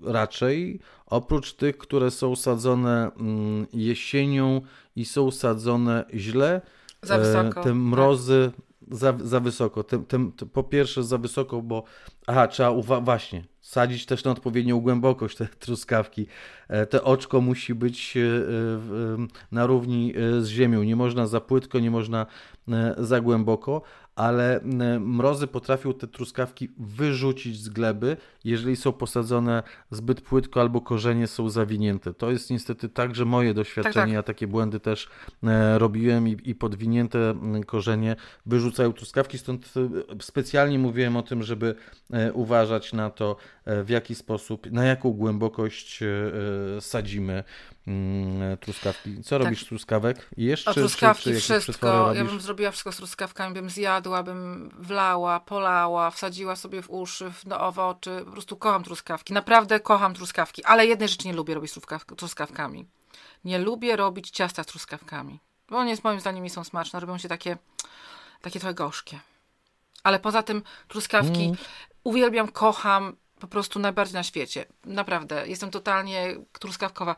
raczej 0.03 0.79
oprócz 1.05 1.53
tych, 1.53 1.77
które 1.77 2.11
są 2.11 2.35
sadzone 2.35 3.11
mm, 3.19 3.67
jesienią 3.73 4.61
i 4.95 5.05
są 5.05 5.31
sadzone 5.31 6.05
źle. 6.13 6.61
Za 7.01 7.15
e, 7.15 7.19
wysoko. 7.19 7.63
Te 7.63 7.73
mrozy 7.73 8.51
tak. 8.55 8.97
za, 8.97 9.17
za 9.23 9.39
wysoko. 9.39 9.83
Te, 9.83 10.31
po 10.53 10.63
pierwsze 10.63 11.03
za 11.03 11.17
wysoko, 11.17 11.61
bo 11.61 11.83
aha, 12.27 12.47
trzeba 12.47 12.69
uwa- 12.69 13.03
właśnie 13.03 13.43
sadzić 13.61 14.05
też 14.05 14.23
na 14.23 14.31
odpowiednią 14.31 14.79
głębokość 14.79 15.37
te 15.37 15.47
truskawki. 15.59 16.27
E, 16.67 16.85
te 16.85 17.03
oczko 17.03 17.41
musi 17.41 17.75
być 17.75 18.17
e, 18.17 18.21
na 19.51 19.65
równi 19.65 20.13
z 20.39 20.47
ziemią. 20.47 20.83
Nie 20.83 20.95
można 20.95 21.27
za 21.27 21.41
płytko, 21.41 21.79
nie 21.79 21.91
można 21.91 22.25
za 22.97 23.21
głęboko, 23.21 23.81
ale 24.17 24.61
mrozy 24.99 25.47
potrafią 25.47 25.93
te 25.93 26.07
truskawki 26.07 26.69
wyrzucić 26.77 27.59
z 27.61 27.69
gleby, 27.69 28.17
jeżeli 28.43 28.75
są 28.75 28.93
posadzone 28.93 29.63
zbyt 29.91 30.21
płytko 30.21 30.61
albo 30.61 30.81
korzenie 30.81 31.27
są 31.27 31.49
zawinięte. 31.49 32.13
To 32.13 32.31
jest 32.31 32.49
niestety 32.49 32.89
także 32.89 33.25
moje 33.25 33.53
doświadczenie. 33.53 33.93
Tak, 33.93 34.03
tak. 34.03 34.13
Ja 34.13 34.23
takie 34.23 34.47
błędy 34.47 34.79
też 34.79 35.09
e, 35.43 35.79
robiłem 35.79 36.27
i, 36.27 36.37
i 36.43 36.55
podwinięte 36.55 37.35
korzenie 37.65 38.15
wyrzucają 38.45 38.93
truskawki, 38.93 39.37
stąd 39.37 39.73
e, 39.77 40.21
specjalnie 40.21 40.79
mówiłem 40.79 41.17
o 41.17 41.23
tym, 41.23 41.43
żeby 41.43 41.75
e, 42.13 42.33
uważać 42.33 42.93
na 42.93 43.09
to, 43.09 43.35
w 43.83 43.89
jaki 43.89 44.15
sposób, 44.15 44.71
na 44.71 44.85
jaką 44.85 45.11
głębokość 45.11 45.99
sadzimy 46.79 47.43
Mm, 47.87 48.57
truskawki. 48.57 49.23
Co 49.23 49.29
tak. 49.29 49.45
robisz 49.45 49.63
z 49.63 49.67
truskawek? 49.67 50.29
Jeszcze? 50.37 50.73
truskawki, 50.73 51.23
czy, 51.23 51.41
czy 51.41 51.59
wszystko. 51.59 52.13
Ja 52.13 52.25
bym 52.25 52.41
zrobiła 52.41 52.71
wszystko 52.71 52.91
z 52.91 52.97
truskawkami, 52.97 53.53
bym 53.53 53.69
zjadła, 53.69 54.23
bym 54.23 54.69
wlała, 54.79 55.39
polała, 55.39 56.11
wsadziła 56.11 56.55
sobie 56.55 56.81
w 56.81 56.89
uszy, 56.89 57.31
w, 57.31 57.79
oczy. 57.79 58.21
Po 58.25 58.31
prostu 58.31 58.57
kocham 58.57 58.83
truskawki. 58.83 59.33
Naprawdę 59.33 59.79
kocham 59.79 60.13
truskawki, 60.13 60.63
ale 60.63 60.85
jednej 60.85 61.09
rzeczy 61.09 61.27
nie 61.27 61.33
lubię 61.33 61.53
robić 61.53 61.71
z 61.71 61.79
truskawkami. 62.17 62.87
Nie 63.45 63.59
lubię 63.59 63.95
robić 63.95 64.29
ciasta 64.29 64.63
z 64.63 64.65
truskawkami. 64.65 65.39
Bo 65.69 65.77
one, 65.77 65.95
moim 66.03 66.19
zdaniem, 66.19 66.43
nie 66.43 66.49
są 66.49 66.63
smaczne. 66.63 66.99
Robią 66.99 67.17
się 67.17 67.29
takie, 67.29 67.57
takie 68.41 68.59
trochę 68.59 68.73
gorzkie. 68.73 69.19
Ale 70.03 70.19
poza 70.19 70.43
tym 70.43 70.63
truskawki 70.87 71.43
mm. 71.43 71.57
uwielbiam, 72.03 72.47
kocham 72.47 73.15
po 73.39 73.47
prostu 73.47 73.79
najbardziej 73.79 74.13
na 74.13 74.23
świecie. 74.23 74.65
Naprawdę, 74.85 75.47
jestem 75.47 75.71
totalnie 75.71 76.35
truskawkowa. 76.59 77.15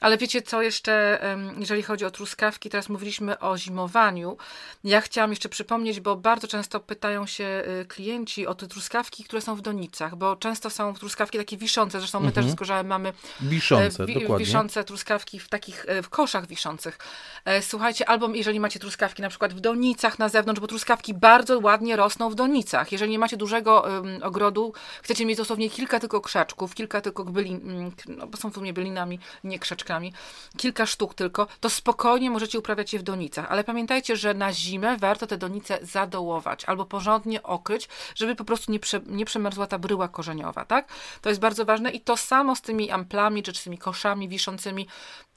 Ale 0.00 0.18
wiecie 0.18 0.42
co 0.42 0.62
jeszcze, 0.62 1.20
jeżeli 1.58 1.82
chodzi 1.82 2.04
o 2.04 2.10
truskawki, 2.10 2.70
teraz 2.70 2.88
mówiliśmy 2.88 3.38
o 3.38 3.58
zimowaniu. 3.58 4.36
Ja 4.84 5.00
chciałam 5.00 5.30
jeszcze 5.30 5.48
przypomnieć, 5.48 6.00
bo 6.00 6.16
bardzo 6.16 6.48
często 6.48 6.80
pytają 6.80 7.26
się 7.26 7.44
y, 7.82 7.86
klienci 7.86 8.46
o 8.46 8.54
te 8.54 8.66
truskawki, 8.66 9.24
które 9.24 9.42
są 9.42 9.56
w 9.56 9.60
donicach, 9.60 10.16
bo 10.16 10.36
często 10.36 10.70
są 10.70 10.94
truskawki 10.94 11.38
takie 11.38 11.56
wiszące, 11.56 11.98
zresztą 12.00 12.20
my 12.20 12.26
mhm. 12.26 12.44
też 12.44 12.52
z 12.52 12.54
Gorzałem 12.54 12.86
mamy 12.86 13.12
wiszące, 13.40 14.06
wi 14.06 14.14
dokładnie. 14.14 14.46
wiszące 14.46 14.84
truskawki 14.84 15.40
w 15.40 15.48
takich, 15.48 15.84
e, 15.88 16.02
w 16.02 16.08
koszach 16.08 16.46
wiszących. 16.46 16.98
E, 17.44 17.62
słuchajcie, 17.62 18.08
albo 18.08 18.28
jeżeli 18.28 18.60
macie 18.60 18.78
truskawki 18.78 19.22
na 19.22 19.28
przykład 19.28 19.54
w 19.54 19.60
donicach 19.60 20.18
na 20.18 20.28
zewnątrz, 20.28 20.60
bo 20.60 20.66
truskawki 20.66 21.14
bardzo 21.14 21.58
ładnie 21.58 21.96
rosną 21.96 22.30
w 22.30 22.34
donicach. 22.34 22.92
Jeżeli 22.92 23.10
nie 23.10 23.18
macie 23.18 23.36
dużego 23.36 23.80
um, 23.80 24.22
ogrodu, 24.22 24.72
chcecie 25.02 25.26
mieć 25.26 25.38
dosłownie 25.38 25.61
dosłownie 25.62 25.76
kilka 25.76 26.00
tylko 26.00 26.20
krzaczków, 26.20 26.74
kilka 26.74 27.00
tylko 27.00 27.24
bylin, 27.24 27.70
mm, 27.70 27.92
no 28.08 28.26
bo 28.26 28.36
są 28.36 28.50
w 28.50 28.54
sumie 28.54 28.72
bylinami, 28.72 29.18
nie 29.44 29.58
krzaczkami, 29.58 30.12
kilka 30.56 30.86
sztuk 30.86 31.14
tylko, 31.14 31.46
to 31.60 31.70
spokojnie 31.70 32.30
możecie 32.30 32.58
uprawiać 32.58 32.92
je 32.92 32.98
w 32.98 33.02
donicach. 33.02 33.46
Ale 33.50 33.64
pamiętajcie, 33.64 34.16
że 34.16 34.34
na 34.34 34.52
zimę 34.52 34.96
warto 34.96 35.26
te 35.26 35.38
donice 35.38 35.78
zadołować 35.82 36.64
albo 36.64 36.84
porządnie 36.84 37.42
okryć, 37.42 37.88
żeby 38.14 38.34
po 38.34 38.44
prostu 38.44 38.72
nie, 38.72 38.80
prze, 38.80 39.00
nie 39.06 39.24
przemarzła 39.24 39.66
ta 39.66 39.78
bryła 39.78 40.08
korzeniowa, 40.08 40.64
tak? 40.64 40.88
To 41.20 41.28
jest 41.28 41.40
bardzo 41.40 41.64
ważne 41.64 41.90
i 41.90 42.00
to 42.00 42.16
samo 42.16 42.56
z 42.56 42.60
tymi 42.60 42.90
amplami, 42.90 43.42
czy 43.42 43.54
z 43.54 43.64
tymi 43.64 43.78
koszami 43.78 44.28
wiszącymi, 44.28 44.86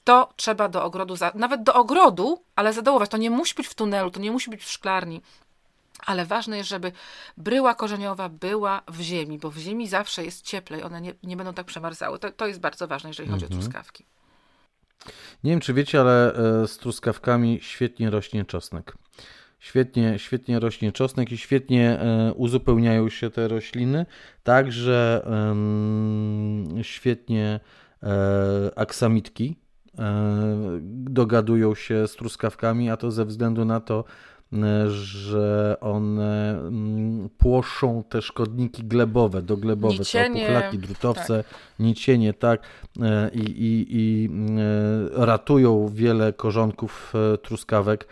to 0.04 0.28
trzeba 0.36 0.68
do 0.68 0.84
ogrodu, 0.84 1.14
nawet 1.34 1.62
do 1.62 1.74
ogrodu, 1.74 2.42
ale 2.56 2.72
zadołować. 2.72 3.10
To 3.10 3.16
nie 3.16 3.30
musi 3.30 3.54
być 3.54 3.66
w 3.66 3.74
tunelu, 3.74 4.10
to 4.10 4.20
nie 4.20 4.30
musi 4.30 4.50
być 4.50 4.64
w 4.64 4.70
szklarni. 4.70 5.22
Ale 6.06 6.26
ważne 6.26 6.56
jest, 6.56 6.68
żeby 6.68 6.92
bryła 7.36 7.74
korzeniowa 7.74 8.28
była 8.28 8.82
w 8.88 9.00
ziemi, 9.00 9.38
bo 9.38 9.50
w 9.50 9.56
ziemi 9.56 9.88
zawsze 9.88 10.24
jest 10.24 10.44
cieplej, 10.44 10.82
one 10.82 11.00
nie, 11.00 11.14
nie 11.22 11.36
będą 11.36 11.54
tak 11.54 11.66
przemarzały. 11.66 12.18
To, 12.18 12.32
to 12.32 12.46
jest 12.46 12.60
bardzo 12.60 12.88
ważne, 12.88 13.10
jeżeli 13.10 13.28
chodzi 13.28 13.44
mhm. 13.44 13.60
o 13.60 13.62
truskawki. 13.62 14.04
Nie 15.44 15.50
wiem, 15.50 15.60
czy 15.60 15.74
wiecie, 15.74 16.00
ale 16.00 16.34
e, 16.34 16.68
z 16.68 16.78
truskawkami 16.78 17.58
świetnie 17.62 18.10
rośnie 18.10 18.44
czosnek. 18.44 18.94
Świetnie, 19.60 20.18
świetnie 20.18 20.60
rośnie 20.60 20.92
czosnek 20.92 21.32
i 21.32 21.38
świetnie 21.38 22.00
e, 22.00 22.32
uzupełniają 22.32 23.08
się 23.08 23.30
te 23.30 23.48
rośliny, 23.48 24.06
także 24.42 25.26
świetnie 26.82 27.60
e, 28.02 28.78
aksamitki 28.78 29.56
dogadują 30.88 31.74
się 31.74 32.08
z 32.08 32.12
truskawkami, 32.12 32.90
a 32.90 32.96
to 32.96 33.10
ze 33.10 33.24
względu 33.24 33.64
na 33.64 33.80
to, 33.80 34.04
że 34.88 35.76
one 35.80 36.50
mm, 36.50 37.28
płoszą 37.38 38.04
te 38.08 38.22
szkodniki 38.22 38.84
glebowe, 38.84 39.42
doglebowe, 39.42 39.94
nicienie, 39.94 40.40
to 40.40 40.52
puchlaki, 40.52 40.78
drutowce, 40.78 41.44
tak. 41.44 41.60
nicienie, 41.78 42.34
tak, 42.34 42.60
e, 43.02 43.30
i, 43.34 43.40
i, 43.40 43.86
i 43.90 44.30
e, 45.20 45.26
ratują 45.26 45.88
wiele 45.88 46.32
korzonków 46.32 47.12
e, 47.34 47.38
truskawek 47.38 48.08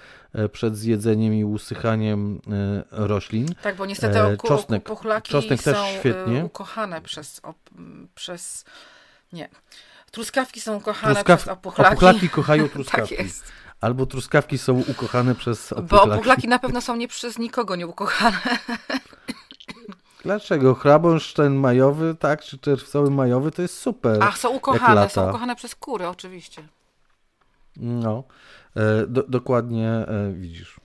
przed 0.53 0.77
zjedzeniem 0.77 1.35
i 1.35 1.45
usychaniem 1.45 2.41
roślin. 2.91 3.47
Tak, 3.63 3.77
bo 3.77 3.87
niestety 3.87 4.19
czosnek, 4.49 4.83
puchlaki 4.83 5.33
czosnek 5.33 5.63
też 5.63 5.77
są 5.77 5.87
świetnie. 5.99 6.45
ukochane 6.45 7.01
przez, 7.01 7.41
przez 8.15 8.65
nie, 9.33 9.49
truskawki 10.11 10.61
są 10.61 10.77
ukochane 10.77 11.15
Truskaw... 11.15 11.41
przez 11.41 11.53
opuchlaki. 11.53 11.93
Opuchlaki 11.93 12.29
kochają 12.29 12.69
truskawki. 12.75 13.17
tak 13.17 13.25
jest. 13.25 13.53
Albo 13.85 14.07
truskawki 14.07 14.59
są 14.59 14.83
ukochane 14.89 15.35
przez 15.35 15.73
opuchlaki. 15.73 16.07
Bo 16.09 16.15
opuchlaki 16.15 16.49
na 16.49 16.59
pewno 16.59 16.81
są 16.81 16.97
nie 16.97 17.09
przez 17.09 17.39
nikogo 17.39 17.77
nie 17.77 17.87
ukochane. 17.87 18.39
Dlaczego? 20.25 20.75
Chrabąszcz 20.75 21.39
majowy, 21.51 22.15
tak, 22.15 22.43
czy 22.43 22.59
czerwcowy 22.59 23.11
majowy, 23.11 23.51
to 23.51 23.63
jest 23.63 23.79
super. 23.79 24.19
Ach, 24.23 24.39
są 24.39 24.51
ukochane, 24.51 25.11
są 25.11 25.29
ukochane 25.29 25.57
przez 25.57 25.75
kury, 25.75 26.09
oczywiście. 26.09 26.63
No. 27.77 28.23
E, 28.77 29.07
do, 29.07 29.23
dokładnie 29.23 29.89
e, 29.89 30.33
widzisz. 30.33 30.81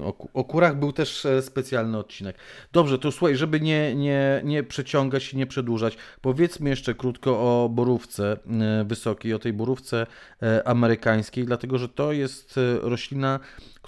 O, 0.00 0.28
o, 0.34 0.44
kurach 0.44 0.78
był 0.78 0.92
też 0.92 1.26
e, 1.26 1.42
specjalny 1.42 1.98
odcinek. 1.98 2.36
Dobrze, 2.72 2.98
to 2.98 3.12
słuchaj, 3.12 3.36
żeby 3.36 3.60
nie, 3.60 3.94
nie, 3.94 4.40
nie 4.44 4.62
przeciągać 4.62 5.32
i 5.32 5.36
nie 5.36 5.46
przedłużać, 5.46 5.96
powiedzmy 6.20 6.70
jeszcze 6.70 6.94
krótko 6.94 7.30
o 7.30 7.68
borówce 7.68 8.36
wysokiej, 8.84 9.34
o 9.34 9.38
tej 9.38 9.52
borówce 9.52 10.06
amerykańskiej, 10.64 11.44
dlatego 11.44 11.78
że 11.78 11.88
to 11.88 12.12
jest 12.12 12.60
roślina 12.82 13.40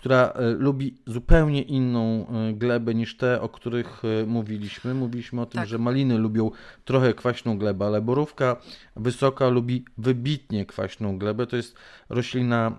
która 0.03 0.33
e, 0.35 0.51
lubi 0.51 0.95
zupełnie 1.07 1.63
inną 1.63 2.27
e, 2.27 2.53
glebę 2.53 2.95
niż 2.95 3.17
te, 3.17 3.41
o 3.41 3.49
których 3.49 4.03
e, 4.05 4.27
mówiliśmy. 4.27 4.95
Mówiliśmy 4.95 5.41
o 5.41 5.47
tym, 5.47 5.61
tak. 5.61 5.69
że 5.69 5.79
maliny 5.79 6.19
lubią 6.19 6.51
trochę 6.85 7.15
kwaśną 7.15 7.59
glebę, 7.59 7.87
ale 7.87 8.01
borówka 8.01 8.57
wysoka 8.97 9.49
lubi 9.49 9.85
wybitnie 9.99 10.67
kwaśną 10.67 11.19
glebę. 11.19 11.47
To 11.47 11.57
jest 11.57 11.77
roślina 12.09 12.73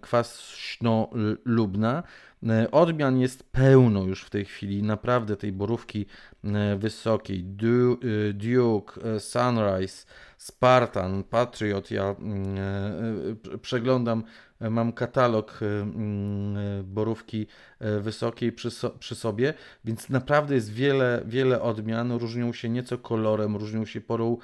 kwaśno-lubna. 0.00 2.02
Odmian 2.72 3.18
jest 3.18 3.52
pełno 3.52 4.02
już 4.02 4.24
w 4.24 4.30
tej 4.30 4.44
chwili, 4.44 4.82
naprawdę 4.82 5.36
tej 5.36 5.52
borówki 5.52 6.06
wysokiej. 6.78 7.44
Duke, 8.34 9.20
Sunrise, 9.20 10.06
Spartan, 10.38 11.24
Patriot. 11.24 11.90
Ja 11.90 12.04
mm, 12.04 12.56
przeglądam 13.62 14.24
mam 14.70 14.92
katalog 14.92 15.60
y, 15.62 16.84
borówki 16.84 17.46
wysokiej 18.00 18.52
przy, 18.52 18.70
so, 18.70 18.90
przy, 18.90 19.14
sobie, 19.14 19.54
więc 19.84 20.08
naprawdę 20.08 20.54
jest 20.54 20.72
wiele, 20.72 21.22
wiele 21.26 21.62
odmian. 21.62 22.12
Różnią 22.12 22.52
się 22.52 22.68
nieco 22.68 22.98
kolorem, 22.98 23.56
różnią 23.56 23.84
się 23.84 24.00
porą 24.00 24.36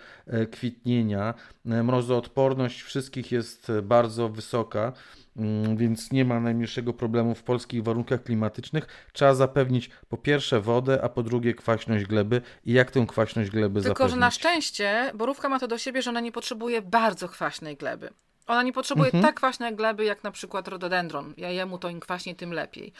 kwitnienia. 0.50 1.34
Mrozoodporność 1.64 2.82
wszystkich 2.82 3.32
jest 3.32 3.72
bardzo 3.82 4.28
wysoka 4.28 4.80
mm, 4.80 5.27
więc 5.76 6.12
nie 6.12 6.24
ma 6.24 6.40
najmniejszego 6.40 6.92
problemu 6.92 7.34
w 7.34 7.42
polskich 7.42 7.82
warunkach 7.82 8.22
klimatycznych. 8.22 8.86
Trzeba 9.12 9.34
zapewnić 9.34 9.90
po 10.08 10.16
pierwsze 10.16 10.60
wodę, 10.60 11.02
a 11.02 11.08
po 11.08 11.22
drugie 11.22 11.54
kwaśność 11.54 12.04
gleby 12.04 12.42
i 12.64 12.72
jak 12.72 12.90
tę 12.90 13.06
kwaśność 13.08 13.50
gleby 13.50 13.80
Tylko, 13.80 13.88
zapewnić. 13.88 13.98
Tylko, 13.98 14.08
że 14.08 14.16
na 14.16 14.30
szczęście 14.30 15.12
borówka 15.14 15.48
ma 15.48 15.58
to 15.58 15.68
do 15.68 15.78
siebie, 15.78 16.02
że 16.02 16.10
ona 16.10 16.20
nie 16.20 16.32
potrzebuje 16.32 16.82
bardzo 16.82 17.28
kwaśnej 17.28 17.76
gleby. 17.76 18.10
Ona 18.48 18.62
nie 18.62 18.72
potrzebuje 18.72 19.06
mhm. 19.06 19.24
tak 19.24 19.34
kwaśnej 19.34 19.76
gleby 19.76 20.04
jak 20.04 20.24
na 20.24 20.30
przykład 20.30 20.68
rododendron. 20.68 21.34
Ja 21.36 21.50
jemu 21.50 21.78
to 21.78 21.88
im 21.88 22.00
kwaśnie, 22.00 22.34
tym 22.34 22.52
lepiej. 22.52 22.92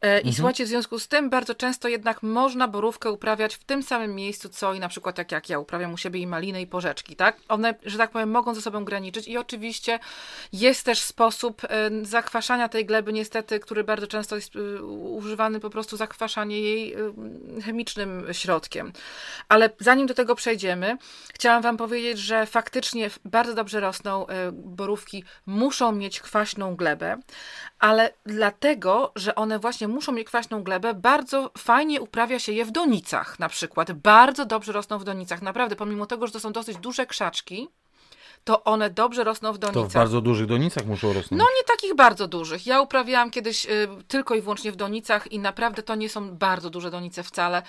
E, 0.00 0.06
mhm. 0.06 0.26
I 0.26 0.34
słuchajcie, 0.34 0.64
w 0.64 0.68
związku 0.68 0.98
z 0.98 1.08
tym 1.08 1.30
bardzo 1.30 1.54
często 1.54 1.88
jednak 1.88 2.22
można 2.22 2.68
borówkę 2.68 3.10
uprawiać 3.10 3.54
w 3.54 3.64
tym 3.64 3.82
samym 3.82 4.14
miejscu, 4.14 4.48
co 4.48 4.74
i 4.74 4.80
na 4.80 4.88
przykład 4.88 5.18
jak, 5.18 5.32
jak 5.32 5.48
ja 5.48 5.58
uprawiam 5.58 5.92
u 5.92 5.96
siebie 5.96 6.20
i 6.20 6.26
maliny 6.26 6.60
i 6.60 6.66
porzeczki, 6.66 7.16
tak? 7.16 7.36
One, 7.48 7.74
że 7.86 7.98
tak 7.98 8.10
powiem, 8.10 8.30
mogą 8.30 8.54
ze 8.54 8.62
sobą 8.62 8.84
graniczyć 8.84 9.28
i 9.28 9.38
oczywiście 9.38 9.98
jest 10.52 10.84
też 10.84 11.00
sposób 11.00 11.62
e, 11.64 11.90
zakwaszania 12.02 12.68
tej 12.68 12.86
gleby, 12.86 13.12
niestety, 13.12 13.60
który 13.60 13.84
bardzo 13.84 14.06
często 14.06 14.36
jest 14.36 14.56
e, 14.56 14.82
używany 14.82 15.60
po 15.60 15.70
prostu 15.70 15.96
zakwaszanie 15.96 16.60
jej 16.60 16.96
chemicznym 17.64 18.26
środkiem. 18.32 18.92
Ale 19.48 19.70
zanim 19.78 20.06
do 20.06 20.14
tego 20.14 20.34
przejdziemy, 20.34 20.96
chciałam 21.34 21.62
wam 21.62 21.76
powiedzieć, 21.76 22.18
że 22.18 22.46
faktycznie 22.46 23.10
bardzo 23.24 23.54
dobrze 23.54 23.80
rosną 23.80 24.26
borówki 24.80 25.24
muszą 25.46 25.92
mieć 25.92 26.20
kwaśną 26.20 26.76
glebę, 26.76 27.16
ale 27.78 28.12
dlatego, 28.26 29.12
że 29.16 29.34
one 29.34 29.58
właśnie 29.58 29.88
muszą 29.88 30.12
mieć 30.12 30.26
kwaśną 30.26 30.62
glebę, 30.62 30.94
bardzo 30.94 31.50
fajnie 31.58 32.00
uprawia 32.00 32.38
się 32.38 32.52
je 32.52 32.64
w 32.64 32.70
donicach 32.70 33.38
na 33.38 33.48
przykład. 33.48 33.92
Bardzo 33.92 34.46
dobrze 34.46 34.72
rosną 34.72 34.98
w 34.98 35.04
donicach. 35.04 35.42
Naprawdę, 35.42 35.76
pomimo 35.76 36.06
tego, 36.06 36.26
że 36.26 36.32
to 36.32 36.40
są 36.40 36.52
dosyć 36.52 36.76
duże 36.76 37.06
krzaczki, 37.06 37.68
to 38.44 38.64
one 38.64 38.90
dobrze 38.90 39.24
rosną 39.24 39.52
w 39.52 39.58
donicach. 39.58 39.82
To 39.82 39.88
w 39.88 39.92
bardzo 39.92 40.20
dużych 40.20 40.46
donicach 40.46 40.86
muszą 40.86 41.12
rosnąć. 41.12 41.38
No 41.38 41.44
nie 41.56 41.64
takich 41.64 41.94
bardzo 41.94 42.28
dużych. 42.28 42.66
Ja 42.66 42.80
uprawiałam 42.80 43.30
kiedyś 43.30 43.66
y, 43.66 43.88
tylko 44.08 44.34
i 44.34 44.40
wyłącznie 44.40 44.72
w 44.72 44.76
donicach 44.76 45.32
i 45.32 45.38
naprawdę 45.38 45.82
to 45.82 45.94
nie 45.94 46.08
są 46.08 46.36
bardzo 46.36 46.70
duże 46.70 46.90
donice 46.90 47.22
wcale. 47.22 47.62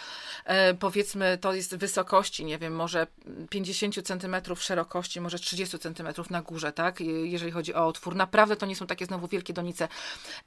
E, 0.45 0.74
powiedzmy, 0.74 1.38
to 1.38 1.53
jest 1.53 1.76
wysokości, 1.76 2.45
nie 2.45 2.57
wiem, 2.57 2.76
może 2.76 3.07
50 3.49 3.95
cm 4.03 4.36
szerokości, 4.55 5.22
może 5.22 5.39
30 5.39 5.80
cm 5.80 6.07
na 6.30 6.41
górze, 6.41 6.72
tak? 6.72 7.01
Jeżeli 7.24 7.51
chodzi 7.51 7.74
o 7.74 7.88
otwór. 7.88 8.15
Naprawdę 8.15 8.55
to 8.55 8.65
nie 8.65 8.76
są 8.76 8.88
takie 8.88 9.05
znowu 9.05 9.28
wielkie 9.28 9.53
donice. 9.53 9.88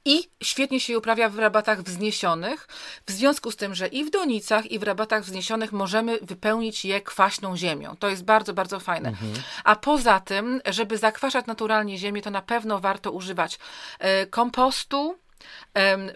I 0.05 0.29
świetnie 0.43 0.79
się 0.79 0.93
je 0.93 0.99
uprawia 0.99 1.29
w 1.29 1.39
rabatach 1.39 1.83
wzniesionych, 1.83 2.67
w 3.07 3.11
związku 3.11 3.51
z 3.51 3.55
tym, 3.55 3.75
że 3.75 3.87
i 3.87 4.03
w 4.03 4.09
donicach, 4.09 4.71
i 4.71 4.79
w 4.79 4.83
rabatach 4.83 5.23
wzniesionych 5.23 5.71
możemy 5.71 6.19
wypełnić 6.21 6.85
je 6.85 7.01
kwaśną 7.01 7.57
ziemią. 7.57 7.95
To 7.99 8.09
jest 8.09 8.23
bardzo, 8.23 8.53
bardzo 8.53 8.79
fajne. 8.79 9.09
Mhm. 9.09 9.33
A 9.63 9.75
poza 9.75 10.14
Poza 10.15 10.25
tym, 10.25 10.61
żeby 10.65 10.97
zakwaszać 10.97 11.45
naturalnie 11.45 11.97
ziemię, 11.97 12.21
to 12.21 12.29
na 12.29 12.41
pewno 12.41 12.79
warto 12.79 13.11
używać 13.11 13.59
e, 13.99 14.25
kompostu, 14.27 15.17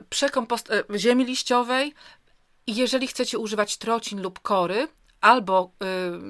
przekompost 0.09 0.71
e, 0.71 0.99
ziemi 0.99 1.25
liściowej. 1.25 1.93
Jeżeli 2.67 3.07
chcecie 3.07 3.39
używać 3.39 3.77
trocin 3.77 4.21
lub 4.21 4.39
kory, 4.39 4.87
albo 5.21 5.71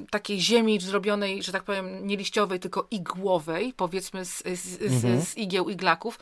y, 0.03 0.07
takiej 0.11 0.41
ziemi 0.41 0.79
zrobionej, 0.79 1.43
że 1.43 1.51
tak 1.51 1.63
powiem, 1.63 2.07
nie 2.07 2.17
liściowej, 2.17 2.59
tylko 2.59 2.87
igłowej, 2.91 3.73
powiedzmy 3.73 4.25
z, 4.25 4.37
z, 4.37 4.81
mhm. 4.81 5.21
z, 5.21 5.27
z 5.27 5.37
igieł 5.37 5.69
iglaków, 5.69 6.19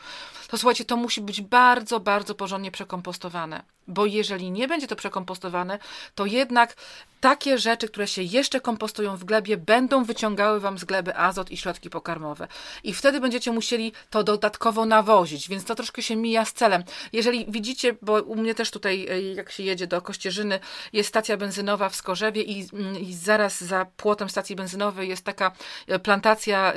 to 0.47 0.57
słuchajcie, 0.57 0.85
to 0.85 0.97
musi 0.97 1.21
być 1.21 1.41
bardzo, 1.41 1.99
bardzo 1.99 2.35
porządnie 2.35 2.71
przekompostowane. 2.71 3.63
Bo 3.87 4.05
jeżeli 4.05 4.51
nie 4.51 4.67
będzie 4.67 4.87
to 4.87 4.95
przekompostowane, 4.95 5.79
to 6.15 6.25
jednak 6.25 6.75
takie 7.19 7.57
rzeczy, 7.57 7.87
które 7.87 8.07
się 8.07 8.21
jeszcze 8.21 8.61
kompostują 8.61 9.17
w 9.17 9.23
glebie, 9.23 9.57
będą 9.57 10.03
wyciągały 10.03 10.59
wam 10.59 10.77
z 10.77 10.85
gleby 10.85 11.15
azot 11.15 11.51
i 11.51 11.57
środki 11.57 11.89
pokarmowe. 11.89 12.47
I 12.83 12.93
wtedy 12.93 13.19
będziecie 13.19 13.51
musieli 13.51 13.91
to 14.09 14.23
dodatkowo 14.23 14.85
nawozić, 14.85 15.49
więc 15.49 15.63
to 15.63 15.75
troszkę 15.75 16.01
się 16.01 16.15
mija 16.15 16.45
z 16.45 16.53
celem. 16.53 16.83
Jeżeli 17.13 17.45
widzicie, 17.49 17.95
bo 18.01 18.21
u 18.21 18.35
mnie 18.35 18.55
też 18.55 18.71
tutaj, 18.71 19.07
e, 19.09 19.21
jak 19.21 19.51
się 19.51 19.63
jedzie 19.63 19.87
do 19.87 20.01
Kościerzyny, 20.01 20.59
jest 20.93 21.09
stacja 21.09 21.37
benzynowa 21.37 21.89
w 21.89 21.95
Skorzewie 21.95 22.41
i, 22.41 22.69
mm, 22.73 22.99
i 22.99 23.13
zaraz 23.13 23.63
za 23.63 23.85
płotem 23.97 24.29
stacji 24.29 24.55
benzynowej 24.55 25.09
jest 25.09 25.23
taka 25.25 25.51
e, 25.87 25.99
plantacja 25.99 26.73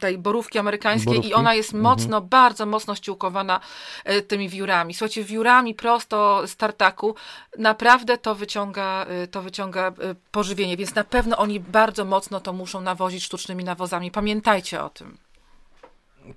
tej 0.00 0.18
borówki 0.18 0.58
amerykańskiej 0.58 1.12
borówki? 1.12 1.30
i 1.30 1.34
ona 1.34 1.54
jest 1.54 1.74
mhm. 1.74 1.82
mocno, 1.82 2.16
mhm. 2.16 2.28
bardzo 2.28 2.66
mocno 2.66 2.94
ściółkowana 2.94 3.60
e, 4.04 4.22
tymi 4.22 4.48
wiórami. 4.48 4.94
Słuchajcie, 4.94 5.24
wiórami 5.24 5.74
prosto 5.74 6.42
z 6.46 6.56
tartaku 6.56 7.14
naprawdę 7.58 8.18
to 8.18 8.34
wyciąga, 8.34 9.06
e, 9.08 9.26
to 9.26 9.42
wyciąga 9.42 9.92
pożywienie, 10.30 10.76
więc 10.76 10.94
na 10.94 11.04
pewno 11.04 11.36
oni 11.36 11.60
bardzo 11.60 12.04
mocno 12.04 12.40
to 12.40 12.52
muszą 12.52 12.80
nawozić 12.80 13.24
sztucznymi 13.24 13.64
nawozami. 13.64 14.10
Pamiętajcie 14.10 14.82
o 14.82 14.90
tym. 14.90 15.25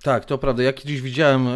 Tak, 0.04 0.26
to 0.26 0.38
prawda. 0.38 0.64
Ja 0.64 0.74
kiedyś 0.74 1.02
widziałem, 1.02 1.48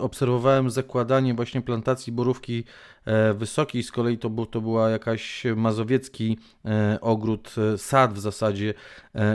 obserwowałem 0.00 0.70
zakładanie 0.70 1.34
właśnie 1.34 1.62
plantacji 1.62 2.12
borówki 2.12 2.64
E, 3.04 3.34
wysoki, 3.34 3.82
z 3.82 3.92
kolei 3.92 4.18
to, 4.18 4.30
był, 4.30 4.46
to 4.46 4.60
była 4.60 4.90
jakaś 4.90 5.44
mazowiecki 5.56 6.38
e, 6.64 6.98
ogród, 7.00 7.54
e, 7.74 7.78
sad 7.78 8.14
w 8.14 8.18
zasadzie 8.18 8.74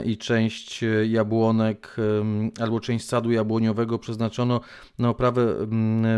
i 0.06 0.18
część 0.18 0.86
jabłonek 1.08 1.96
albo 2.62 2.80
część 2.80 3.06
sadu 3.06 3.32
jabłoniowego 3.32 4.00
przeznaczono 4.00 4.62
na 5.00 5.10
oprawę 5.10 5.56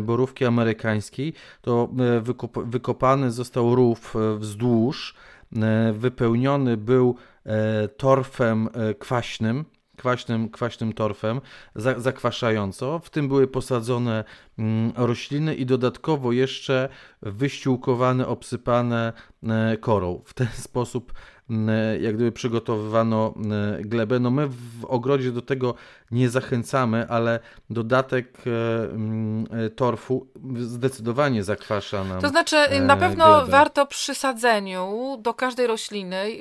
borówki 0.02 0.46
amerykańskiej. 0.46 1.34
To 1.62 1.90
wykopany 2.66 3.32
został 3.32 3.76
rów 3.76 4.16
wzdłuż, 4.38 5.16
wypełniony 5.94 6.78
był 6.78 7.16
torfem 7.98 8.70
kwaśnym, 9.00 9.66
kwaśnym, 10.02 10.49
kwaśnym 10.49 10.93
torfem, 10.93 11.41
zakwaszająco. 11.97 12.99
W 12.99 13.10
tym 13.10 13.28
były 13.28 13.47
posadzone 13.47 14.24
mm, 14.60 14.91
rośliny 14.95 15.56
i 15.56 15.66
dodatkowo 15.66 16.32
jeszcze 16.32 16.89
wyściółkowane, 17.22 18.28
obsypane 18.28 19.14
e, 19.43 19.78
korą. 19.78 20.22
W 20.26 20.34
ten 20.34 20.47
sposób 20.47 21.14
jak 22.02 22.16
gdyby 22.16 22.32
przygotowywano 22.32 23.34
glebę. 23.80 24.20
No 24.20 24.32
my 24.32 24.47
w 24.47 24.86
ogrodzie 24.86 25.32
do 25.32 25.41
tego 25.41 25.76
nie 26.12 26.30
zachęcamy, 26.30 27.09
ale 27.09 27.39
dodatek 27.70 28.38
e, 28.47 29.70
torfu 29.70 30.28
zdecydowanie 30.57 31.43
zakwasza 31.43 32.03
nam 32.03 32.22
To 32.22 32.30
znaczy 32.30 32.57
e, 32.57 32.82
na 32.82 32.97
pewno 32.97 33.36
glebę. 33.36 33.51
warto 33.51 33.86
przy 33.86 34.16
sadzeniu 34.16 35.18
do 35.20 35.34
każdej 35.34 35.68
rośliny 35.68 36.38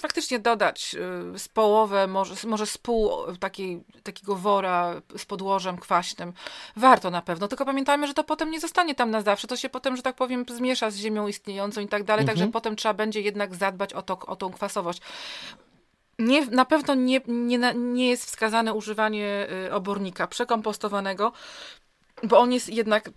faktycznie 0.00 0.38
dodać 0.38 0.96
e, 1.34 1.38
z 1.38 1.48
połowę, 1.48 2.06
może, 2.06 2.48
może 2.48 2.66
z 2.66 2.78
pół 2.78 3.10
takiej, 3.40 3.84
takiego 4.02 4.36
wora 4.36 5.02
z 5.16 5.24
podłożem 5.24 5.76
kwaśnym. 5.76 6.32
Warto 6.76 7.10
na 7.10 7.22
pewno, 7.22 7.48
tylko 7.48 7.64
pamiętajmy, 7.64 8.06
że 8.06 8.14
to 8.14 8.24
potem 8.24 8.50
nie 8.50 8.60
zostanie 8.60 8.94
tam 8.94 9.10
na 9.10 9.22
zawsze, 9.22 9.48
to 9.48 9.56
się 9.56 9.68
potem, 9.68 9.96
że 9.96 10.02
tak 10.02 10.16
powiem, 10.16 10.44
zmiesza 10.56 10.90
z 10.90 10.96
ziemią 10.96 11.26
istniejącą 11.26 11.80
i 11.80 11.88
tak 11.88 12.04
dalej, 12.04 12.22
mhm. 12.22 12.38
także 12.38 12.52
potem 12.52 12.76
trzeba 12.76 12.94
będzie 12.94 13.20
jednak 13.20 13.54
zadbać 13.54 13.92
o, 13.94 14.02
to, 14.02 14.18
o 14.18 14.36
tą 14.36 14.50
kwasowość. 14.50 15.00
Nie, 16.26 16.46
na 16.46 16.64
pewno 16.64 16.94
nie, 16.94 17.20
nie, 17.28 17.74
nie 17.74 18.08
jest 18.08 18.24
wskazane 18.24 18.74
używanie 18.74 19.48
y, 19.66 19.72
obornika 19.72 20.26
przekompostowanego, 20.26 21.32
bo 22.22 22.38
on 22.38 22.52
jest 22.52 22.68
jednak 22.68 23.10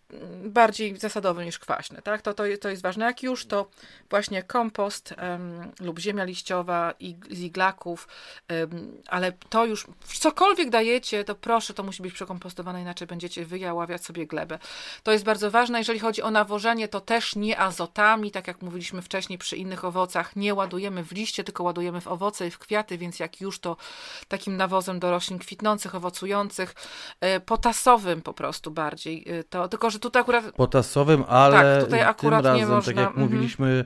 bardziej 0.46 0.98
zasadowy 0.98 1.46
niż 1.46 1.60
kwaśny, 1.60 2.02
tak? 2.02 2.22
To, 2.22 2.34
to, 2.34 2.44
to 2.62 2.70
jest 2.70 2.82
ważne. 2.82 3.06
Jak 3.06 3.24
już, 3.24 3.46
to 3.46 3.70
właśnie 4.10 4.44
kompost 4.44 5.16
um, 5.22 5.72
lub 5.80 6.00
ziemia 6.00 6.24
liściowa 6.24 6.94
i 7.00 7.16
z 7.30 7.40
iglaków, 7.40 8.08
um, 8.50 9.02
ale 9.08 9.32
to 9.50 9.66
już, 9.66 9.88
cokolwiek 10.06 10.70
dajecie, 10.70 11.24
to 11.24 11.36
proszę, 11.36 11.74
to 11.74 11.84
musi 11.84 12.04
być 12.04 12.14
przekompostowane, 12.14 12.82
inaczej 12.82 13.08
będziecie 13.08 13.46
wyjaławiać 13.46 14.06
sobie 14.06 14.28
glebę. 14.28 14.60
To 15.04 15.12
jest 15.12 15.24
bardzo 15.24 15.52
ważne. 15.52 15.78
Jeżeli 15.78 16.00
chodzi 16.00 16.22
o 16.22 16.32
nawożenie, 16.32 16.88
to 16.88 17.02
też 17.02 17.36
nie 17.36 17.60
azotami, 17.60 18.32
tak 18.32 18.48
jak 18.48 18.62
mówiliśmy 18.62 19.02
wcześniej 19.02 19.40
przy 19.40 19.58
innych 19.58 19.86
owocach, 19.86 20.36
nie 20.36 20.54
ładujemy 20.54 21.04
w 21.04 21.12
liście, 21.12 21.44
tylko 21.44 21.64
ładujemy 21.64 22.02
w 22.02 22.08
owoce 22.08 22.48
i 22.48 22.52
w 22.52 22.60
kwiaty, 22.60 22.98
więc 22.98 23.20
jak 23.20 23.42
już, 23.42 23.60
to 23.60 23.78
takim 24.28 24.58
nawozem 24.58 25.00
do 25.00 25.12
roślin 25.12 25.40
kwitnących, 25.40 25.96
owocujących, 25.96 26.76
e, 27.22 27.40
potasowym 27.40 28.22
po 28.22 28.34
prostu 28.34 28.72
bardzo 28.72 28.85
bardziej. 28.86 29.32
Y, 29.40 29.44
to, 29.44 29.68
tylko, 29.68 29.90
że 29.90 30.00
tutaj 30.00 30.22
akurat... 30.22 30.52
Potasowym, 30.52 31.24
ale 31.28 31.78
tak, 31.78 31.84
tutaj 31.84 32.02
akurat 32.02 32.44
tym 32.44 32.52
razem, 32.52 32.70
nie 32.70 32.76
można... 32.76 32.94
tak 32.94 33.02
jak 33.04 33.10
mm 33.10 33.18
-hmm. 33.18 33.32
mówiliśmy, 33.32 33.86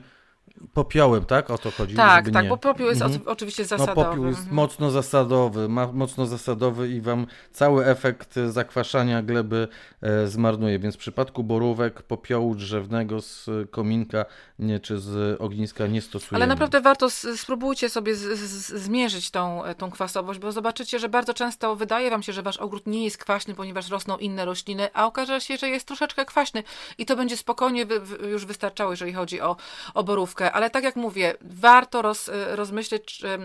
popiołem, 0.74 1.24
tak? 1.24 1.50
O 1.50 1.58
to 1.58 1.70
chodzi? 1.70 1.94
Tak, 1.94 2.30
tak, 2.30 2.42
nie. 2.42 2.48
bo 2.48 2.56
popiół 2.56 2.86
jest 2.86 3.02
mhm. 3.02 3.22
oczywiście 3.26 3.64
zasadowy. 3.64 4.00
No, 4.00 4.04
popiół 4.04 4.26
jest 4.26 4.38
mhm. 4.38 4.56
mocno 4.56 4.90
zasadowy, 4.90 5.68
ma, 5.68 5.92
mocno 5.92 6.26
zasadowy 6.26 6.88
i 6.88 7.00
wam 7.00 7.26
cały 7.52 7.86
efekt 7.86 8.34
zakwaszania 8.48 9.22
gleby 9.22 9.68
e, 10.02 10.26
zmarnuje, 10.26 10.78
więc 10.78 10.94
w 10.94 10.98
przypadku 10.98 11.44
borówek 11.44 12.02
popiołu 12.02 12.54
drzewnego 12.54 13.20
z 13.20 13.50
kominka 13.70 14.24
nie, 14.58 14.80
czy 14.80 14.98
z 14.98 15.40
ogniska 15.40 15.86
nie 15.86 16.00
stosujemy. 16.00 16.44
Ale 16.44 16.46
naprawdę 16.46 16.80
warto, 16.80 17.10
spróbujcie 17.10 17.88
sobie 17.88 18.14
z, 18.14 18.38
z, 18.38 18.82
zmierzyć 18.82 19.30
tą, 19.30 19.64
e, 19.64 19.74
tą 19.74 19.90
kwasowość, 19.90 20.40
bo 20.40 20.52
zobaczycie, 20.52 20.98
że 20.98 21.08
bardzo 21.08 21.34
często 21.34 21.76
wydaje 21.76 22.10
wam 22.10 22.22
się, 22.22 22.32
że 22.32 22.42
wasz 22.42 22.56
ogród 22.56 22.86
nie 22.86 23.04
jest 23.04 23.18
kwaśny, 23.18 23.54
ponieważ 23.54 23.90
rosną 23.90 24.18
inne 24.18 24.44
rośliny, 24.44 24.88
a 24.92 25.06
okaże 25.06 25.40
się, 25.40 25.56
że 25.56 25.68
jest 25.68 25.86
troszeczkę 25.86 26.24
kwaśny 26.24 26.62
i 26.98 27.06
to 27.06 27.16
będzie 27.16 27.36
spokojnie 27.36 27.86
wy, 27.86 28.00
już 28.28 28.46
wystarczało, 28.46 28.90
jeżeli 28.90 29.12
chodzi 29.12 29.40
o, 29.40 29.56
o 29.94 30.04
borówkę 30.04 30.39
ale 30.40 30.70
tak 30.70 30.84
jak 30.84 30.96
mówię, 30.96 31.34
warto 31.40 32.02
roz, 32.02 32.28
y, 32.28 32.56
rozmyśleć, 32.56 33.04
czy, 33.04 33.38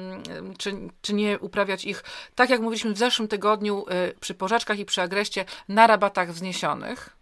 czy, 0.58 0.76
czy, 1.02 1.14
nie 1.14 1.40
uprawiać 1.40 1.86
ich, 1.86 2.04
tak 2.36 2.50
jak 2.50 2.62
mówiliśmy 2.62 2.94
w 2.94 2.98
zeszłym 2.98 3.28
tygodniu, 3.28 3.86
y, 4.10 4.20
przy 4.20 4.34
porzeczkach 4.34 4.80
i 4.80 4.86
przy 4.86 5.02
agreście, 5.02 5.46
na 5.68 5.88
rabatach 5.88 6.32
wzniesionych. 6.32 7.16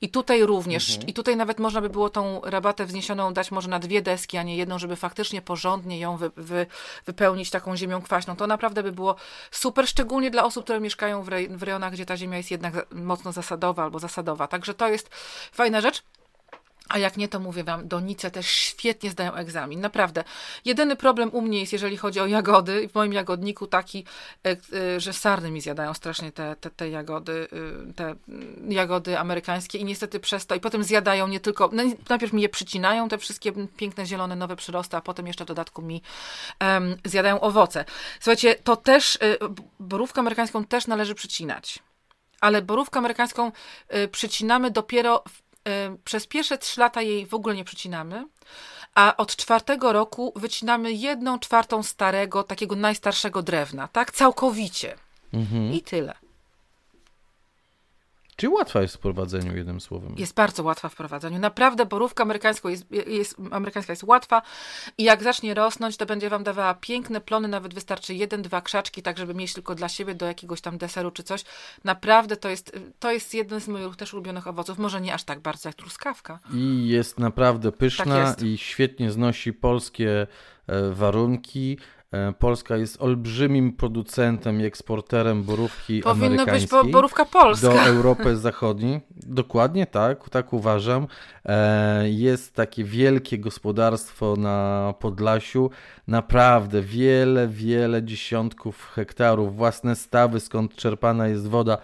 I 0.00 0.08
tutaj 0.08 0.42
również, 0.42 0.90
mhm. 0.90 1.08
i 1.08 1.12
tutaj 1.12 1.36
nawet 1.36 1.58
można 1.58 1.80
by 1.80 1.90
było 1.90 2.10
tą 2.10 2.40
rabatę 2.44 2.86
wzniesioną 2.86 3.32
dać 3.32 3.50
może 3.50 3.68
na 3.68 3.78
dwie 3.78 4.02
deski, 4.02 4.36
a 4.36 4.42
nie 4.42 4.56
jedną, 4.56 4.78
żeby 4.78 4.96
faktycznie 4.96 5.42
porządnie 5.42 5.98
ją 5.98 6.16
wy, 6.16 6.30
wy, 6.36 6.66
wypełnić 7.06 7.50
taką 7.50 7.76
ziemią 7.76 8.02
kwaśną. 8.02 8.36
To 8.36 8.46
naprawdę 8.46 8.82
by 8.82 8.92
było 8.92 9.16
super, 9.50 9.88
szczególnie 9.88 10.30
dla 10.30 10.44
osób, 10.44 10.64
które 10.64 10.80
mieszkają 10.80 11.22
w, 11.22 11.28
rej, 11.28 11.48
w 11.48 11.62
rejonach, 11.62 11.92
gdzie 11.92 12.06
ta 12.06 12.16
ziemia 12.16 12.36
jest 12.36 12.50
jednak 12.50 12.86
mocno 12.90 13.32
zasadowa 13.32 13.82
albo 13.82 13.98
zasadowa. 13.98 14.46
Także 14.46 14.74
to 14.74 14.88
jest 14.88 15.08
fajna 15.52 15.80
rzecz. 15.80 16.02
A 16.88 16.98
jak 16.98 17.16
nie, 17.16 17.28
to 17.28 17.40
mówię 17.40 17.64
wam, 17.64 17.88
donice 17.88 18.30
też 18.30 18.46
świetnie 18.46 19.10
zdają 19.10 19.34
egzamin. 19.34 19.80
Naprawdę. 19.80 20.24
Jedyny 20.64 20.96
problem 20.96 21.30
u 21.32 21.40
mnie 21.40 21.60
jest, 21.60 21.72
jeżeli 21.72 21.96
chodzi 21.96 22.20
o 22.20 22.26
jagody. 22.26 22.88
W 22.88 22.94
moim 22.94 23.12
jagodniku 23.12 23.66
taki, 23.66 24.04
e, 24.46 24.56
e, 24.94 25.00
że 25.00 25.12
sarny 25.12 25.50
mi 25.50 25.60
zjadają 25.60 25.94
strasznie 25.94 26.32
te, 26.32 26.56
te, 26.56 26.70
te 26.70 26.90
jagody, 26.90 27.48
e, 27.88 27.92
te 27.92 28.14
jagody 28.68 29.18
amerykańskie 29.18 29.78
i 29.78 29.84
niestety 29.84 30.20
przez 30.20 30.46
to, 30.46 30.54
i 30.54 30.60
potem 30.60 30.84
zjadają 30.84 31.28
nie 31.28 31.40
tylko, 31.40 31.70
no, 31.72 31.82
najpierw 32.08 32.32
mi 32.32 32.42
je 32.42 32.48
przycinają, 32.48 33.08
te 33.08 33.18
wszystkie 33.18 33.52
piękne, 33.76 34.06
zielone, 34.06 34.36
nowe 34.36 34.56
przyrosty, 34.56 34.96
a 34.96 35.00
potem 35.00 35.26
jeszcze 35.26 35.44
w 35.44 35.48
dodatku 35.48 35.82
mi 35.82 36.02
um, 36.60 36.96
zjadają 37.04 37.40
owoce. 37.40 37.84
Słuchajcie, 38.20 38.54
to 38.54 38.76
też, 38.76 39.18
borówkę 39.80 40.20
amerykańską 40.20 40.64
też 40.64 40.86
należy 40.86 41.14
przycinać. 41.14 41.78
Ale 42.40 42.62
borówkę 42.62 42.98
amerykańską 42.98 43.52
przycinamy 44.12 44.70
dopiero 44.70 45.24
przez 46.04 46.26
pierwsze 46.26 46.58
trzy 46.58 46.80
lata 46.80 47.02
jej 47.02 47.26
w 47.26 47.34
ogóle 47.34 47.54
nie 47.54 47.64
przycinamy, 47.64 48.26
a 48.94 49.16
od 49.16 49.36
czwartego 49.36 49.92
roku 49.92 50.32
wycinamy 50.36 50.92
jedną 50.92 51.38
czwartą 51.38 51.82
starego, 51.82 52.42
takiego 52.42 52.76
najstarszego 52.76 53.42
drewna, 53.42 53.88
tak? 53.88 54.12
Całkowicie. 54.12 54.96
Mhm. 55.32 55.72
I 55.72 55.82
tyle. 55.82 56.27
Czy 58.38 58.48
łatwa 58.48 58.82
jest 58.82 58.94
w 58.94 58.98
prowadzeniu, 58.98 59.56
jednym 59.56 59.80
słowem? 59.80 60.14
Jest 60.18 60.34
bardzo 60.34 60.62
łatwa 60.62 60.88
w 60.88 60.94
prowadzeniu. 60.94 61.38
Naprawdę 61.38 61.86
borówka 61.86 62.22
amerykańska 62.22 62.70
jest, 62.70 62.86
jest, 63.06 63.36
amerykańska 63.50 63.92
jest 63.92 64.02
łatwa 64.02 64.42
i 64.98 65.04
jak 65.04 65.22
zacznie 65.22 65.54
rosnąć, 65.54 65.96
to 65.96 66.06
będzie 66.06 66.30
wam 66.30 66.44
dawała 66.44 66.74
piękne 66.74 67.20
plony, 67.20 67.48
nawet 67.48 67.74
wystarczy 67.74 68.14
jeden, 68.14 68.42
dwa 68.42 68.60
krzaczki, 68.60 69.02
tak 69.02 69.18
żeby 69.18 69.34
mieć 69.34 69.52
tylko 69.52 69.74
dla 69.74 69.88
siebie 69.88 70.14
do 70.14 70.26
jakiegoś 70.26 70.60
tam 70.60 70.78
deseru 70.78 71.10
czy 71.10 71.22
coś. 71.22 71.44
Naprawdę 71.84 72.36
to 72.36 72.48
jest, 72.48 72.78
to 72.98 73.12
jest 73.12 73.34
jeden 73.34 73.60
z 73.60 73.68
moich 73.68 73.96
też 73.96 74.14
ulubionych 74.14 74.46
owoców. 74.46 74.78
Może 74.78 75.00
nie 75.00 75.14
aż 75.14 75.24
tak 75.24 75.40
bardzo 75.40 75.68
jak 75.68 75.76
truskawka. 75.76 76.38
I 76.54 76.88
jest 76.88 77.18
naprawdę 77.18 77.72
pyszna 77.72 78.04
tak 78.04 78.26
jest. 78.26 78.42
i 78.42 78.58
świetnie 78.58 79.10
znosi 79.10 79.52
polskie 79.52 80.26
e, 80.66 80.90
warunki. 80.90 81.78
E, 82.12 82.32
Polska 82.32 82.76
jest 82.76 83.02
olbrzymim 83.02 83.72
producentem 83.72 84.60
i 84.60 84.64
eksporterem 84.64 85.42
borówki 85.42 86.00
Powinno 86.00 86.26
amerykańskiej. 86.26 86.68
Powinno 86.68 86.84
być 86.84 86.92
borówka 86.92 87.24
polska. 87.24 87.68
Do 87.68 87.82
Europy 87.82 88.36
Zachodniej. 88.36 89.00
Dokładnie 89.10 89.86
tak, 89.86 90.30
tak 90.30 90.52
uważam. 90.52 91.06
E, 91.44 92.10
jest 92.10 92.54
takie 92.54 92.84
wielkie 92.84 93.38
gospodarstwo 93.38 94.36
na 94.36 94.94
Podlasiu. 95.00 95.70
Naprawdę 96.06 96.82
wiele, 96.82 97.48
wiele 97.48 98.02
dziesiątków 98.02 98.90
hektarów, 98.94 99.56
własne 99.56 99.96
stawy, 99.96 100.40
skąd 100.40 100.74
czerpana 100.74 101.28
jest 101.28 101.48
woda 101.48 101.78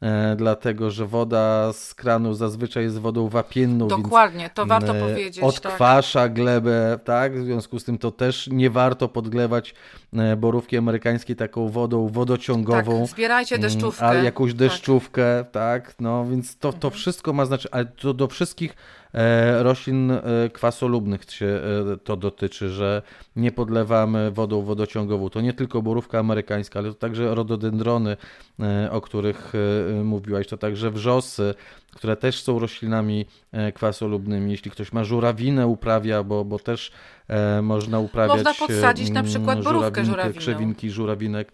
E, 0.00 0.36
dlatego 0.36 0.90
że 0.90 1.06
woda 1.06 1.72
z 1.72 1.94
kranu 1.94 2.34
zazwyczaj 2.34 2.84
jest 2.84 2.98
wodą 2.98 3.28
wapienną. 3.28 3.88
Dokładnie, 3.88 4.50
to 4.54 4.66
warto 4.66 4.96
e, 4.96 5.00
powiedzieć. 5.00 5.44
Odkwasza 5.44 6.20
tak. 6.20 6.32
glebę, 6.32 6.98
tak? 7.04 7.38
W 7.38 7.44
związku 7.44 7.78
z 7.78 7.84
tym 7.84 7.98
to 7.98 8.10
też 8.10 8.48
nie 8.52 8.70
warto 8.70 9.08
podglewać 9.08 9.74
e, 10.12 10.36
borówki 10.36 10.76
amerykańskiej 10.76 11.36
taką 11.36 11.68
wodą 11.68 12.08
wodociągową. 12.08 13.00
Tak, 13.00 13.10
zbierajcie 13.10 13.54
mm, 13.54 13.70
deszczówkę. 13.70 14.06
Ale 14.06 14.24
jakąś 14.24 14.50
tak. 14.50 14.58
deszczówkę, 14.58 15.44
tak? 15.52 15.86
tak? 15.86 15.94
No 16.00 16.26
więc 16.26 16.56
to, 16.56 16.72
to 16.72 16.88
mhm. 16.88 16.94
wszystko 16.94 17.32
ma 17.32 17.46
znaczenie, 17.46 17.74
ale 17.74 17.84
to 17.84 18.14
do 18.14 18.28
wszystkich 18.28 18.74
roślin 19.58 20.10
e, 20.10 20.20
kwasolubnych 20.52 21.24
się 21.30 21.46
e, 21.46 21.96
to 21.96 22.16
dotyczy, 22.16 22.68
że 22.68 23.02
nie 23.36 23.52
podlewamy 23.52 24.30
wodą 24.30 24.62
wodociągową. 24.62 25.30
To 25.30 25.40
nie 25.40 25.52
tylko 25.52 25.82
borówka 25.82 26.18
amerykańska, 26.18 26.78
ale 26.78 26.88
to 26.88 26.94
także 26.94 27.34
rododendrony, 27.34 28.16
o 28.90 29.00
których 29.00 29.52
mówiłaś, 30.04 30.46
to 30.46 30.56
także 30.56 30.90
wrzosy, 30.90 31.54
które 31.92 32.16
też 32.16 32.42
są 32.42 32.58
roślinami 32.58 33.26
kwasolubnymi. 33.74 34.50
Jeśli 34.50 34.70
ktoś 34.70 34.92
ma 34.92 35.04
żurawinę 35.04 35.66
uprawia, 35.66 36.22
bo, 36.22 36.44
bo 36.44 36.58
też 36.58 36.92
można 37.62 37.98
uprawiać 37.98 38.36
Można 38.36 38.66
podsadzić 38.66 39.10
na 39.10 39.22
przykład 39.22 39.64
borówkę 39.64 40.04
żurawiną. 40.04 40.40
Krzewinki 40.40 40.90
żurawinek. 40.90 41.52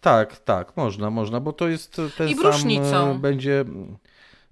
Tak, 0.00 0.36
tak, 0.36 0.76
można, 0.76 1.10
można, 1.10 1.40
bo 1.40 1.52
to 1.52 1.68
jest 1.68 2.00
ten 2.16 2.28
I 2.28 2.36
sam 2.84 3.20
będzie 3.20 3.64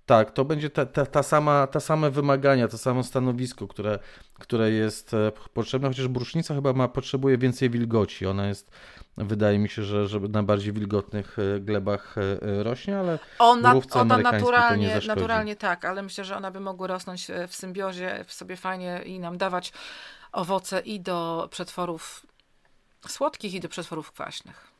tak, 0.06 0.30
to 0.30 0.44
będzie 0.44 0.70
ta, 0.70 0.86
ta, 0.86 1.06
ta, 1.06 1.22
sama, 1.22 1.66
ta 1.66 1.80
same 1.80 2.10
wymagania, 2.10 2.68
to 2.68 2.78
samo 2.78 3.02
stanowisko, 3.02 3.68
które, 3.68 3.98
które 4.34 4.70
jest 4.70 5.14
e, 5.14 5.32
potrzebne, 5.54 5.88
chociaż 5.88 6.08
brusznica 6.08 6.54
chyba 6.54 6.72
ma, 6.72 6.88
potrzebuje 6.88 7.38
więcej 7.38 7.70
wilgoci. 7.70 8.26
Ona 8.26 8.48
jest, 8.48 8.70
wydaje 9.16 9.58
mi 9.58 9.68
się, 9.68 9.82
że, 9.82 10.08
że 10.08 10.20
na 10.20 10.42
bardziej 10.42 10.72
wilgotnych 10.72 11.36
e, 11.38 11.60
glebach 11.60 12.14
e, 12.18 12.62
rośnie, 12.62 12.98
ale 12.98 13.18
ona, 13.38 13.74
ona 13.90 14.18
naturalnie, 14.18 15.00
naturalnie 15.06 15.56
tak, 15.56 15.84
ale 15.84 16.02
myślę, 16.02 16.24
że 16.24 16.36
ona 16.36 16.50
by 16.50 16.60
mogła 16.60 16.86
rosnąć 16.86 17.26
w 17.48 17.54
symbiozie 17.54 18.24
w 18.26 18.32
sobie 18.32 18.56
fajnie 18.56 19.02
i 19.04 19.20
nam 19.20 19.38
dawać 19.38 19.72
owoce 20.32 20.80
i 20.80 21.00
do 21.00 21.48
przetworów 21.50 22.26
słodkich, 23.08 23.54
i 23.54 23.60
do 23.60 23.68
przetworów 23.68 24.12
kwaśnych. 24.12 24.75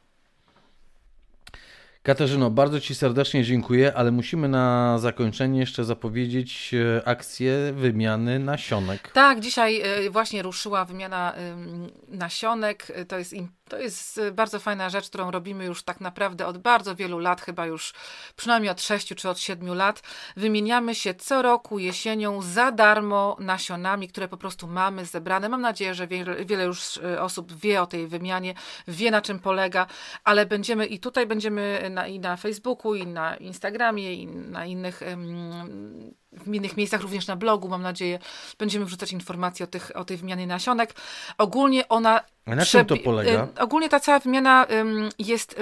Katarzyno, 2.06 2.50
bardzo 2.50 2.80
Ci 2.80 2.94
serdecznie 2.94 3.44
dziękuję, 3.44 3.94
ale 3.94 4.10
musimy 4.10 4.48
na 4.48 4.98
zakończenie 4.98 5.60
jeszcze 5.60 5.84
zapowiedzieć 5.84 6.74
e, 6.74 7.08
akcję 7.08 7.72
wymiany 7.72 8.38
nasionek. 8.38 9.10
Tak, 9.12 9.40
dzisiaj 9.40 9.80
e, 9.80 10.10
właśnie 10.10 10.42
ruszyła 10.42 10.84
wymiana 10.84 11.34
nasionek. 12.08 12.92
To 13.08 13.18
jest 13.18 13.32
to 13.68 13.78
jest 13.78 14.20
bardzo 14.32 14.58
fajna 14.58 14.90
rzecz, 14.90 15.08
którą 15.08 15.30
robimy 15.30 15.64
już 15.64 15.82
tak 15.82 16.00
naprawdę 16.00 16.46
od 16.46 16.58
bardzo 16.58 16.96
wielu 16.96 17.18
lat, 17.18 17.40
chyba 17.40 17.66
już 17.66 17.94
przynajmniej 18.36 18.70
od 18.70 18.82
6 18.82 19.14
czy 19.14 19.28
od 19.28 19.38
7 19.38 19.74
lat. 19.74 20.02
Wymieniamy 20.36 20.94
się 20.94 21.14
co 21.14 21.42
roku 21.42 21.78
jesienią 21.78 22.42
za 22.42 22.72
darmo 22.72 23.36
nasionami, 23.40 24.08
które 24.08 24.28
po 24.28 24.36
prostu 24.36 24.66
mamy 24.66 25.04
zebrane. 25.04 25.48
Mam 25.48 25.60
nadzieję, 25.60 25.94
że 25.94 26.06
wiele, 26.46 26.64
już 26.64 26.98
osób 27.18 27.52
wie 27.52 27.82
o 27.82 27.86
tej 27.86 28.06
wymianie, 28.06 28.54
wie 28.88 29.10
na 29.10 29.22
czym 29.22 29.38
polega, 29.38 29.86
ale 30.24 30.46
będziemy 30.46 30.86
i 30.86 30.98
tutaj 30.98 31.26
będziemy 31.26 31.90
na, 31.90 32.06
i 32.06 32.20
na 32.20 32.36
Facebooku, 32.36 32.94
i 32.94 33.06
na 33.06 33.36
Instagramie, 33.36 34.14
i 34.14 34.26
na 34.26 34.66
innych 34.66 35.02
w 36.32 36.54
innych 36.54 36.76
miejscach, 36.76 37.00
również 37.00 37.26
na 37.26 37.36
blogu, 37.36 37.68
mam 37.68 37.82
nadzieję, 37.82 38.18
będziemy 38.58 38.84
wrzucać 38.84 39.12
informacje 39.12 39.64
o, 39.64 39.66
tych, 39.66 39.92
o 39.94 40.04
tej 40.04 40.16
wymianie 40.16 40.46
nasionek. 40.46 40.94
Ogólnie 41.38 41.88
ona 41.88 42.20
a 42.46 42.54
na 42.54 42.64
czym 42.64 42.86
to 42.86 42.96
polega? 42.96 43.48
Ogólnie 43.58 43.88
ta 43.88 44.00
cała 44.00 44.18
wymiana 44.18 44.66
jest, 45.18 45.60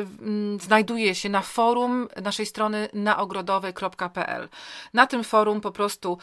znajduje 0.61 1.15
się 1.15 1.29
na 1.29 1.43
forum 1.43 2.09
naszej 2.23 2.47
strony 2.47 2.89
naogrodowej.pl. 2.93 4.49
Na 4.95 5.07
tym 5.07 5.25
forum 5.25 5.61
po 5.61 5.73
prostu 5.73 6.19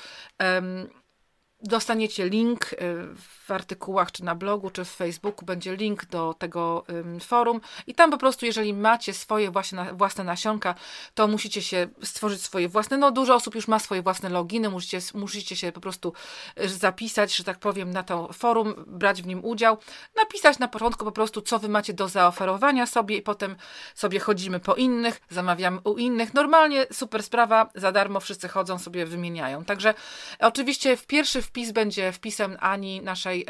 dostaniecie 1.63 2.29
link 2.29 2.73
y, 2.73 2.77
w 3.15 3.51
artykułach, 3.51 4.11
czy 4.11 4.23
na 4.23 4.35
blogu, 4.35 4.69
czy 4.69 4.85
w 4.85 4.89
Facebooku 4.89 5.45
będzie 5.45 5.75
link 5.75 6.05
do 6.05 6.33
tego 6.33 6.85
forum 7.19 7.61
i 7.87 7.95
tam 7.95 8.11
po 8.11 8.17
prostu, 8.17 8.45
jeżeli 8.45 8.73
macie 8.73 9.13
swoje 9.13 9.51
właśnie, 9.51 9.85
własne 9.93 10.23
nasionka, 10.23 10.75
to 11.13 11.27
musicie 11.27 11.61
się 11.61 11.87
stworzyć 12.03 12.41
swoje 12.41 12.69
własne, 12.69 12.97
no 12.97 13.11
dużo 13.11 13.35
osób 13.35 13.55
już 13.55 13.67
ma 13.67 13.79
swoje 13.79 14.01
własne 14.01 14.29
loginy, 14.29 14.69
musicie, 14.69 14.99
musicie 15.13 15.55
się 15.55 15.71
po 15.71 15.81
prostu 15.81 16.13
y, 16.61 16.69
zapisać, 16.69 17.35
że 17.35 17.43
tak 17.43 17.59
powiem, 17.59 17.91
na 17.91 18.03
to 18.03 18.33
forum, 18.33 18.73
brać 18.87 19.21
w 19.21 19.27
nim 19.27 19.45
udział, 19.45 19.77
napisać 20.15 20.59
na 20.59 20.67
początku 20.67 21.05
po 21.05 21.11
prostu, 21.11 21.41
co 21.41 21.59
wy 21.59 21.69
macie 21.69 21.93
do 21.93 22.07
zaoferowania 22.07 22.85
sobie 22.85 23.17
i 23.17 23.21
potem 23.21 23.55
sobie 23.95 24.19
chodzimy 24.19 24.59
po 24.59 24.75
innych, 24.75 25.21
zamawiamy 25.29 25.79
u 25.83 25.97
innych. 25.97 26.33
Normalnie 26.33 26.85
super 26.91 27.23
sprawa, 27.23 27.69
za 27.75 27.91
darmo 27.91 28.19
wszyscy 28.19 28.47
chodzą, 28.47 28.79
sobie 28.79 29.05
wymieniają. 29.05 29.65
Także 29.65 29.93
oczywiście 30.39 30.97
w 30.97 31.07
pierwszy 31.07 31.41
wpis 31.51 31.71
będzie 31.71 32.11
wpisem 32.11 32.57
Ani, 32.59 33.01
naszej, 33.01 33.45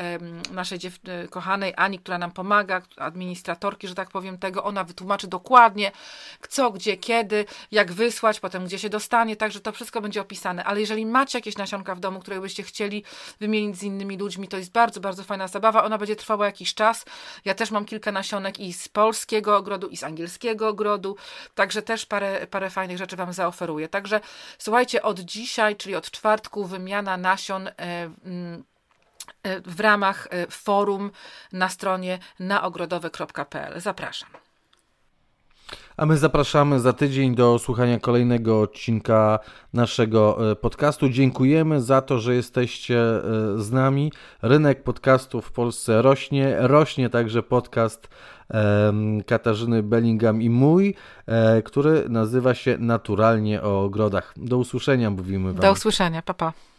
naszej 0.51 0.79
e, 1.07 1.27
kochanej 1.27 1.73
Ani, 1.77 1.99
która 1.99 2.17
nam 2.17 2.31
pomaga, 2.31 2.81
administratorki, 2.97 3.87
że 3.87 3.95
tak 3.95 4.09
powiem, 4.09 4.37
tego. 4.37 4.63
Ona 4.63 4.83
wytłumaczy 4.83 5.27
dokładnie, 5.27 5.91
co, 6.49 6.71
gdzie, 6.71 6.97
kiedy, 6.97 7.45
jak 7.71 7.91
wysłać, 7.91 8.39
potem 8.39 8.65
gdzie 8.65 8.79
się 8.79 8.89
dostanie, 8.89 9.35
także 9.35 9.59
to 9.59 9.71
wszystko 9.71 10.01
będzie 10.01 10.21
opisane. 10.21 10.63
Ale 10.63 10.79
jeżeli 10.79 11.05
macie 11.05 11.37
jakieś 11.37 11.57
nasionka 11.57 11.95
w 11.95 11.99
domu, 11.99 12.19
które 12.19 12.41
byście 12.41 12.63
chcieli 12.63 13.03
wymienić 13.39 13.77
z 13.77 13.83
innymi 13.83 14.17
ludźmi, 14.17 14.47
to 14.47 14.57
jest 14.57 14.71
bardzo, 14.71 14.99
bardzo 14.99 15.23
fajna 15.23 15.47
zabawa. 15.47 15.83
Ona 15.83 15.97
będzie 15.97 16.15
trwała 16.15 16.45
jakiś 16.45 16.73
czas. 16.73 17.05
Ja 17.45 17.55
też 17.55 17.71
mam 17.71 17.85
kilka 17.85 18.11
nasionek 18.11 18.59
i 18.59 18.73
z 18.73 18.89
polskiego 18.89 19.57
ogrodu, 19.57 19.87
i 19.87 19.97
z 19.97 20.03
angielskiego 20.03 20.67
ogrodu, 20.67 21.15
także 21.55 21.81
też 21.81 22.05
parę, 22.05 22.47
parę 22.47 22.69
fajnych 22.69 22.97
rzeczy 22.97 23.15
Wam 23.15 23.33
zaoferuję. 23.33 23.87
Także 23.87 24.19
słuchajcie, 24.57 25.01
od 25.01 25.19
dzisiaj, 25.19 25.75
czyli 25.75 25.95
od 25.95 26.11
czwartku, 26.11 26.65
wymiana 26.65 27.17
nasion 27.17 27.67
e, 27.67 27.90
w 29.65 29.79
ramach 29.79 30.27
e, 30.31 30.47
forum 30.47 31.11
na 31.51 31.69
stronie 31.69 32.19
naogrodowe.pl. 32.39 33.81
Zapraszam. 33.81 34.29
A 35.97 36.05
my 36.05 36.17
zapraszamy 36.17 36.79
za 36.79 36.93
tydzień 36.93 37.35
do 37.35 37.59
słuchania 37.59 37.99
kolejnego 37.99 38.61
odcinka 38.61 39.39
naszego 39.73 40.51
e, 40.51 40.55
podcastu. 40.55 41.09
Dziękujemy 41.09 41.81
za 41.81 42.01
to, 42.01 42.19
że 42.19 42.35
jesteście 42.35 42.97
z 43.55 43.71
nami. 43.71 44.11
Rynek 44.41 44.83
podcastów 44.83 45.45
w 45.45 45.51
Polsce 45.51 46.01
rośnie. 46.01 46.55
Rośnie 46.59 47.09
także 47.09 47.43
podcast 47.43 48.09
Katarzyny 49.25 49.83
Bellingham 49.83 50.41
i 50.41 50.49
mój, 50.49 50.95
który 51.65 52.09
nazywa 52.09 52.53
się 52.53 52.77
Naturalnie 52.77 53.61
o 53.61 53.83
ogrodach. 53.83 54.33
Do 54.37 54.57
usłyszenia 54.57 55.09
mówimy 55.09 55.53
Wam. 55.53 55.61
Do 55.61 55.71
usłyszenia, 55.71 56.21
papa. 56.21 56.51
Pa. 56.51 56.70